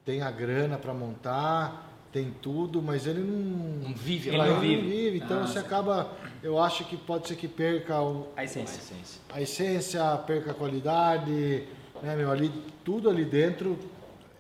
[0.06, 4.78] tem a grana para montar, tem tudo, mas ele não, Não vive Ele não ele
[4.82, 5.18] vive.
[5.26, 5.66] Então Ah, você sim.
[5.66, 8.82] acaba, eu acho que pode ser que perca o, A essência.
[9.30, 11.64] a essência, perca a qualidade,
[12.02, 12.32] né, meu?
[12.32, 12.50] Ali,
[12.86, 13.78] tudo ali dentro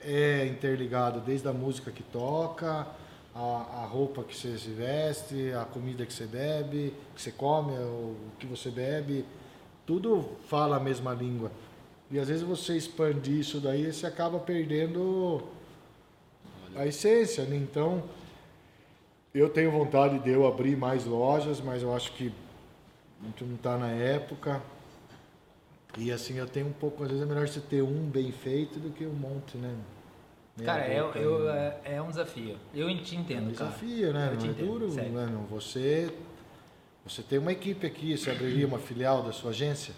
[0.01, 2.87] é interligado, desde a música que toca,
[3.35, 3.39] a,
[3.83, 8.15] a roupa que você se veste, a comida que você bebe, que você come, o
[8.39, 9.25] que você bebe,
[9.87, 11.51] tudo fala a mesma língua.
[12.11, 15.41] E às vezes você expande isso daí, você acaba perdendo
[16.75, 17.55] a essência, né?
[17.55, 18.03] Então,
[19.33, 22.31] eu tenho vontade de eu abrir mais lojas, mas eu acho que
[23.21, 24.61] a gente não está na época.
[25.97, 28.79] E assim, eu tenho um pouco, às vezes é melhor você ter um bem feito
[28.79, 29.75] do que um monte, né?
[30.55, 31.77] Meia Cara, é, eu, né?
[31.85, 32.57] é, é um desafio.
[32.73, 33.69] Eu te É um entendo, cara.
[33.71, 34.27] desafio, né?
[34.27, 35.11] Eu Não te é entendo, duro, sério.
[35.11, 35.45] né?
[35.49, 36.13] Você,
[37.09, 39.93] você tem uma equipe aqui, você abriria uma filial da sua agência?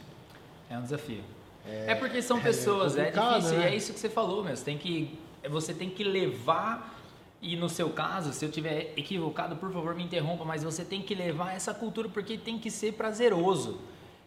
[0.70, 1.24] É um desafio.
[1.66, 3.55] É, porque são pessoas, é, complicado, difícil.
[3.55, 3.72] E né?
[3.72, 4.55] é isso que você falou, meu.
[4.55, 6.97] Você tem que, você tem que levar.
[7.41, 11.01] E no seu caso, se eu tiver equivocado, por favor me interrompa, mas você tem
[11.01, 13.80] que levar essa cultura porque tem que ser prazeroso.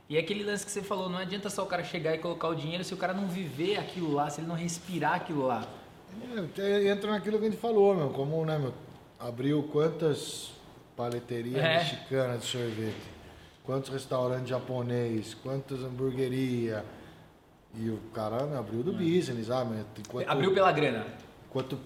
[0.09, 2.49] E é aquele lance que você falou, não adianta só o cara chegar e colocar
[2.49, 5.66] o dinheiro se o cara não viver aquilo lá, se ele não respirar aquilo lá.
[6.35, 8.11] É, até entra naquilo que a gente falou, meu.
[8.11, 8.72] Como, né, meu?
[9.20, 10.53] Abriu quantas
[10.97, 11.78] paleterias É.
[11.78, 13.12] mexicanas de sorvete?
[13.64, 15.34] Quantos restaurantes japonês?
[15.43, 16.82] Quantas hamburguerias?
[17.74, 19.76] E o cara né, abriu do business, sabe?
[19.99, 20.30] Enquanto, É.
[20.30, 21.07] Abriu pela grana.
[21.49, 21.78] Enquanto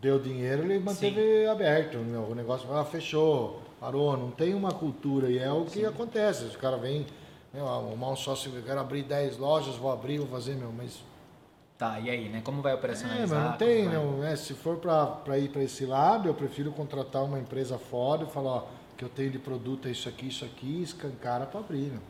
[0.00, 1.98] deu dinheiro, ele manteve aberto.
[1.98, 4.16] Meu, o negócio ah, fechou, parou.
[4.16, 5.28] Não tem uma cultura.
[5.30, 6.44] E é o que acontece.
[6.44, 7.06] Os caras vêm,
[7.52, 10.98] meu, arrumar um sócio, eu quero abrir 10 lojas, vou abrir, vou fazer, meu, mas
[11.78, 12.40] Tá, e aí, né?
[12.42, 13.40] Como vai é, operacionalizar?
[13.40, 14.24] mas não tem, vai- não.
[14.24, 18.26] É, se for para ir para esse lado, eu prefiro contratar uma empresa fora e
[18.26, 18.66] falar, ó,
[18.96, 22.00] que eu tenho de produto é isso aqui, isso aqui, escancara para abrir, meu.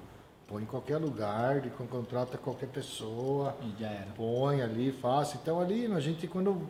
[0.47, 4.07] Põe em qualquer lugar, de, contrata qualquer pessoa, E já era.
[4.17, 5.37] põe ali, faça.
[5.37, 6.67] Então ali, a gente, quando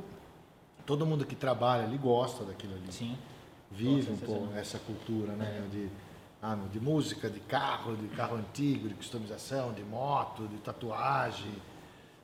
[0.84, 3.16] todo mundo que trabalha ali gosta daquilo ali, Sim.
[3.70, 5.88] vive um pouco essa cultura, né, de,
[6.42, 11.52] ah, de música, de carro, de carro antigo, de customização, de moto, de tatuagem,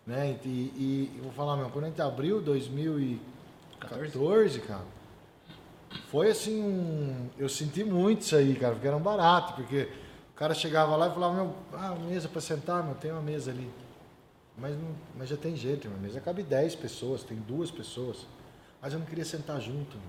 [0.07, 4.84] né, e, e, e vou falar, meu, quando a gente abriu 2014, cara,
[6.11, 9.88] foi assim um, eu senti muito isso aí, cara, porque era um barato, porque
[10.30, 13.50] o cara chegava lá e falava, meu, ah, mesa para sentar, meu, tem uma mesa
[13.50, 13.70] ali.
[14.57, 18.26] Mas, não- mas já tem jeito, uma mesa cabe 10 pessoas, tem duas pessoas.
[18.80, 19.96] Mas eu não queria sentar junto.
[19.96, 20.07] Meu.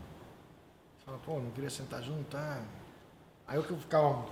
[1.06, 2.62] Fala, pô, não queria sentar junto, ah.
[3.48, 4.26] Aí eu que ficava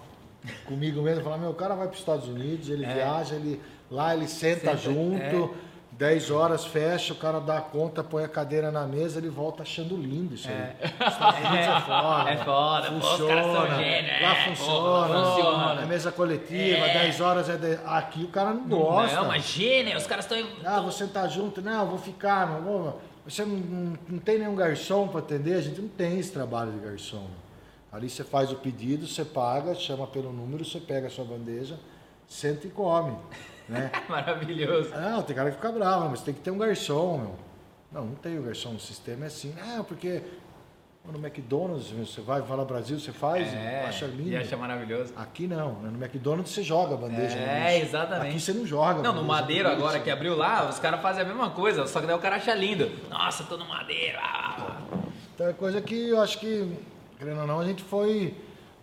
[0.65, 2.93] comigo mesmo, falar, meu, o cara vai para os Estados Unidos, ele É.
[2.93, 5.53] viaja, ele, lá ele senta, Senta, junto,
[5.91, 9.61] 10 horas fecha, o cara dá a conta, põe a cadeira na mesa, ele volta
[9.61, 10.73] achando lindo isso aí.
[11.07, 12.29] Os Estados Unidos é foda.
[12.31, 15.81] É foda, pô, os caras são funciona, gênios, Lá é, funciona, porra, funciona.
[15.81, 17.57] é mesa coletiva, 10 horas é...
[17.57, 17.79] De...
[17.85, 19.15] Aqui o cara não gosta.
[19.17, 20.45] Não, imagina, os caras estão.
[20.65, 23.01] Ah, vou sentar junto, não, vou ficar, não vou.
[23.25, 26.71] Você não, não, não tem nenhum garçom para atender, a gente não tem esse trabalho
[26.71, 27.27] de garçom.
[27.93, 31.77] Ali você faz o pedido, você paga, chama pelo número, você pega a sua bandeja,
[32.27, 33.15] senta e come.
[33.69, 33.91] Né?
[34.09, 34.89] Maravilhoso.
[34.89, 37.35] Não, tem cara que fica bravo, mas tem que ter um garçom, meu.
[37.91, 39.53] Não, não tem o garçom, o sistema é assim.
[39.61, 40.23] Ah, porque
[41.05, 44.29] no McDonald's, você vai, vai lá no Brasil, você faz, É, acha lindo.
[44.29, 45.13] e acha maravilhoso.
[45.15, 45.89] Aqui não, né?
[45.91, 47.35] no McDonald's você joga a bandeja.
[47.35, 48.29] no É, exatamente.
[48.31, 49.03] Aqui você não joga.
[49.03, 52.07] Não, no Madeiro agora que abriu lá, os caras fazem a mesma coisa, só que
[52.07, 52.89] daí o cara acha lindo.
[53.09, 54.17] Nossa, tô no Madeiro.
[54.19, 54.81] ah.
[55.35, 56.71] Então é coisa que eu acho que,
[57.23, 58.35] querendo ou não, a gente foi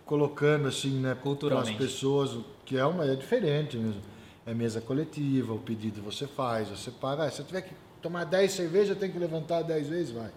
[0.05, 1.71] colocando assim, né, Culturalmente.
[1.71, 4.01] as pessoas, que é uma é diferente mesmo.
[4.45, 7.23] É mesa coletiva, o pedido você faz, você paga.
[7.25, 10.31] Ah, se eu tiver que tomar 10 cervejas, tem que levantar 10 vezes, vai.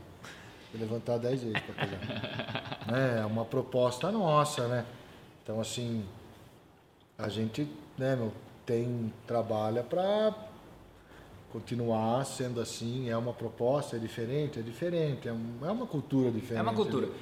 [0.75, 2.85] Levantar 10 vezes para pegar.
[3.23, 4.85] é uma proposta nossa, né?
[5.43, 6.05] Então assim,
[7.17, 8.33] a gente, né, meu,
[8.67, 10.35] tem trabalha para
[11.53, 16.31] continuar sendo assim, é uma proposta, é diferente, é diferente, é, um- é uma cultura
[16.31, 16.59] diferente.
[16.59, 17.07] É uma cultura.
[17.07, 17.13] né?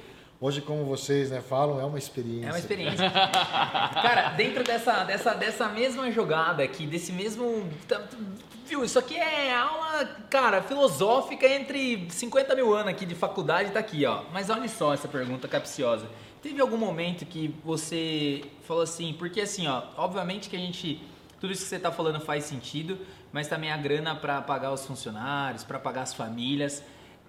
[0.44, 2.48] Hoje, como vocês né, falam, é uma experiência.
[2.48, 3.08] É uma experiência.
[3.14, 7.70] Cara, dentro dessa, dessa, dessa mesma jogada aqui, desse mesmo.
[7.86, 8.02] tá-
[8.66, 13.78] Viu, isso aqui é aula, cara, filosófica entre 50 mil anos aqui de faculdade, tá
[13.78, 14.22] aqui, ó.
[14.32, 16.08] Mas olha só essa pergunta capciosa.
[16.42, 21.00] Teve algum momento que você falou assim, porque assim, ó, obviamente que a gente.
[21.40, 22.98] Tudo isso que você tá falando faz sentido,
[23.32, 26.82] mas também a grana para pagar os funcionários, para pagar as famílias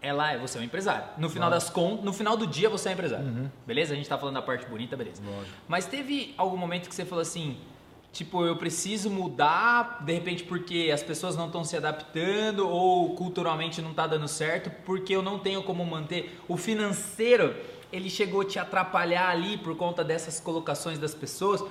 [0.03, 1.05] ela é você é um empresário.
[1.17, 3.51] No final das contas, no final do dia você é um empresário.
[3.65, 3.93] Beleza?
[3.93, 5.23] A gente tá falando da parte bonita, beleza.
[5.65, 7.57] Mas teve algum momento que você falou assim,
[8.11, 13.81] tipo, eu preciso mudar, de repente porque as pessoas não estão se adaptando ou culturalmente
[13.81, 17.55] não tá dando certo, porque eu não tenho como manter o financeiro,
[17.89, 21.63] ele chegou a te atrapalhar ali por conta dessas colocações das pessoas.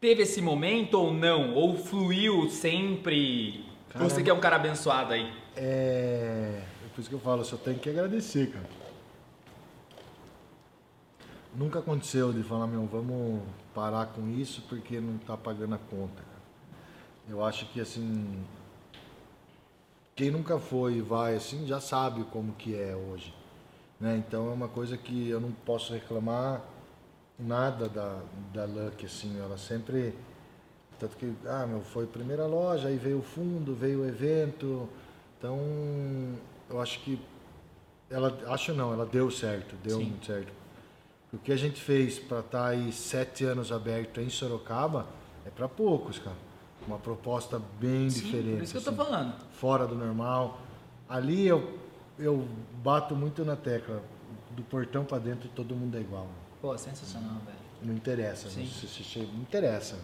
[0.00, 1.54] Teve esse momento ou não?
[1.54, 3.64] Ou fluiu sempre?
[3.88, 5.32] Cara, Você que é um cara abençoado aí.
[5.56, 6.62] É
[6.98, 8.68] por isso que eu falo, só tenho que agradecer, cara.
[11.54, 13.40] Nunca aconteceu de falar, meu, vamos
[13.72, 16.20] parar com isso porque não tá pagando a conta.
[17.28, 18.44] Eu acho que assim,
[20.16, 23.32] quem nunca foi e vai assim já sabe como que é hoje.
[24.00, 24.16] Né?
[24.16, 26.60] Então é uma coisa que eu não posso reclamar
[27.38, 28.20] nada da,
[28.52, 30.16] da Luck, assim, ela sempre.
[30.98, 34.88] Tanto que, ah, meu, foi primeira loja, aí veio o fundo, veio o evento.
[35.38, 35.60] Então,
[36.70, 37.18] eu acho que
[38.10, 40.04] ela, acho não, ela deu certo, deu Sim.
[40.04, 40.52] muito certo.
[41.32, 45.06] O que a gente fez para estar aí sete anos aberto em Sorocaba
[45.44, 46.36] é para poucos, cara.
[46.86, 48.56] Uma proposta bem Sim, diferente.
[48.56, 49.34] por isso que eu tô assim, falando.
[49.52, 50.58] Fora do normal.
[51.06, 51.78] Ali eu,
[52.18, 52.48] eu
[52.82, 54.02] bato muito na tecla.
[54.52, 56.26] Do portão para dentro todo mundo é igual.
[56.62, 57.58] Pô, sensacional, velho.
[57.82, 58.66] Não interessa, Sim.
[58.66, 59.98] se, se chega, não interessa.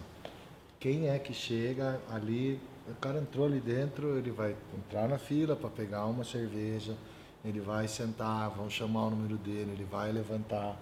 [0.78, 5.56] Quem é que chega ali, o cara entrou ali dentro, ele vai entrar na fila
[5.56, 6.96] para pegar uma cerveja,
[7.44, 10.76] ele vai sentar, vão chamar o número dele, ele vai levantar,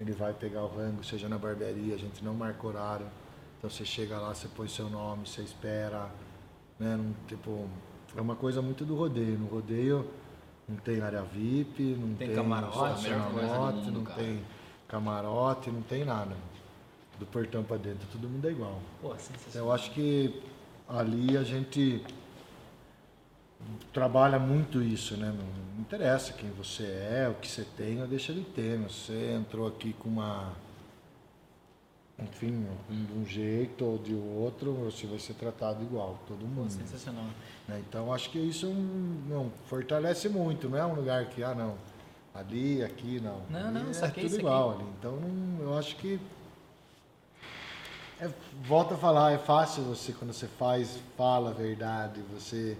[0.00, 3.06] ele vai pegar o rango, seja na barbearia, a gente não marca horário.
[3.58, 6.08] Então você chega lá, você põe seu nome, você espera,
[6.78, 6.96] né?
[6.96, 7.68] Não, tipo,
[8.16, 9.38] é uma coisa muito do rodeio.
[9.38, 10.08] No rodeio
[10.68, 14.18] não tem área VIP, não Tem tem, camarote, mundo, não cara.
[14.22, 14.44] tem
[14.88, 16.36] camarote, não tem nada.
[17.18, 18.80] Do portão para dentro, todo mundo é igual.
[19.00, 19.14] Pô,
[19.54, 20.42] eu acho que
[20.88, 22.02] ali a gente
[23.92, 25.32] trabalha muito isso, né?
[25.36, 28.78] Não interessa quem você é, o que você tem, ou deixa de ter.
[28.78, 28.88] meu.
[28.90, 30.52] Você entrou aqui com uma.
[32.16, 36.70] Enfim, de um jeito ou de outro, você vai ser tratado igual, todo Pô, mundo.
[36.70, 37.24] sensacional.
[37.66, 37.82] né?
[37.88, 41.74] Então acho que isso não, fortalece muito, não é um lugar que, ah não,
[42.32, 43.40] ali, aqui não.
[43.50, 44.46] Não, Ali não, é saquei, tudo saquei.
[44.46, 44.84] igual ali.
[44.96, 46.20] Então não- eu acho que.
[48.20, 48.28] É,
[48.62, 52.76] volta a falar, é fácil você, quando você faz, fala a verdade, você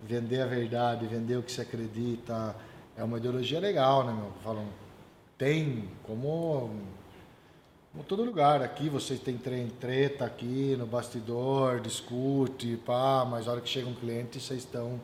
[0.00, 2.54] vender a verdade, vender o que você acredita.
[2.96, 4.32] É uma ideologia legal, né, meu?
[4.42, 4.66] Falam,
[5.36, 6.70] tem, como
[7.92, 13.52] como todo lugar, aqui você tem tre- treta aqui no bastidor, discute, pá, mas a
[13.52, 14.98] hora que chega um cliente, vocês estão,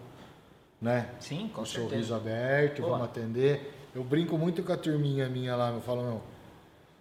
[0.81, 1.09] né?
[1.21, 1.89] Sim, com Com certeza.
[1.89, 2.95] sorriso aberto, Boa.
[2.95, 3.89] vamos atender.
[3.95, 6.21] Eu brinco muito com a turminha minha lá, eu falo, meu,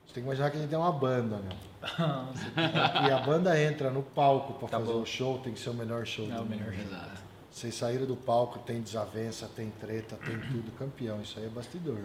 [0.05, 1.68] você tem que imaginar que a gente tem uma banda, meu.
[3.07, 5.01] E a banda entra no palco para Tá fazer bom.
[5.01, 6.81] o show, tem que ser o melhor show É do o melhor mundo.
[6.81, 7.21] Exato.
[7.51, 11.21] Vocês saíram do palco, tem desavença, tem treta, tem tudo, campeão.
[11.21, 11.97] Isso aí é bastidor.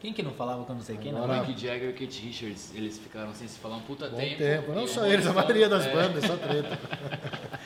[0.00, 1.22] Quem que não falava com não sei quem, não?
[1.24, 4.38] Agora- Mick Jagger e Kate Richards, eles ficaram sem se falar um puta Bom tempo.
[4.38, 4.72] tempo.
[4.72, 6.78] Não só eles, a maioria das é, bandas, só treta.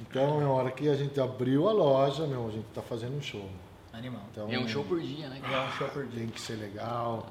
[0.00, 3.22] Então, na hora que a gente abriu a loja, meu, a gente tá fazendo um
[3.22, 3.48] show.
[3.94, 4.20] Animal.
[4.30, 5.40] Então, é um show por dia, né?
[5.42, 6.18] É um show por dia.
[6.20, 7.26] tem que ser legal.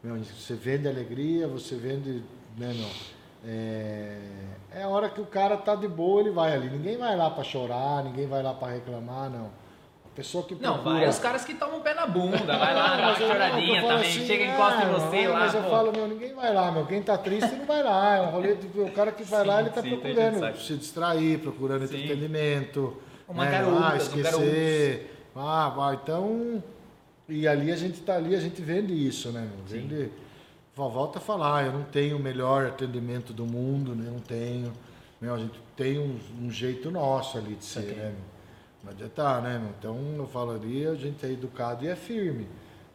[0.00, 2.22] Meu, você vende alegria, você vende,
[2.56, 2.88] né, meu?
[3.46, 4.16] É,
[4.74, 6.68] é a hora que o cara tá de boa, ele vai ali.
[6.70, 9.46] Ninguém vai lá pra chorar, ninguém vai lá pra reclamar, não.
[10.04, 12.74] A pessoa que Não, procura- vai os caras que tomam o pé na bunda, vai
[12.74, 15.32] lá, dá uma eu- choradinha eu também, assim, chega e ah, encosta em você não,
[15.32, 15.70] lá, Mas eu pô.
[15.70, 16.84] falo, meu, ninguém vai lá, meu.
[16.86, 18.16] Quem tá triste não vai lá.
[18.16, 20.74] É um rolê de, o cara que vai Sim, lá, ele tá sim, procurando se
[20.76, 21.94] distrair, procurando Sim.
[21.96, 22.96] entretenimento.
[23.28, 25.16] Uma né, ah, um esquecer.
[25.36, 26.62] Ah, vai, então.
[27.28, 29.64] E ali a gente tá ali, a gente vende isso, né, meu?
[29.64, 30.04] Vende.
[30.04, 30.10] Vó,
[30.88, 34.10] Volta a falar, eu não tenho o melhor atendimento do mundo, né?
[34.10, 34.72] Não tenho.
[35.20, 37.94] Meu, a gente tem um, um jeito nosso ali de ser, Ok.
[37.94, 38.14] né?
[38.82, 39.70] Não adianta, né, meu?
[39.78, 42.48] Então eu falo ali, a gente é educado e é firme.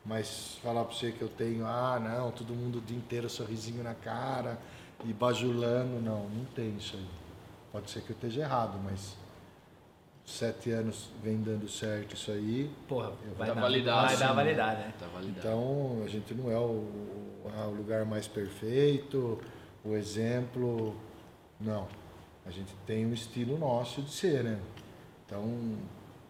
[0.04, 3.84] Mas falar pra você que eu tenho, ah, não, todo mundo o dia inteiro sorrisinho
[3.84, 4.58] na cara
[5.04, 7.06] e bajulando, não, não tem isso aí.
[7.72, 9.16] Pode ser que eu esteja errado, mas
[10.26, 12.70] sete anos vem dando certo isso aí.
[12.88, 14.94] Porra, vai Tá dar, validado, vai dar validade, né?
[15.00, 15.40] Tá validado.
[15.40, 19.40] Então a gente não é o, o- o lugar mais perfeito,
[19.84, 20.96] o exemplo,
[21.60, 21.88] não.
[22.46, 24.60] A gente tem um estilo nosso de ser, né?
[25.26, 25.76] Então,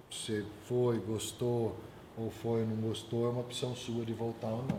[0.10, 1.76] você foi, gostou,
[2.18, 4.78] ou foi, não gostou, é uma opção sua de voltar ou não.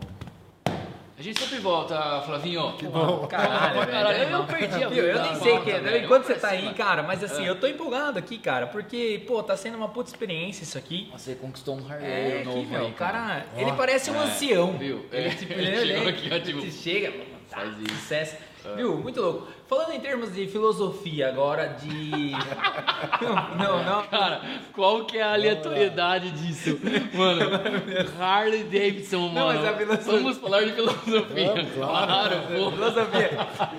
[1.17, 2.73] A gente sempre volta, Flavinho.
[2.73, 3.25] Que bom.
[3.25, 4.29] Caralho, velho.
[4.29, 5.79] Eu perdi a Viu, Eu nem sei que é.
[5.79, 6.05] velho.
[6.05, 7.49] Enquanto você tá aí, cara, mas assim, É.
[7.49, 11.09] eu tô empolgado aqui, cara, porque, pô, tá sendo uma puta experiência isso aqui.
[11.11, 13.59] Você conquistou um Harley É, novo aqui, meu, aí, o cara, Ó.
[13.59, 14.73] ele parece um É, ancião.
[14.73, 15.07] viu?
[15.11, 15.29] Ele, É.
[15.31, 17.11] tipo, Ele ele, chegou ele, aqui, ó, tipo, ele chega,
[17.49, 17.95] tá, faz isso.
[17.95, 18.35] sucesso.
[18.75, 18.97] Viu?
[18.97, 19.47] Muito louco.
[19.67, 22.31] Falando em termos de filosofia agora, de...
[23.59, 24.03] não, não.
[24.03, 24.41] Cara,
[24.73, 26.79] qual que é a aleatoriedade disso?
[27.13, 27.41] Mano,
[28.19, 29.59] Harley Davidson, Não, mano.
[29.59, 31.67] mas a filosofia- Vamos falar de filosofia.
[31.75, 32.35] Claro.
[32.55, 32.71] pô.
[32.71, 33.29] Filosofia.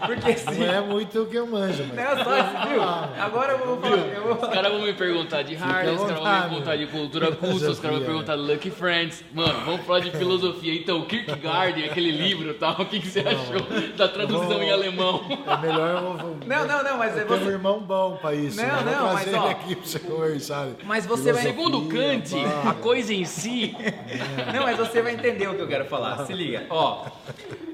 [0.07, 0.59] Porque assim...
[0.66, 1.97] Não é muito o que eu manjo, mas.
[1.97, 2.82] Não é só viu?
[2.82, 3.97] Agora eu vou falar.
[3.97, 6.86] Eu vou Os caras vão me perguntar de Harley, os caras vão me perguntar de
[6.86, 9.24] cultura culta, os caras vão me perguntar de Lucky Friends.
[9.32, 10.74] Mano, vamos falar de filosofia.
[10.74, 13.62] Então, Kierkegaard, aquele livro e tal, o que, que você achou
[13.97, 15.24] da tradução Vou- em alemão?
[15.47, 16.37] É melhor eu vou.
[16.47, 17.51] Não, não, não, mas é eu tenho um você.
[17.53, 18.57] irmão bom pra isso.
[18.57, 18.93] Não, né?
[18.97, 20.68] Não, mas, ó, ele aqui pra você conversar.
[20.85, 22.35] Mas você vai- Segundo Kant,
[22.68, 23.74] a coisa em si.
[24.55, 26.24] Não, mas você vai entender o que eu quero falar.
[26.26, 26.66] Se liga.
[26.70, 27.07] Ó,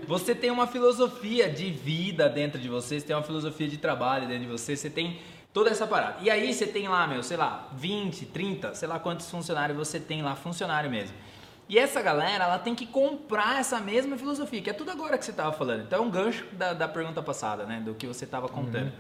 [0.07, 4.27] você tem uma filosofia de vida dentro de você, você tem uma filosofia de trabalho
[4.29, 5.19] dentro de você, você tem
[5.53, 6.17] toda essa parada.
[6.21, 9.99] E aí você tem lá, meu, sei lá, 20, 30, sei lá quantos funcionários você
[10.01, 11.15] tem lá, funcionário mesmo.
[11.69, 15.25] E essa galera, ela tem que comprar essa mesma filosofia, que é tudo agora que
[15.25, 15.83] você tava falando.
[15.83, 17.81] Então é um gancho da, da pergunta passada, né?
[17.81, 18.93] Do que você tava contando.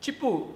[0.00, 0.54] Tipo,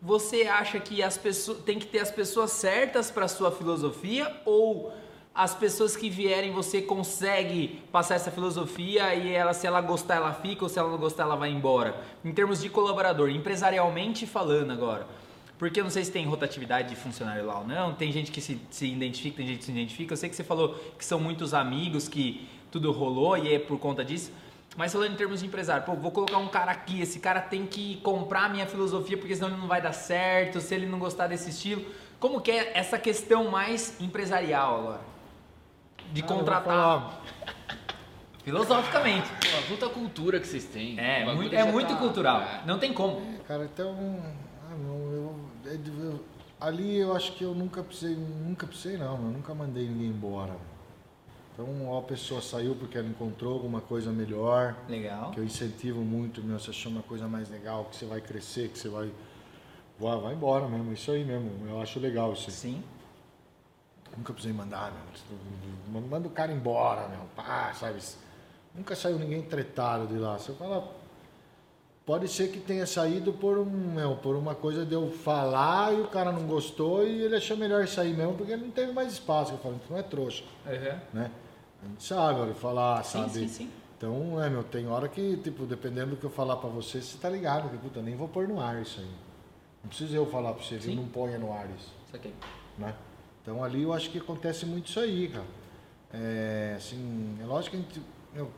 [0.00, 4.92] você acha que as pessoas tem que ter as pessoas certas para sua filosofia ou
[5.34, 10.32] as pessoas que vierem você consegue passar essa filosofia e ela se ela gostar ela
[10.32, 12.02] fica ou se ela não gostar ela vai embora?
[12.24, 15.06] Em termos de colaborador, empresarialmente falando agora.
[15.60, 18.40] Porque eu não sei se tem rotatividade de funcionário lá ou não, tem gente que
[18.40, 20.14] se, se identifica, tem gente que se identifica.
[20.14, 23.78] Eu sei que você falou que são muitos amigos, que tudo rolou e é por
[23.78, 24.32] conta disso.
[24.74, 27.66] Mas falando em termos de empresário, pô, vou colocar um cara aqui, esse cara tem
[27.66, 30.98] que comprar a minha filosofia porque senão ele não vai dar certo, se ele não
[30.98, 31.84] gostar desse estilo.
[32.18, 35.00] Como que é essa questão mais empresarial agora?
[36.10, 37.20] De vou contratar
[38.42, 39.28] filosoficamente.
[39.28, 40.98] Pô, a puta cultura que vocês têm.
[40.98, 42.40] É, muito, é muito tá- cultural.
[42.40, 42.62] é.
[42.64, 43.20] Não tem como.
[43.36, 43.94] É, cara, então.
[44.70, 45.49] Ah, não, eu-
[46.60, 50.56] ali eu acho que eu nunca precisei, nunca precisei não, eu nunca mandei ninguém embora.
[51.52, 55.30] Então, ó, a pessoa saiu porque ela encontrou alguma coisa melhor, Legal.
[55.30, 58.68] que eu incentivo muito, meu, você achou uma coisa mais legal, que você vai crescer,
[58.68, 59.10] que você vai.
[59.98, 62.56] Vai, vai embora mesmo, isso aí mesmo, eu acho legal isso aí.
[62.56, 62.84] Sim.
[64.16, 66.02] Nunca precisei mandar, meu.
[66.02, 67.20] Manda o cara embora, meu.
[67.36, 68.00] Pá, sabe?
[68.74, 70.38] Nunca saiu ninguém tretado de lá.
[70.38, 70.99] Você fala.
[72.10, 76.00] Pode ser que tenha saído por, um, meu, por uma coisa de eu falar e
[76.00, 79.12] o cara não gostou e ele achou melhor sair mesmo porque ele não teve mais
[79.12, 79.52] espaço.
[79.52, 80.42] Eu falo, então não é trouxa,
[81.14, 81.30] né?
[81.80, 83.30] A gente sabe, olha, falar, Sim, sabe?
[83.30, 83.70] sim, sim.
[83.96, 87.16] Então, é, meu, tem hora que, tipo, dependendo do que eu falar pra você, você
[87.16, 89.10] tá ligado, que, puta, nem vou pôr no ar isso aí.
[89.84, 90.96] Não preciso eu falar pra você, viu?
[90.96, 92.34] Não ponha no ar isso Isso aqui.
[92.76, 92.92] né?
[93.40, 95.46] Então ali eu acho que acontece muito isso aí, cara.
[96.12, 98.02] É, assim, é lógico que a gente,
[98.34, 98.50] meu,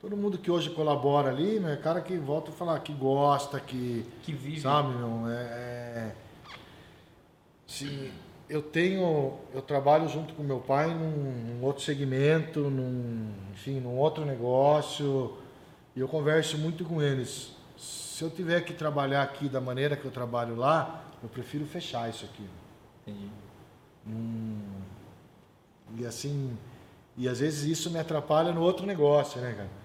[0.00, 3.60] todo mundo que hoje colabora ali, meu, é cara que volta a falar que gosta,
[3.60, 4.60] que, Que vive.
[4.60, 6.14] sabe, meu, é, é,
[7.66, 8.12] se
[8.48, 13.96] eu tenho, eu trabalho junto com meu pai num, num outro segmento, num, enfim, num
[13.96, 15.36] outro negócio,
[15.94, 17.52] e eu converso muito com eles.
[17.76, 22.08] Se eu tiver que trabalhar aqui da maneira que eu trabalho lá, eu prefiro fechar
[22.08, 22.48] isso aqui.
[23.06, 23.30] Entendi.
[25.96, 26.56] E assim,
[27.16, 29.79] e às vezes isso me atrapalha no outro negócio, né, cara?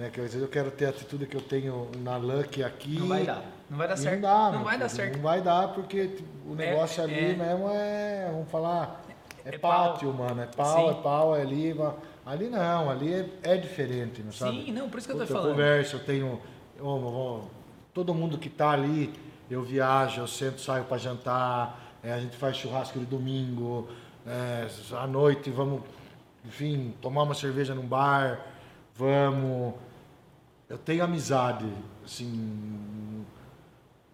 [0.00, 2.98] Né, que às vezes eu quero ter a atitude que eu tenho na Luck aqui.
[2.98, 3.44] Não vai dar.
[3.68, 4.14] Não vai dar certo.
[4.14, 5.16] Não, dá, não vai dar certo.
[5.16, 7.34] Não vai dar porque tipo, o É, negócio ali é.
[7.34, 9.04] mesmo é, vamos falar,
[9.44, 9.92] é, É pau.
[9.92, 10.40] pátio, mano.
[10.40, 10.98] É pau, Sim.
[10.98, 11.76] é pau, é ali.
[12.24, 14.64] Ali não, ali é, é diferente, não sabe?
[14.64, 15.50] Sim, não, por isso que eu tô Puta, falando.
[15.50, 16.40] converso, eu tenho.
[16.78, 17.40] meu, ô,
[17.92, 19.12] todo mundo que tá ali,
[19.50, 23.86] eu viajo, eu sento, saio para jantar, é, a gente faz churrasco de domingo,
[24.26, 25.82] é, à noite vamos,
[26.46, 28.46] enfim, tomar uma cerveja num bar,
[28.96, 29.74] vamos.
[30.70, 31.66] Eu tenho amizade,
[32.04, 33.26] assim.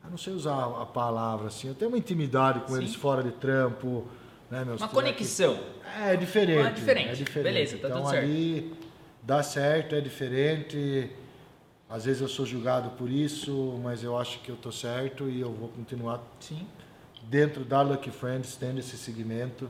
[0.02, 2.78] Eu não sei usar a palavra assim, eu tenho uma intimidade com Sim.
[2.78, 4.06] eles fora de trampo.
[4.50, 5.58] Né, meus Uma conexão.
[6.00, 6.66] é, é diferente.
[6.66, 7.08] É diferente.
[7.08, 7.52] É diferente.
[7.52, 8.24] Beleza, tá então tudo certo.
[8.24, 8.74] ali
[9.22, 11.10] dá certo, é diferente.
[11.90, 15.40] Às vezes eu sou julgado por isso, mas eu acho que eu tô certo e
[15.40, 16.66] eu vou continuar Sim.
[17.24, 19.68] dentro da Lucky Friends tendo esse segmento,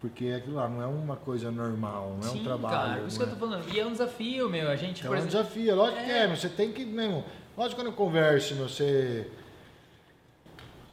[0.00, 2.76] porque aquilo lá não é uma coisa normal, não é Sim, um trabalho.
[2.76, 3.68] cara, por isso que eu tô falando.
[3.74, 4.68] E é um desafio, meu.
[4.70, 5.32] A gente, é, é um exemplo.
[5.32, 6.18] desafio, lógico que É.
[6.18, 7.24] é, mas você tem que, mesmo,
[7.56, 9.28] lógico que quando eu converso, meu, você,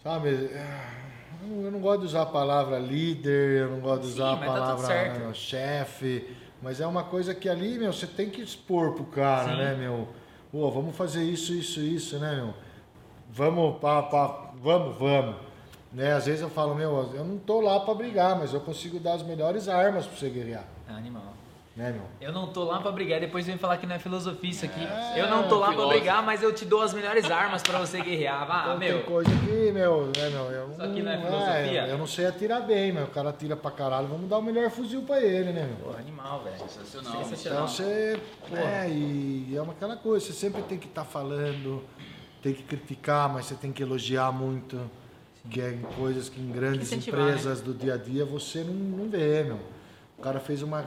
[0.03, 4.07] sabe, eu não, eu não gosto de usar a palavra líder, eu não gosto de
[4.07, 5.19] Sim, usar a mas tá palavra certo.
[5.19, 9.51] né, chefe, mas é uma coisa que ali, meu, você tem que expor pro cara,
[9.51, 9.57] Sim.
[9.57, 10.07] né, meu,
[10.51, 12.53] Pô, vamos fazer isso, isso, isso, né, meu,
[13.29, 15.35] vamos, pá, pá, vamos, vamos,
[15.95, 18.99] né, às vezes eu falo, meu, eu não tô lá para brigar, mas eu consigo
[18.99, 21.33] dar as melhores armas para você guerrear, É animal.
[21.75, 22.03] né, meu.
[22.21, 24.81] Eu não tô lá pra brigar, depois vem falar que não é filosofia isso aqui.
[24.83, 25.97] É, eu não tô lá pra filósofo.
[25.99, 28.45] brigar, mas eu te dou as melhores armas pra você guerrear.
[28.49, 28.97] Ah, Então, meu.
[28.97, 31.87] Tem coisa que, meu, né, meu, eu Isso aqui não é filosofia?
[31.87, 34.69] eu não sei atirar bem, mas o cara atira pra caralho, vamos dar o melhor
[34.71, 35.91] fuzil pra ele, né, meu?
[35.93, 36.57] Pô, animal, velho.
[36.59, 37.23] Sensacional.
[37.23, 37.63] Sensacional.
[37.63, 38.21] Então você.
[38.53, 41.83] É, e é uma aquela coisa, você sempre tem que estar falando,
[42.41, 44.79] tem que criticar, mas você tem que elogiar muito.
[45.49, 47.29] Que é coisas que em grandes incentivar, né?
[47.29, 49.59] empresas do dia a dia você não, não vê, meu.
[50.17, 50.85] O cara fez uma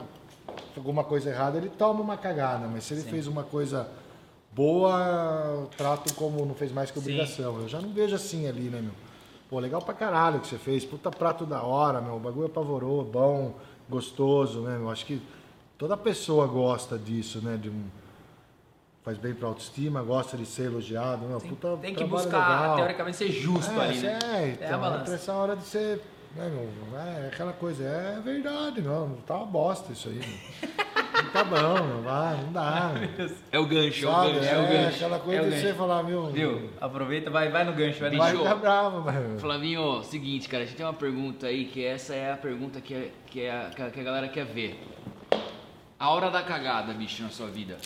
[0.76, 3.10] alguma coisa errada, ele toma uma cagada, mas se ele Sim.
[3.10, 3.88] fez uma coisa
[4.52, 7.04] boa, trato como não fez mais que Sim.
[7.04, 7.60] obrigação.
[7.60, 8.92] Eu já não vejo assim ali, né, meu?
[9.48, 10.84] Pô, legal pra caralho que você fez.
[10.84, 12.16] Puta prato da hora, meu.
[12.16, 13.54] O bagulho apavorou, bom,
[13.88, 14.90] gostoso, né, meu?
[14.90, 15.22] Acho que
[15.78, 17.56] toda pessoa gosta disso, né?
[17.56, 17.84] De um...
[19.08, 21.40] Faz bem pra autoestima, gosta de ser elogiado, meu.
[21.40, 22.76] Puta Tem que buscar, legal.
[22.76, 24.18] teoricamente, ser justo é, ali, né?
[24.22, 25.14] É, então, É a é balança.
[25.14, 26.02] essa hora de ser.
[26.36, 29.16] Né, meu, é aquela coisa, é verdade, não.
[29.26, 30.20] Tá uma bosta isso aí.
[31.24, 32.90] Não tá bom, não vai, não dá.
[33.50, 34.44] É o gancho, é o gancho.
[34.44, 36.26] É, o gancho, aquela coisa é de você falar, meu.
[36.26, 36.68] Viu?
[36.78, 39.40] Aproveita, vai, vai no gancho, vai no Vai ficar bravo, mas.
[39.40, 42.92] Flavinho, seguinte, cara, a gente tem uma pergunta aí que essa é a pergunta que,
[42.92, 44.78] é, que, é a, a- que a galera quer ver.
[45.98, 47.78] A hora da cagada, bicho, na sua vida.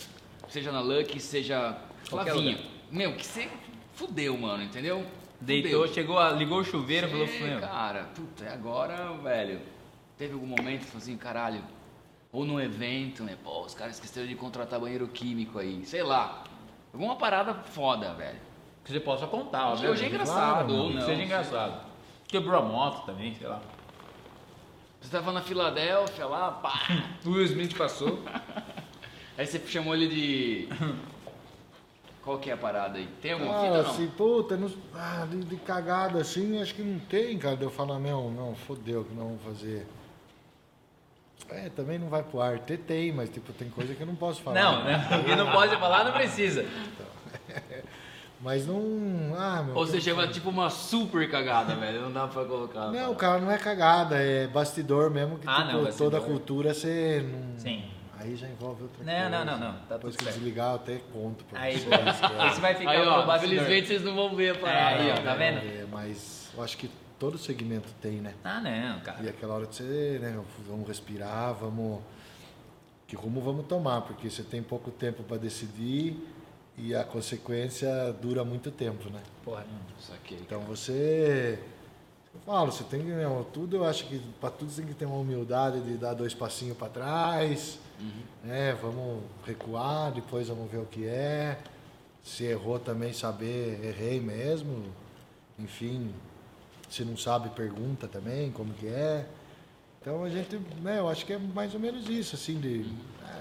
[0.53, 1.75] Seja na Lucky, seja.
[2.07, 2.71] Qualquer Flavinho, lugar.
[2.91, 3.49] meu, que você
[3.95, 5.03] fudeu, mano, entendeu?
[5.41, 5.93] Deitou, Fudeu.
[5.95, 9.59] chegou, a- ligou o chuveiro, falou, meu, Cara, puta, é agora, velho.
[10.15, 11.63] Teve algum momento que assim, caralho.
[12.31, 13.35] Ou num evento, né?
[13.43, 15.83] Pô, os caras esqueceram de contratar banheiro químico aí.
[15.87, 16.43] Sei lá.
[16.93, 18.39] Alguma parada foda, velho.
[18.85, 19.91] que você possa contar, obviamente.
[19.95, 21.01] hoje é engraçado, Claro, ou não.
[21.01, 21.87] seja engraçado.
[22.27, 23.59] Quebrou a moto também, sei lá.
[25.01, 26.73] Você tava na Filadélfia lá, pá.
[27.25, 28.19] O Will Smith passou.
[29.37, 30.67] Aí você chamou ele de.
[32.23, 33.07] Qual que é a parada aí?
[33.21, 33.91] Tem alguma Cara, fita ou não?
[33.91, 37.57] assim, puta, não- ah, de, de cagada assim, acho que não tem, cara.
[37.57, 39.85] de Eu falar, meu, não, fodeu que não vamos fazer.
[41.49, 42.59] É, também não vai pro ar.
[42.59, 44.61] Tem, tem, mas tipo, tem coisa que eu não posso falar.
[44.61, 45.05] Não, né?
[45.09, 46.65] Porque não pode falar, não precisa.
[48.41, 48.81] Mas não.
[49.37, 49.73] Ah, meu.
[49.73, 52.01] Ou você chama tipo uma super cagada, velho.
[52.01, 52.91] Não dá pra colocar.
[52.91, 56.11] Não, cara, não é cagada, é bastidor mesmo, que Ah, tipo, não, bastidor.
[56.11, 57.57] toda a cultura você não.
[57.57, 57.85] Sim.
[58.23, 59.29] Aí já envolve outra Não, coisa.
[59.29, 60.35] não, não, não, tá Depois tudo que certo.
[60.37, 61.91] desligar, eu até conto pra Aí, vocês.
[62.51, 65.01] Esse vai ficar Aí, ó, infelizmente vocês não vão ver a É, parada.
[65.03, 65.57] aí, ó, aí, tá vendo?
[65.57, 68.33] É, mas eu acho que todo segmento tem, né?
[68.43, 69.23] Ah, não, cara.
[69.23, 70.41] E aquela hora de você, né?
[70.67, 72.01] Vamos respirar, vamos.
[73.07, 74.01] Que rumo vamos tomar?
[74.01, 76.17] Porque você tem pouco tempo para decidir
[76.77, 79.21] e a consequência dura muito tempo, né?
[79.43, 79.65] Porra,
[79.99, 80.37] Saquei.
[80.41, 81.59] Então você.
[82.33, 83.05] Eu falo, você tem que.
[83.07, 86.13] Meu, tudo eu acho que para tudo você tem que ter uma humildade de dar
[86.15, 87.77] dois passinhos para trás.
[88.43, 88.77] Né?
[88.81, 91.57] Vamos recuar, depois vamos ver o que é.
[92.23, 94.83] Se errou também saber, errei mesmo.
[95.59, 96.11] Enfim,
[96.89, 99.25] se não sabe, pergunta também como que é.
[100.01, 102.85] Então a gente, né, eu acho que é mais ou menos isso, assim, de.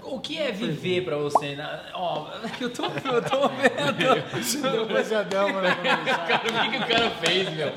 [0.04, 1.54] O que é viver pra você?
[1.54, 2.26] Na- Ó,
[2.60, 4.72] eu tô, eu tô vendo.
[4.72, 5.76] Deu pesadão, né?
[6.28, 7.68] Cara, o que, que o cara fez, meu?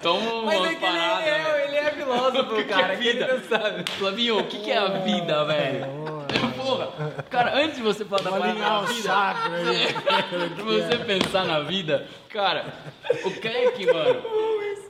[0.00, 1.64] Toma Mas é que ele paradas, é, velho.
[1.68, 2.92] ele é filósofo, que cara.
[2.92, 3.34] é Que ele vida?
[3.36, 3.90] não sabe.
[3.92, 5.86] Flavinho, o que, que é a vida, velho?
[6.72, 9.92] Porra, cara, antes de você falar da parada o vida, aí.
[10.56, 12.64] pra você pensar na vida, cara,
[13.24, 14.22] o Keck, mano,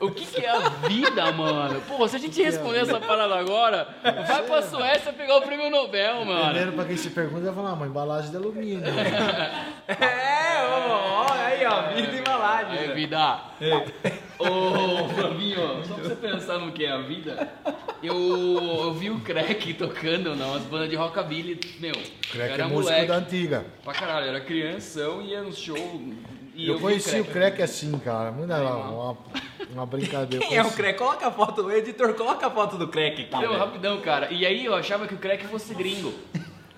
[0.02, 1.80] O que, que é a vida, mano?
[1.82, 6.24] Pô, se a gente responder essa parada agora, vai pra Suécia pegar o prêmio Nobel,
[6.24, 6.46] mano.
[6.46, 8.82] Primeiro, pra quem se pergunta, vai falar, ah, uma embalagem de alumínio.
[9.88, 12.78] É, ó, ó, aí, ó, vida e embalagem.
[12.78, 13.40] É vida.
[14.38, 17.48] Ô, Flavinho, só pra você pensar no que é a vida,
[18.02, 21.94] eu, eu vi o Crack tocando nas bandas de rockabilly, meu,
[22.32, 23.06] Crack era é músico moleque.
[23.06, 23.66] da antiga.
[23.84, 25.76] Pra caralho, era crianção, ia no show
[26.54, 28.30] e eu vi conheci o crack assim, cara.
[28.30, 29.16] Muito legal.
[29.72, 30.44] Uma, brincadeira.
[30.46, 30.98] Quem é o Crack?
[30.98, 33.36] Coloca a foto, o editor, coloca a foto do Crack aqui.
[33.36, 34.30] Meu, rapidão, cara.
[34.32, 36.12] E aí eu achava que o crack fosse gringo.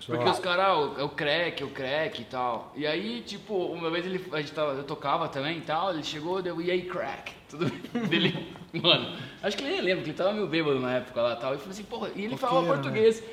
[0.07, 2.73] Porque os caras, ah, o- é o crack, o crack e tal.
[2.77, 6.03] E aí, tipo, uma vez ele, a gente tava, eu tocava também e tal, ele
[6.05, 7.33] chegou, deu, e aí, crack?
[7.49, 8.03] Tudo bem?
[8.07, 11.33] Dele, mano, acho que ele nem lembra, que ele tava meio bêbado na época lá
[11.33, 11.55] e tal.
[11.55, 13.21] E falei assim, porra, e ele falava Roqueiro, português.
[13.21, 13.29] Daí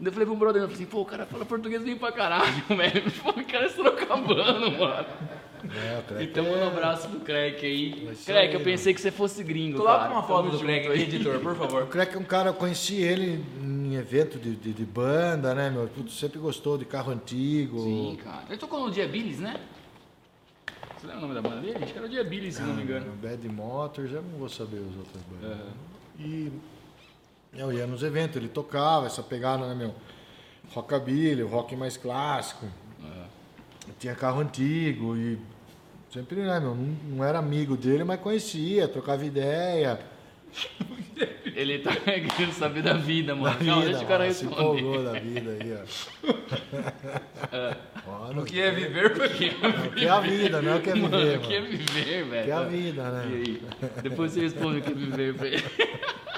[0.00, 2.52] eu falei pro brother, eu falei assim, pô, o cara fala português bem pra caralho,
[2.68, 3.10] velho.
[3.22, 5.06] Pô, o cara é sorocabano, mano.
[5.64, 6.24] É, o crack.
[6.24, 8.08] Então, manda um abraço pro crack aí.
[8.24, 10.12] Crack, eu pensei que você fosse gringo, Coloca cara.
[10.12, 11.02] uma foto Tamo do Crack aí.
[11.02, 11.82] editor, por favor.
[11.82, 15.68] O Crack é um cara, eu conheci ele em evento de, de, de banda, né,
[15.70, 15.88] meu?
[15.88, 17.80] Putz, sempre gostou de carro antigo.
[17.82, 18.44] Sim, cara.
[18.48, 19.56] Ele tocou no Dia Billis, né?
[20.98, 21.78] Você lembra o nome da banda dele?
[21.82, 23.06] Acho que era o Dia Billis, se não me engano.
[23.20, 25.56] Bad Motors, eu não vou saber as outras bandas.
[25.58, 25.66] Aham.
[26.20, 26.52] E
[27.56, 29.94] eu ia nos eventos, ele tocava essa pegada, né, meu?
[30.72, 32.66] Rockabilly, o rock mais clássico.
[34.00, 35.38] Tinha carro antigo e
[36.12, 36.74] sempre, né, meu?
[36.74, 39.98] Não, não era amigo dele, mas conhecia, trocava ideia.
[41.56, 43.58] Ele tá querendo saber da vida, Da mano.
[43.58, 44.78] vida, não, deixa o cara mano, se responder.
[44.80, 46.30] empolgou da vida aí, ó.
[48.26, 49.52] Olha, O que é viver porque...
[49.88, 51.60] o que é a vida, não é o que é viver, Mano, o que é
[51.60, 52.42] viver, velho?
[52.42, 53.24] O que é a vida, E né?
[53.32, 53.62] aí?
[54.02, 55.64] Depois você responde o que é viver pra ele.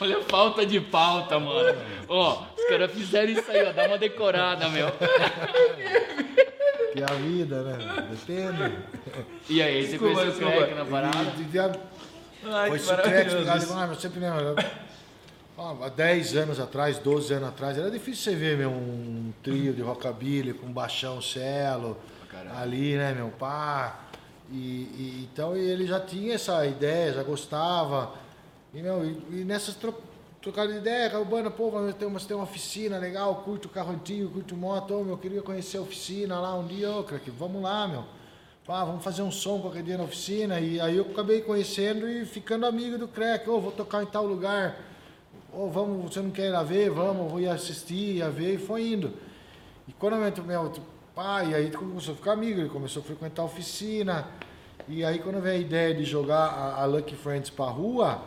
[0.00, 1.78] Olha a falta de pauta, mano.
[2.08, 3.72] Ó, os caras fizeram isso aí, ó.
[3.72, 4.88] Dá uma decorada, meu.
[6.92, 8.08] Que é a vida, né?
[8.10, 8.78] Depende.
[9.48, 10.56] E aí, você Desculpa, conheceu o desculpa.
[10.66, 11.18] crack na parada?
[11.38, 11.96] E- e- e-
[12.48, 14.54] Ai, Foi que maravilhoso ah, eu sempre lembro.
[15.58, 19.72] ah, Há 10 anos atrás, 12 anos atrás, era difícil você ver meu, um trio
[19.72, 21.96] de rockabilly com baixão, cello,
[22.56, 24.00] ali, né, meu pá.
[24.52, 28.12] E, e- então ele já tinha essa ideia, já gostava.
[28.74, 29.94] E, meu, e, e nessas tro
[30.40, 33.92] trocadas de ideia, a Urbana, pô, mas tem uma, tem uma oficina legal, curto carro
[33.92, 37.32] antigo, curto moto, ô, meu, eu queria conhecer a oficina lá um dia, ô, craque,
[37.32, 38.04] vamos lá, meu.
[38.66, 40.58] Pá, vamos fazer um som qualquer dia na oficina.
[40.58, 43.48] E aí eu acabei conhecendo e ficando amigo do Crack.
[43.48, 44.76] Ô, vou tocar em tal lugar.
[45.52, 46.90] Ô, vamos, você não quer ir lá ver?
[46.90, 48.54] Vamos, vou ir assistir, ia ver.
[48.54, 49.12] E foi indo.
[49.86, 50.72] E quando eu meu,
[51.48, 52.58] e aí começou a ficar amigo.
[52.58, 54.26] Ele começou a frequentar a oficina.
[54.88, 58.20] E aí quando veio a ideia de jogar a, a Lucky Friends pra rua,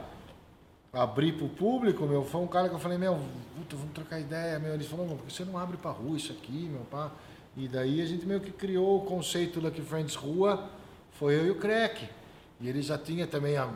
[0.93, 3.15] abrir pro público, meu, foi um cara que eu falei, meu,
[3.55, 4.73] puta, vamos trocar ideia, meu.
[4.73, 7.11] Ele falou, meu, por que você não abre pra rua isso aqui, meu, pá?
[7.55, 10.69] E daí a gente meio que criou o conceito Lucky Friends Rua,
[11.13, 12.07] foi eu e o Crack.
[12.61, 13.69] E ele já tinha também a-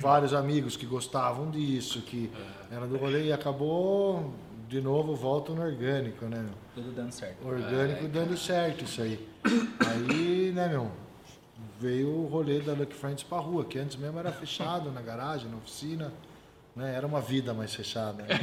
[0.00, 2.30] vários amigos que gostavam disso, que
[2.70, 4.32] era do rolê e acabou,
[4.68, 6.54] de novo, volta no orgânico, né, meu?
[6.74, 7.46] Tudo dando certo.
[7.46, 9.28] Orgânico dando certo isso aí.
[9.86, 10.90] Aí, né, meu,
[11.80, 15.48] veio o rolê da Lucky Friends pra rua, que antes mesmo era fechado na garagem,
[15.50, 16.12] na oficina,
[16.78, 16.94] né?
[16.96, 18.22] Era uma vida mais fechada.
[18.22, 18.28] né?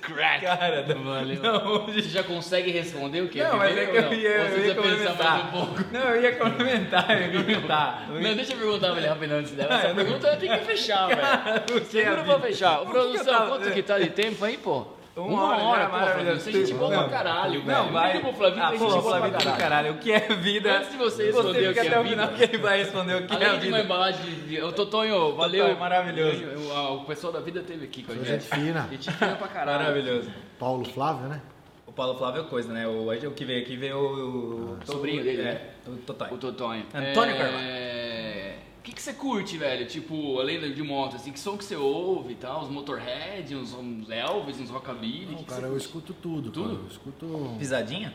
[0.00, 0.42] Crack.
[0.44, 1.42] Cara, Valeu.
[1.42, 4.12] não, Você já consegue responder o que é Não, mas é que eu não?
[4.12, 5.50] ia, eu ia um complementar.
[5.50, 5.84] pouco?
[5.92, 8.06] Não, eu ia complementar, eu ia complementar.
[8.10, 9.68] Não, deixa eu perguntar pra ele rapidinho antes dela.
[9.74, 11.84] Ah, Essa eu não- pergunta tem que fechar, velho.
[11.86, 12.80] Segura pra fechar.
[12.80, 14.86] Ô, eu produção, tava- quanto que tá de tempo aí, pô?
[15.16, 15.90] Uma hora, já, pô, Flavinho.
[15.92, 16.40] maravilhoso.
[16.40, 17.66] Você é gente boa pra Não, caralho, velho.
[17.78, 18.12] Não, vai.
[18.12, 19.92] Liga pro Flavinho, ah, pô, gente boa Flavinho pra do caralho.
[19.92, 20.76] O que é vida?
[20.78, 22.14] Antes de você responder o que é até o vida.
[22.26, 23.80] final que ele vai responder o que é Além de uma vida.
[23.80, 24.62] embalagem de...
[24.62, 25.60] Ô, Totonho, valeu.
[25.64, 26.42] Totonho, maravilhoso.
[26.42, 28.26] Eu- O pessoal da vida teve aqui com a gente.
[28.26, 28.88] gente fina.
[28.90, 29.78] Gente fina pra caralho.
[29.78, 30.30] Maravilhoso.
[30.58, 31.40] Paulo Flávio, né?
[31.86, 32.86] O Paulo Flávio é coisa, né?
[32.88, 34.72] O, o que veio aqui veio o...
[34.72, 35.60] o Sobrinho dele, é, né?
[35.86, 36.34] O Totonho.
[36.34, 36.86] O Totonho.
[36.92, 37.38] Antônio é...
[37.38, 38.64] Carvalho.
[38.84, 39.86] O que, que você curte, velho?
[39.86, 42.64] Tipo, além de moto, assim, que som que você ouve e tal?
[42.64, 45.24] Os Motorhead, uns, uns Elvis, uns Rockabilly?
[45.24, 46.68] Não, que que cara, você eu escuto tudo, Tudo?
[46.68, 46.80] cara.
[46.82, 47.56] Eu escuto.
[47.58, 48.12] Pisadinha?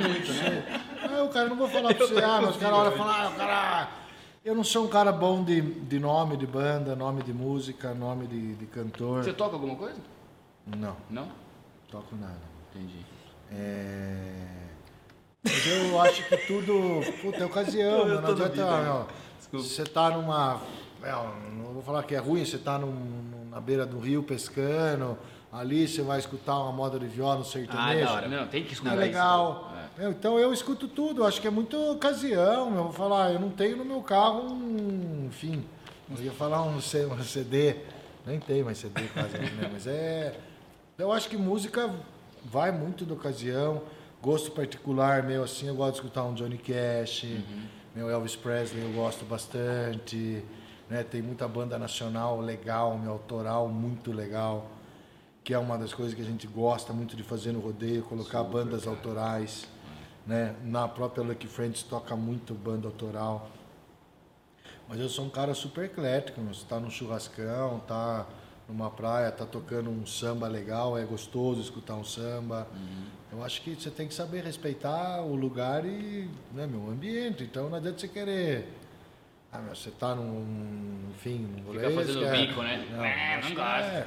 [0.00, 0.82] muito, né?
[1.08, 3.14] Ah, o cara, não vou falar pra você, ah, mas os caras olham e falam,
[3.14, 3.90] ah, o cara.
[4.42, 8.26] Eu não sou um cara bom de, de nome de banda, nome de música, nome
[8.26, 9.22] de, de cantor.
[9.22, 10.00] Você toca alguma coisa?
[10.66, 11.28] Não, Não?
[11.90, 12.40] toco nada.
[12.74, 13.04] Entendi.
[13.52, 14.75] É...
[15.46, 17.00] Mas eu acho que tudo.
[17.22, 18.80] Puta, é ocasião, Eu meu, não adianta.
[18.82, 19.06] meu,
[19.38, 19.64] Desculpa.
[19.66, 20.60] Você tá numa.
[21.02, 25.16] é, não vou falar que é ruim, você tá num- na beira do rio pescando,
[25.52, 28.02] ali você vai escutar uma moda de viola no sertanejo.
[28.02, 28.28] Ah, da hora.
[28.28, 29.70] Não, tem que É escutar legal.
[29.72, 29.76] isso.
[30.02, 32.84] Meu, então eu escuto tudo, acho que é muito ocasião, meu.
[32.84, 35.26] Vou falar, eu não tenho no meu carro um.
[35.28, 35.64] Enfim,
[36.10, 36.80] eu ia falar um, um
[37.22, 37.76] CD,
[38.26, 39.70] nem tem mais CD quase, né?
[39.72, 40.38] Mas é.
[40.98, 41.90] Eu acho que música
[42.44, 43.80] vai muito da ocasião.
[44.22, 47.26] Gosto particular meu, assim, eu gosto de escutar um Johnny Cash,
[47.94, 50.42] Meu Elvis Presley eu gosto bastante.
[50.88, 51.02] Né?
[51.02, 54.70] Tem muita banda nacional legal, meu autoral muito legal.
[55.44, 58.38] Que é uma das coisas que a gente gosta muito de fazer no rodeio, colocar
[58.38, 58.96] Super, bandas cara.
[58.96, 59.66] autorais.
[60.26, 60.56] Né?
[60.64, 63.48] Na própria Lucky Friends toca muito banda autoral.
[64.88, 66.52] Mas eu sou um cara super eclético, meu.
[66.52, 68.26] você tá num churrascão, tá
[68.68, 72.66] numa praia, tá tocando um samba legal, é gostoso escutar um samba.
[73.32, 77.44] Eu acho que você tem que saber respeitar o lugar e né, meu ambiente.
[77.44, 78.68] Então não adianta você querer.
[79.52, 80.98] Ah, meu, você tá num.
[81.14, 82.86] Enfim, num Fica rolê, fazendo você quer- bico, né?
[82.90, 83.60] Não, É, não gosto.
[83.60, 84.06] é.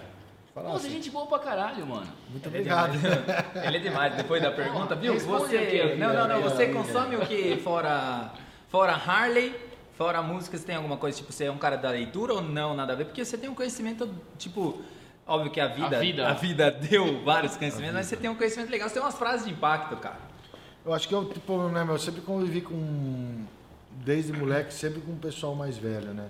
[0.54, 2.08] Falar Pô, você é assim, gente boa pra caralho, mano.
[2.30, 2.92] Muito Ele é obrigado.
[2.92, 3.46] demais.
[3.66, 4.16] Ele é demais.
[4.16, 5.14] Depois da pergunta, viu?
[5.14, 5.58] Responde Você.
[5.58, 6.42] aqui, Não, não, não.
[6.42, 8.32] Você consome o que fora,
[8.70, 9.56] fora Harley?
[10.00, 12.74] Fora música, você tem alguma coisa, tipo, você é um cara da leitura ou não,
[12.74, 13.04] nada a ver?
[13.04, 14.82] Porque você tem um conhecimento, tipo,
[15.28, 16.30] óbvio que a vida, A vida.
[16.30, 19.46] a vida deu vários conhecimentos, mas você tem um conhecimento legal, você tem umas frases
[19.46, 20.18] de impacto, cara.
[20.86, 23.44] Eu acho que eu, tipo, né, meu, eu sempre convivi com.
[23.92, 26.30] Desde moleque, sempre com o pessoal mais velho, né?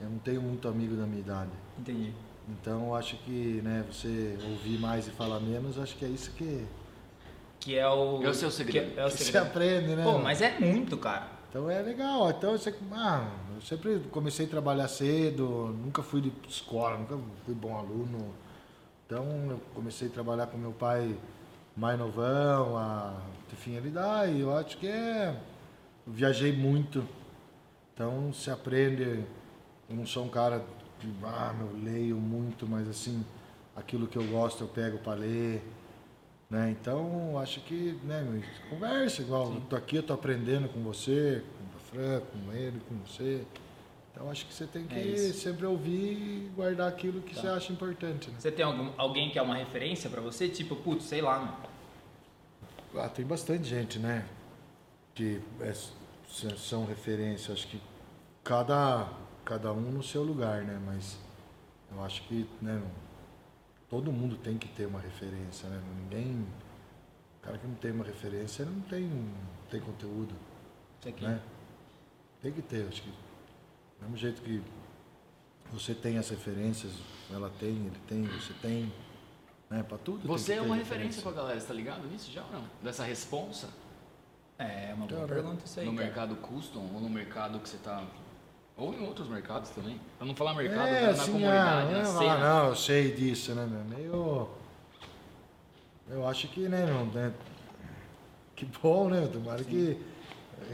[0.00, 1.50] Eu não tenho muito amigo da minha idade.
[1.78, 2.12] Entendi.
[2.48, 6.08] Então eu acho que, né, você ouvir mais e falar menos, eu acho que é
[6.08, 6.66] isso que,
[7.60, 8.20] Que é o.
[8.24, 8.94] É o seu segredo.
[8.94, 9.46] que é o que você segredo.
[9.46, 10.02] aprende, né?
[10.02, 11.33] Pô, mas é muito, cara.
[11.54, 12.30] Então é legal.
[12.30, 17.54] Então você, ah, eu sempre comecei a trabalhar cedo, nunca fui de escola, nunca fui
[17.54, 18.34] bom aluno.
[19.06, 21.16] Então eu comecei a trabalhar com meu pai
[21.76, 23.14] mais novão, a
[23.48, 24.40] ter finalidade.
[24.40, 25.40] Eu acho que é.
[26.04, 27.06] Eu viajei muito.
[27.94, 29.24] Então se aprende.
[29.88, 30.60] Eu não sou um cara
[30.98, 33.24] que ah, eu leio muito, mas assim,
[33.76, 35.62] aquilo que eu gosto eu pego para ler.
[36.54, 36.70] Né?
[36.70, 38.24] Então, acho que, né,
[38.70, 39.52] conversa igual.
[39.54, 43.44] Eu tô aqui, eu tô aprendendo com você, com o Fran, com ele, com você.
[44.12, 45.26] Então, acho que você tem que É.
[45.26, 45.32] Tá.
[45.34, 48.30] sempre ouvir e guardar aquilo que você acha importante.
[48.30, 48.36] Né?
[48.38, 50.48] Você tem algum, alguém que é uma referência pra você?
[50.48, 51.60] Tipo, putz, sei lá.
[52.96, 54.24] Ah, tem bastante gente, né?
[55.12, 55.74] Que é-
[56.56, 57.50] são referências.
[57.58, 57.80] Acho que
[58.44, 59.08] cada,
[59.44, 60.80] cada um no seu lugar, né?
[60.86, 61.18] Mas
[61.90, 62.80] eu acho que, né,
[63.88, 65.80] todo mundo tem que ter uma referência, né?
[66.02, 66.46] Ninguém.
[67.40, 69.32] O cara que não tem uma referência não tem, não
[69.70, 70.34] tem conteúdo.
[71.00, 71.24] Isso aqui.
[71.24, 71.40] né?
[72.40, 73.08] Tem que ter, acho que.
[73.10, 74.62] Do mesmo jeito que
[75.72, 76.92] você tem as referências,
[77.30, 78.92] ela tem, ele tem, você tem.
[79.70, 79.82] Né?
[79.82, 80.18] Pra tudo.
[80.20, 82.52] tem Você que é ter uma referência pra galera, você tá ligado nisso já ou
[82.52, 82.64] não?
[82.82, 83.68] Dessa responsa
[84.58, 85.86] É, é uma boa pergunta isso aí.
[85.86, 86.04] no cara.
[86.06, 88.04] mercado custom ou no mercado que você tá.
[88.76, 90.00] Ou em outros mercados também.
[90.18, 92.38] Pra não falar mercado, É, na assim, comunidade, ah, na não, cena.
[92.38, 93.84] não, eu sei disso, né, meu?
[93.98, 94.48] Meio.
[96.10, 97.32] Eu acho que, né, meu, né?
[98.56, 99.28] Que bom, né?
[99.32, 99.96] Tomara que,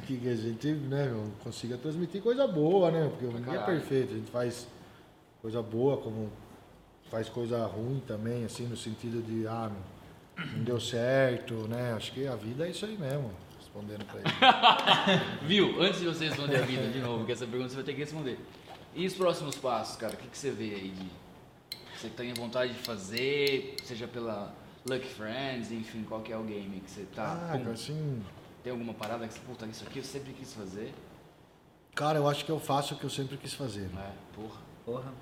[0.06, 3.08] que que a gente, né, meu, consiga transmitir coisa boa, né?
[3.08, 3.66] Porque ninguém é caralho.
[3.80, 4.66] perfeito, a gente faz
[5.42, 6.30] coisa boa, como
[7.10, 9.70] faz coisa ruim também, assim, no sentido de, ah,
[10.36, 11.92] meu, não deu certo, né?
[11.94, 13.30] Acho que a vida é isso aí mesmo,
[13.70, 15.20] respondendo pra ele.
[15.46, 15.80] Viu?
[15.80, 18.00] Antes de você responder a vida de novo, que essa pergunta você vai ter que
[18.00, 18.38] responder.
[18.94, 20.14] E os próximos passos, cara?
[20.14, 21.10] O que, que você vê aí de.
[21.96, 24.54] Você tem vontade de fazer, seja pela
[24.88, 27.50] Lucky Friends, enfim, qual que é o game que você tá.
[27.52, 28.22] ah, pum, assim,
[28.64, 30.92] tem alguma parada que você, puta, isso aqui eu sempre quis fazer?
[31.94, 34.10] cara, eu acho que eu faço o que eu sempre quis fazer, né?
[34.10, 34.60] É, porra.
[34.86, 35.12] Porra.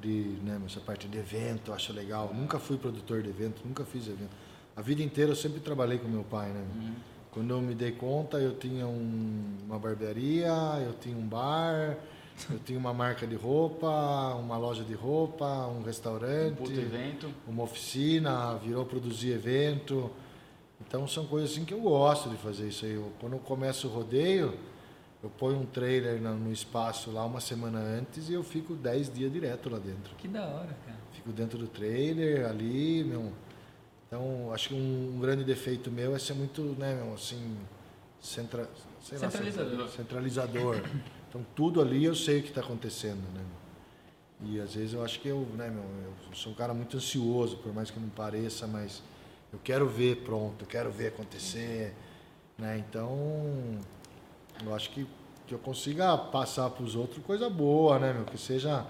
[0.00, 2.32] de né, essa parte de evento, eu acho legal.
[2.32, 4.30] Nunca fui produtor de evento, nunca fiz evento.
[4.76, 6.64] A vida inteira eu sempre trabalhei com meu pai, né?
[7.38, 10.48] Quando eu me dei conta, eu tinha um- uma barbearia,
[10.84, 11.96] eu tinha um bar,
[12.50, 17.30] eu tinha uma marca de roupa, uma loja de roupa, um Um restaurante, puto evento.
[17.46, 20.10] uma oficina, virou produzir evento.
[20.84, 22.94] Então são coisas assim que eu gosto de fazer isso aí.
[22.94, 24.54] Eu- quando eu começo o rodeio,
[25.22, 29.32] eu ponho um trailer no espaço lá uma semana antes e eu fico 10 dias
[29.32, 30.12] direto lá dentro.
[30.16, 30.98] Que da hora, cara.
[31.12, 33.30] Fico dentro do trailer ali, meu.
[34.08, 37.56] Então, acho que um, um grande defeito meu é ser muito, né, meu, assim,
[38.20, 38.68] centra,
[39.02, 39.70] sei lá, Centralizador.
[39.70, 40.76] centra- centralizador.
[41.28, 43.42] Então, tudo ali eu sei o que está acontecendo, né?
[44.46, 47.58] E às vezes eu acho que eu, né, meu, eu sou um cara muito ansioso,
[47.58, 49.02] por mais que não pareça, mas
[49.52, 51.92] eu quero ver pronto, eu quero ver acontecer,
[52.56, 52.78] né?
[52.88, 53.78] Então,
[54.64, 55.06] eu acho que,
[55.46, 58.24] que eu consiga passar para os outros coisa boa, né, meu?
[58.24, 58.86] Que seja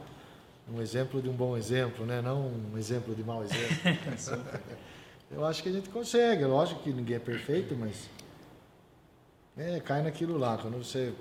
[0.72, 2.20] um exemplo de um bom exemplo, né?
[2.22, 3.76] Não um exemplo de mau exemplo.
[5.30, 6.44] eu acho que a gente consegue.
[6.44, 8.08] Lógico que ninguém é perfeito, mas
[9.56, 10.56] é, cai naquilo lá.
[10.58, 11.12] Quando você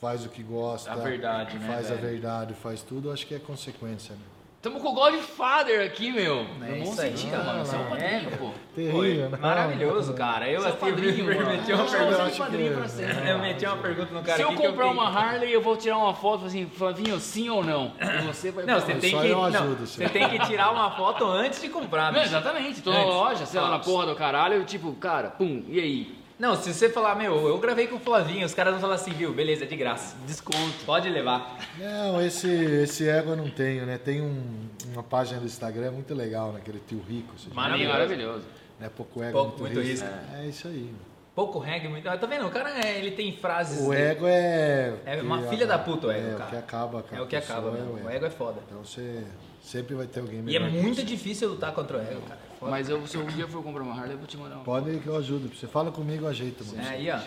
[0.00, 2.08] faz o que gosta, A verdade, né, faz a velho?
[2.08, 4.14] verdade, faz tudo, eu acho que é consequência.
[4.14, 4.20] Né?
[4.60, 6.38] Tamo com o Godfather aqui, meu.
[6.40, 7.44] É no bom isso aí, sentido, cara.
[7.44, 7.64] mano.
[7.64, 7.88] Você é um É,
[8.20, 8.50] padrinho, pô.
[8.74, 9.38] Terrível, né?
[9.40, 10.48] Maravilhoso, cara.
[10.50, 11.46] Eu assim, eu mano.
[11.46, 12.30] meti uma Eu pergunta.
[12.30, 13.28] seu padrinho pra sempre.
[13.30, 15.96] Eu meti uma pergunta no cara Se eu comprar fiquei- uma Harley, eu vou tirar
[15.98, 17.92] uma foto assim, Flavinho, sim ou não?
[18.00, 20.90] E você vai Não, você tem, que, eu não, ajudo, você tem que tirar uma
[20.90, 22.12] foto antes de comprar.
[22.12, 22.24] Bicho.
[22.26, 25.78] exatamente, tô na loja, sei lá, na porra do caralho, eu, tipo, cara, pum, e
[25.78, 26.17] aí?
[26.38, 29.10] Não, se você falar, meu, eu gravei com o Flavinho, os caras vão falar assim,
[29.10, 30.16] viu, beleza, de graça.
[30.24, 30.84] Desconto.
[30.86, 31.58] Pode levar.
[31.76, 33.98] Não, esse, esse ego eu não tenho, né?
[33.98, 37.34] Tem um- uma página do Instagram muito legal, naquele tio rico.
[37.52, 37.92] Maravilhoso.
[37.92, 38.44] Maravilhoso.
[38.78, 38.88] Né?
[38.96, 40.06] Pouco ego, Pouco, muito, muito risco.
[40.06, 40.36] risco.
[40.36, 40.94] É isso aí.
[41.34, 42.04] Pouco reggae, muito.
[42.04, 42.46] Tá vendo?
[42.46, 43.80] O cara, é, ele tem frases.
[43.84, 44.94] O ego é.
[45.06, 46.44] É uma que filha da acaba- puta o ego, é, cara.
[46.44, 47.90] o que acaba com a É o que acaba, é mesmo.
[47.94, 48.60] o O ego é foda.
[48.66, 49.24] Então você
[49.62, 52.40] sempre vai ter alguém E é melhor muito difícil lutar contra o ego, cara.
[52.60, 52.70] É.
[52.70, 54.64] Mas eu, se um dia for comprar uma Harley, eu vou te mandar uma.
[54.64, 55.48] Pode que eu ajudo.
[55.54, 56.82] Você fala comigo, eu ajeito, mano.
[56.82, 57.18] É aí, ó.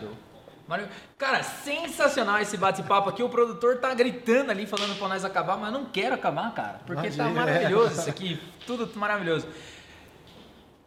[1.18, 3.22] Cara, sensacional esse bate-papo aqui.
[3.22, 6.80] O produtor tá gritando ali, falando pra nós acabar, mas eu não quero acabar, cara.
[6.86, 7.46] Porque tá Imagina.
[7.46, 8.40] maravilhoso isso aqui.
[8.66, 9.48] Tudo maravilhoso.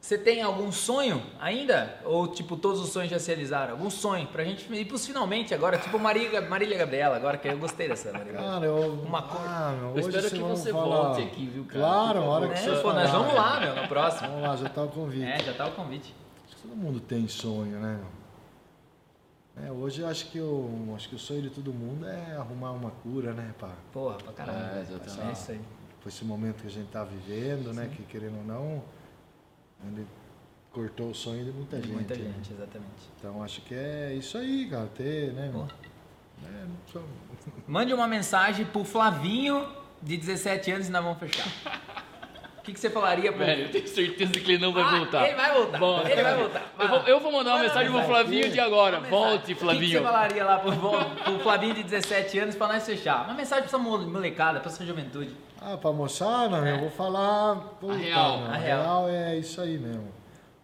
[0.04, 1.98] Você tem algum sonho ainda?
[2.04, 3.72] Ou, tipo, todos os sonhos já se realizaram?
[3.72, 4.26] Algum sonho?
[4.26, 5.78] Pra gente ir pros finalmente agora.
[5.78, 8.34] Tipo Marília, Marília Gabriela, agora que eu gostei dessa Marília.
[8.38, 8.92] Cara, eu.
[9.02, 9.40] Uma cor.
[9.48, 11.78] Ah, meu, Eu hoje espero que você falar- volte aqui, viu, cara?
[11.80, 12.94] Claro, Por a hora que É, você pô, falar.
[13.02, 14.28] nós vamos lá, meu, no próximo.
[14.28, 15.24] Vamos lá, já tá o convite.
[15.24, 16.14] É, já tá o convite.
[16.46, 17.98] Acho que Todo mundo tem sonho, né?
[19.66, 22.72] É, hoje eu acho que o, acho que o sonho de todo mundo é arrumar
[22.72, 23.70] uma cura, né, pá?
[23.90, 24.76] Porra, pra caralho.
[24.76, 25.28] É, exatamente.
[25.30, 25.60] É isso aí.
[26.02, 27.88] Por esse momento que a gente tá vivendo, né?
[27.96, 28.82] Que querendo ou não,
[29.92, 30.06] ele
[30.72, 31.92] cortou o sonho de muita gente.
[31.92, 32.32] Muita né?
[32.36, 33.10] gente, exatamente.
[33.18, 34.86] Então acho que é isso aí, cara.
[34.88, 35.50] Ter, né?
[35.52, 35.60] Pô.
[36.46, 37.04] É, não sou-
[37.66, 39.66] Mande uma mensagem pro Flavinho,
[40.02, 41.46] de 17 anos, e nós vamos fechar.
[42.64, 43.44] O que, que você falaria pro...
[43.44, 45.26] Velho, eu tenho certeza que ele não vai Ah, voltar.
[45.26, 46.10] ele vai voltar, Volta.
[46.10, 46.62] ele vai voltar.
[46.78, 48.02] Eu vou, eu vou mandar uma Manda mensagem pro.
[48.04, 48.98] Flavinho de agora.
[49.00, 49.36] Uma Volte, mensagem.
[49.36, 49.98] O que, que Flavinho.
[49.98, 50.72] você falaria lá pro,
[51.24, 53.26] pro Flavinho de 17 anos pra nós fechar?
[53.26, 55.36] Uma mensagem pra essa mo- molecada, pra essa juventude.
[55.60, 57.56] Ah, pra moçada, eu vou falar.
[57.78, 58.50] puta, real, meu, É.
[58.50, 58.82] a a real.
[58.82, 60.08] real é isso aí mesmo.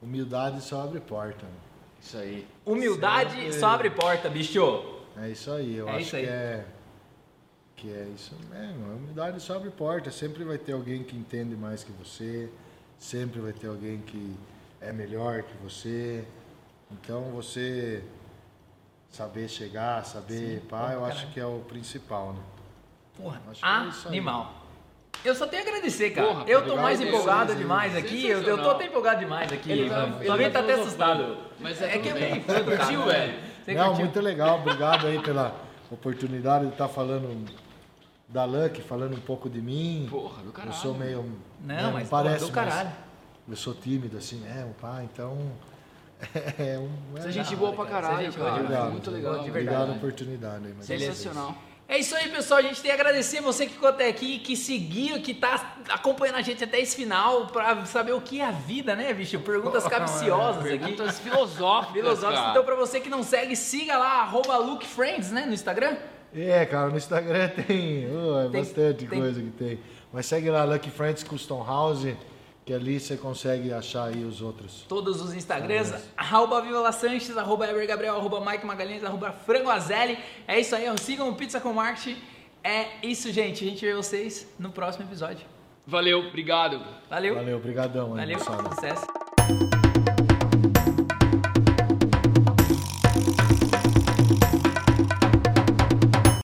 [0.01, 1.45] Humildade só abre porta.
[1.45, 1.61] meu.
[2.01, 2.47] Isso aí.
[2.65, 3.53] Humildade Sempre.
[3.53, 4.83] só abre porta, bicho.
[5.23, 6.23] É isso aí, eu É acho isso aí.
[6.23, 6.65] que é.
[7.81, 8.93] Que é isso mesmo.
[8.93, 10.11] A humildade só abre porta.
[10.11, 12.51] Sempre vai ter alguém que entende mais que você.
[12.99, 14.37] Sempre vai ter alguém que
[14.83, 16.23] é melhor que você.
[16.93, 18.05] Então você
[19.11, 21.33] saber chegar, saber, pá, Pô, eu acho caralho.
[21.33, 22.41] que é o principal, né?
[23.17, 24.55] Porra, Acho que é animal.
[25.25, 26.29] Eu só tenho a agradecer, cara.
[26.29, 28.27] Porra, eu tô mais empolgado demais aqui.
[28.27, 29.73] Eu, eu tô até empolgado demais aqui.
[29.73, 31.39] Ele tá- ele Flavinho tá tá até assustado.
[31.59, 33.39] Mas é é que é bem Curtiu, velho?
[33.65, 34.05] Você Não, curtiu?
[34.05, 34.59] muito legal.
[34.61, 35.55] Obrigado aí pela
[35.91, 37.45] oportunidade de estar falando
[38.31, 40.07] da Lucky, falando um pouco de mim.
[40.11, 40.77] Porra, do Eu caralho.
[40.77, 41.23] sou meio.
[41.61, 42.91] Não, né, mas parece, do caralho.
[43.47, 45.37] mas eu sou tímido assim mesmo, pá, então.
[46.59, 46.91] É um.
[47.15, 47.99] Você é É, gente boa pra cara.
[48.07, 48.63] É caralho, gente boa cara.
[48.63, 48.91] obrigado.
[48.93, 49.33] Muito legal.
[49.43, 49.91] De Obrigado verdade.
[49.91, 51.55] a oportunidade aí, mas Sensacional.
[51.89, 52.61] É isso aí, pessoal.
[52.61, 56.37] A gente tem que agradecer você que ficou até aqui, que seguiu, que tá acompanhando
[56.37, 59.41] a gente até esse final pra saber o que é a vida, né, bicho?
[59.41, 60.79] Perguntas capciosas aqui.
[60.79, 61.93] Perguntas filosóficas.
[61.95, 62.39] Filosóficas.
[62.39, 62.51] cara.
[62.51, 65.97] Então, pra você que não segue, siga lá, arroba LukeFriends, né, no Instagram.
[66.35, 69.79] É, cara, no Instagram tem, oh, é Tem- bastante tem- coisa que tem.
[70.13, 72.07] Mas segue lá, Lucky Friends Custom House,
[72.65, 74.85] que ali você consegue achar aí os outros.
[74.89, 79.71] Todos os Instagrams, arroba Viva La Sanches, arroba Eber Gabriel, arroba Mike Magalhães, arroba Frango
[79.71, 80.19] Azelli.
[80.47, 82.17] É isso aí, sigam o Pizza com Marketing.
[82.63, 83.65] É isso, gente.
[83.65, 85.47] A gente vê vocês no próximo episódio.
[85.87, 86.81] Valeu, obrigado.
[87.09, 87.35] Valeu.
[87.35, 88.39] Valeu, obrigadão Valeu.
[88.39, 89.07] Sucesso.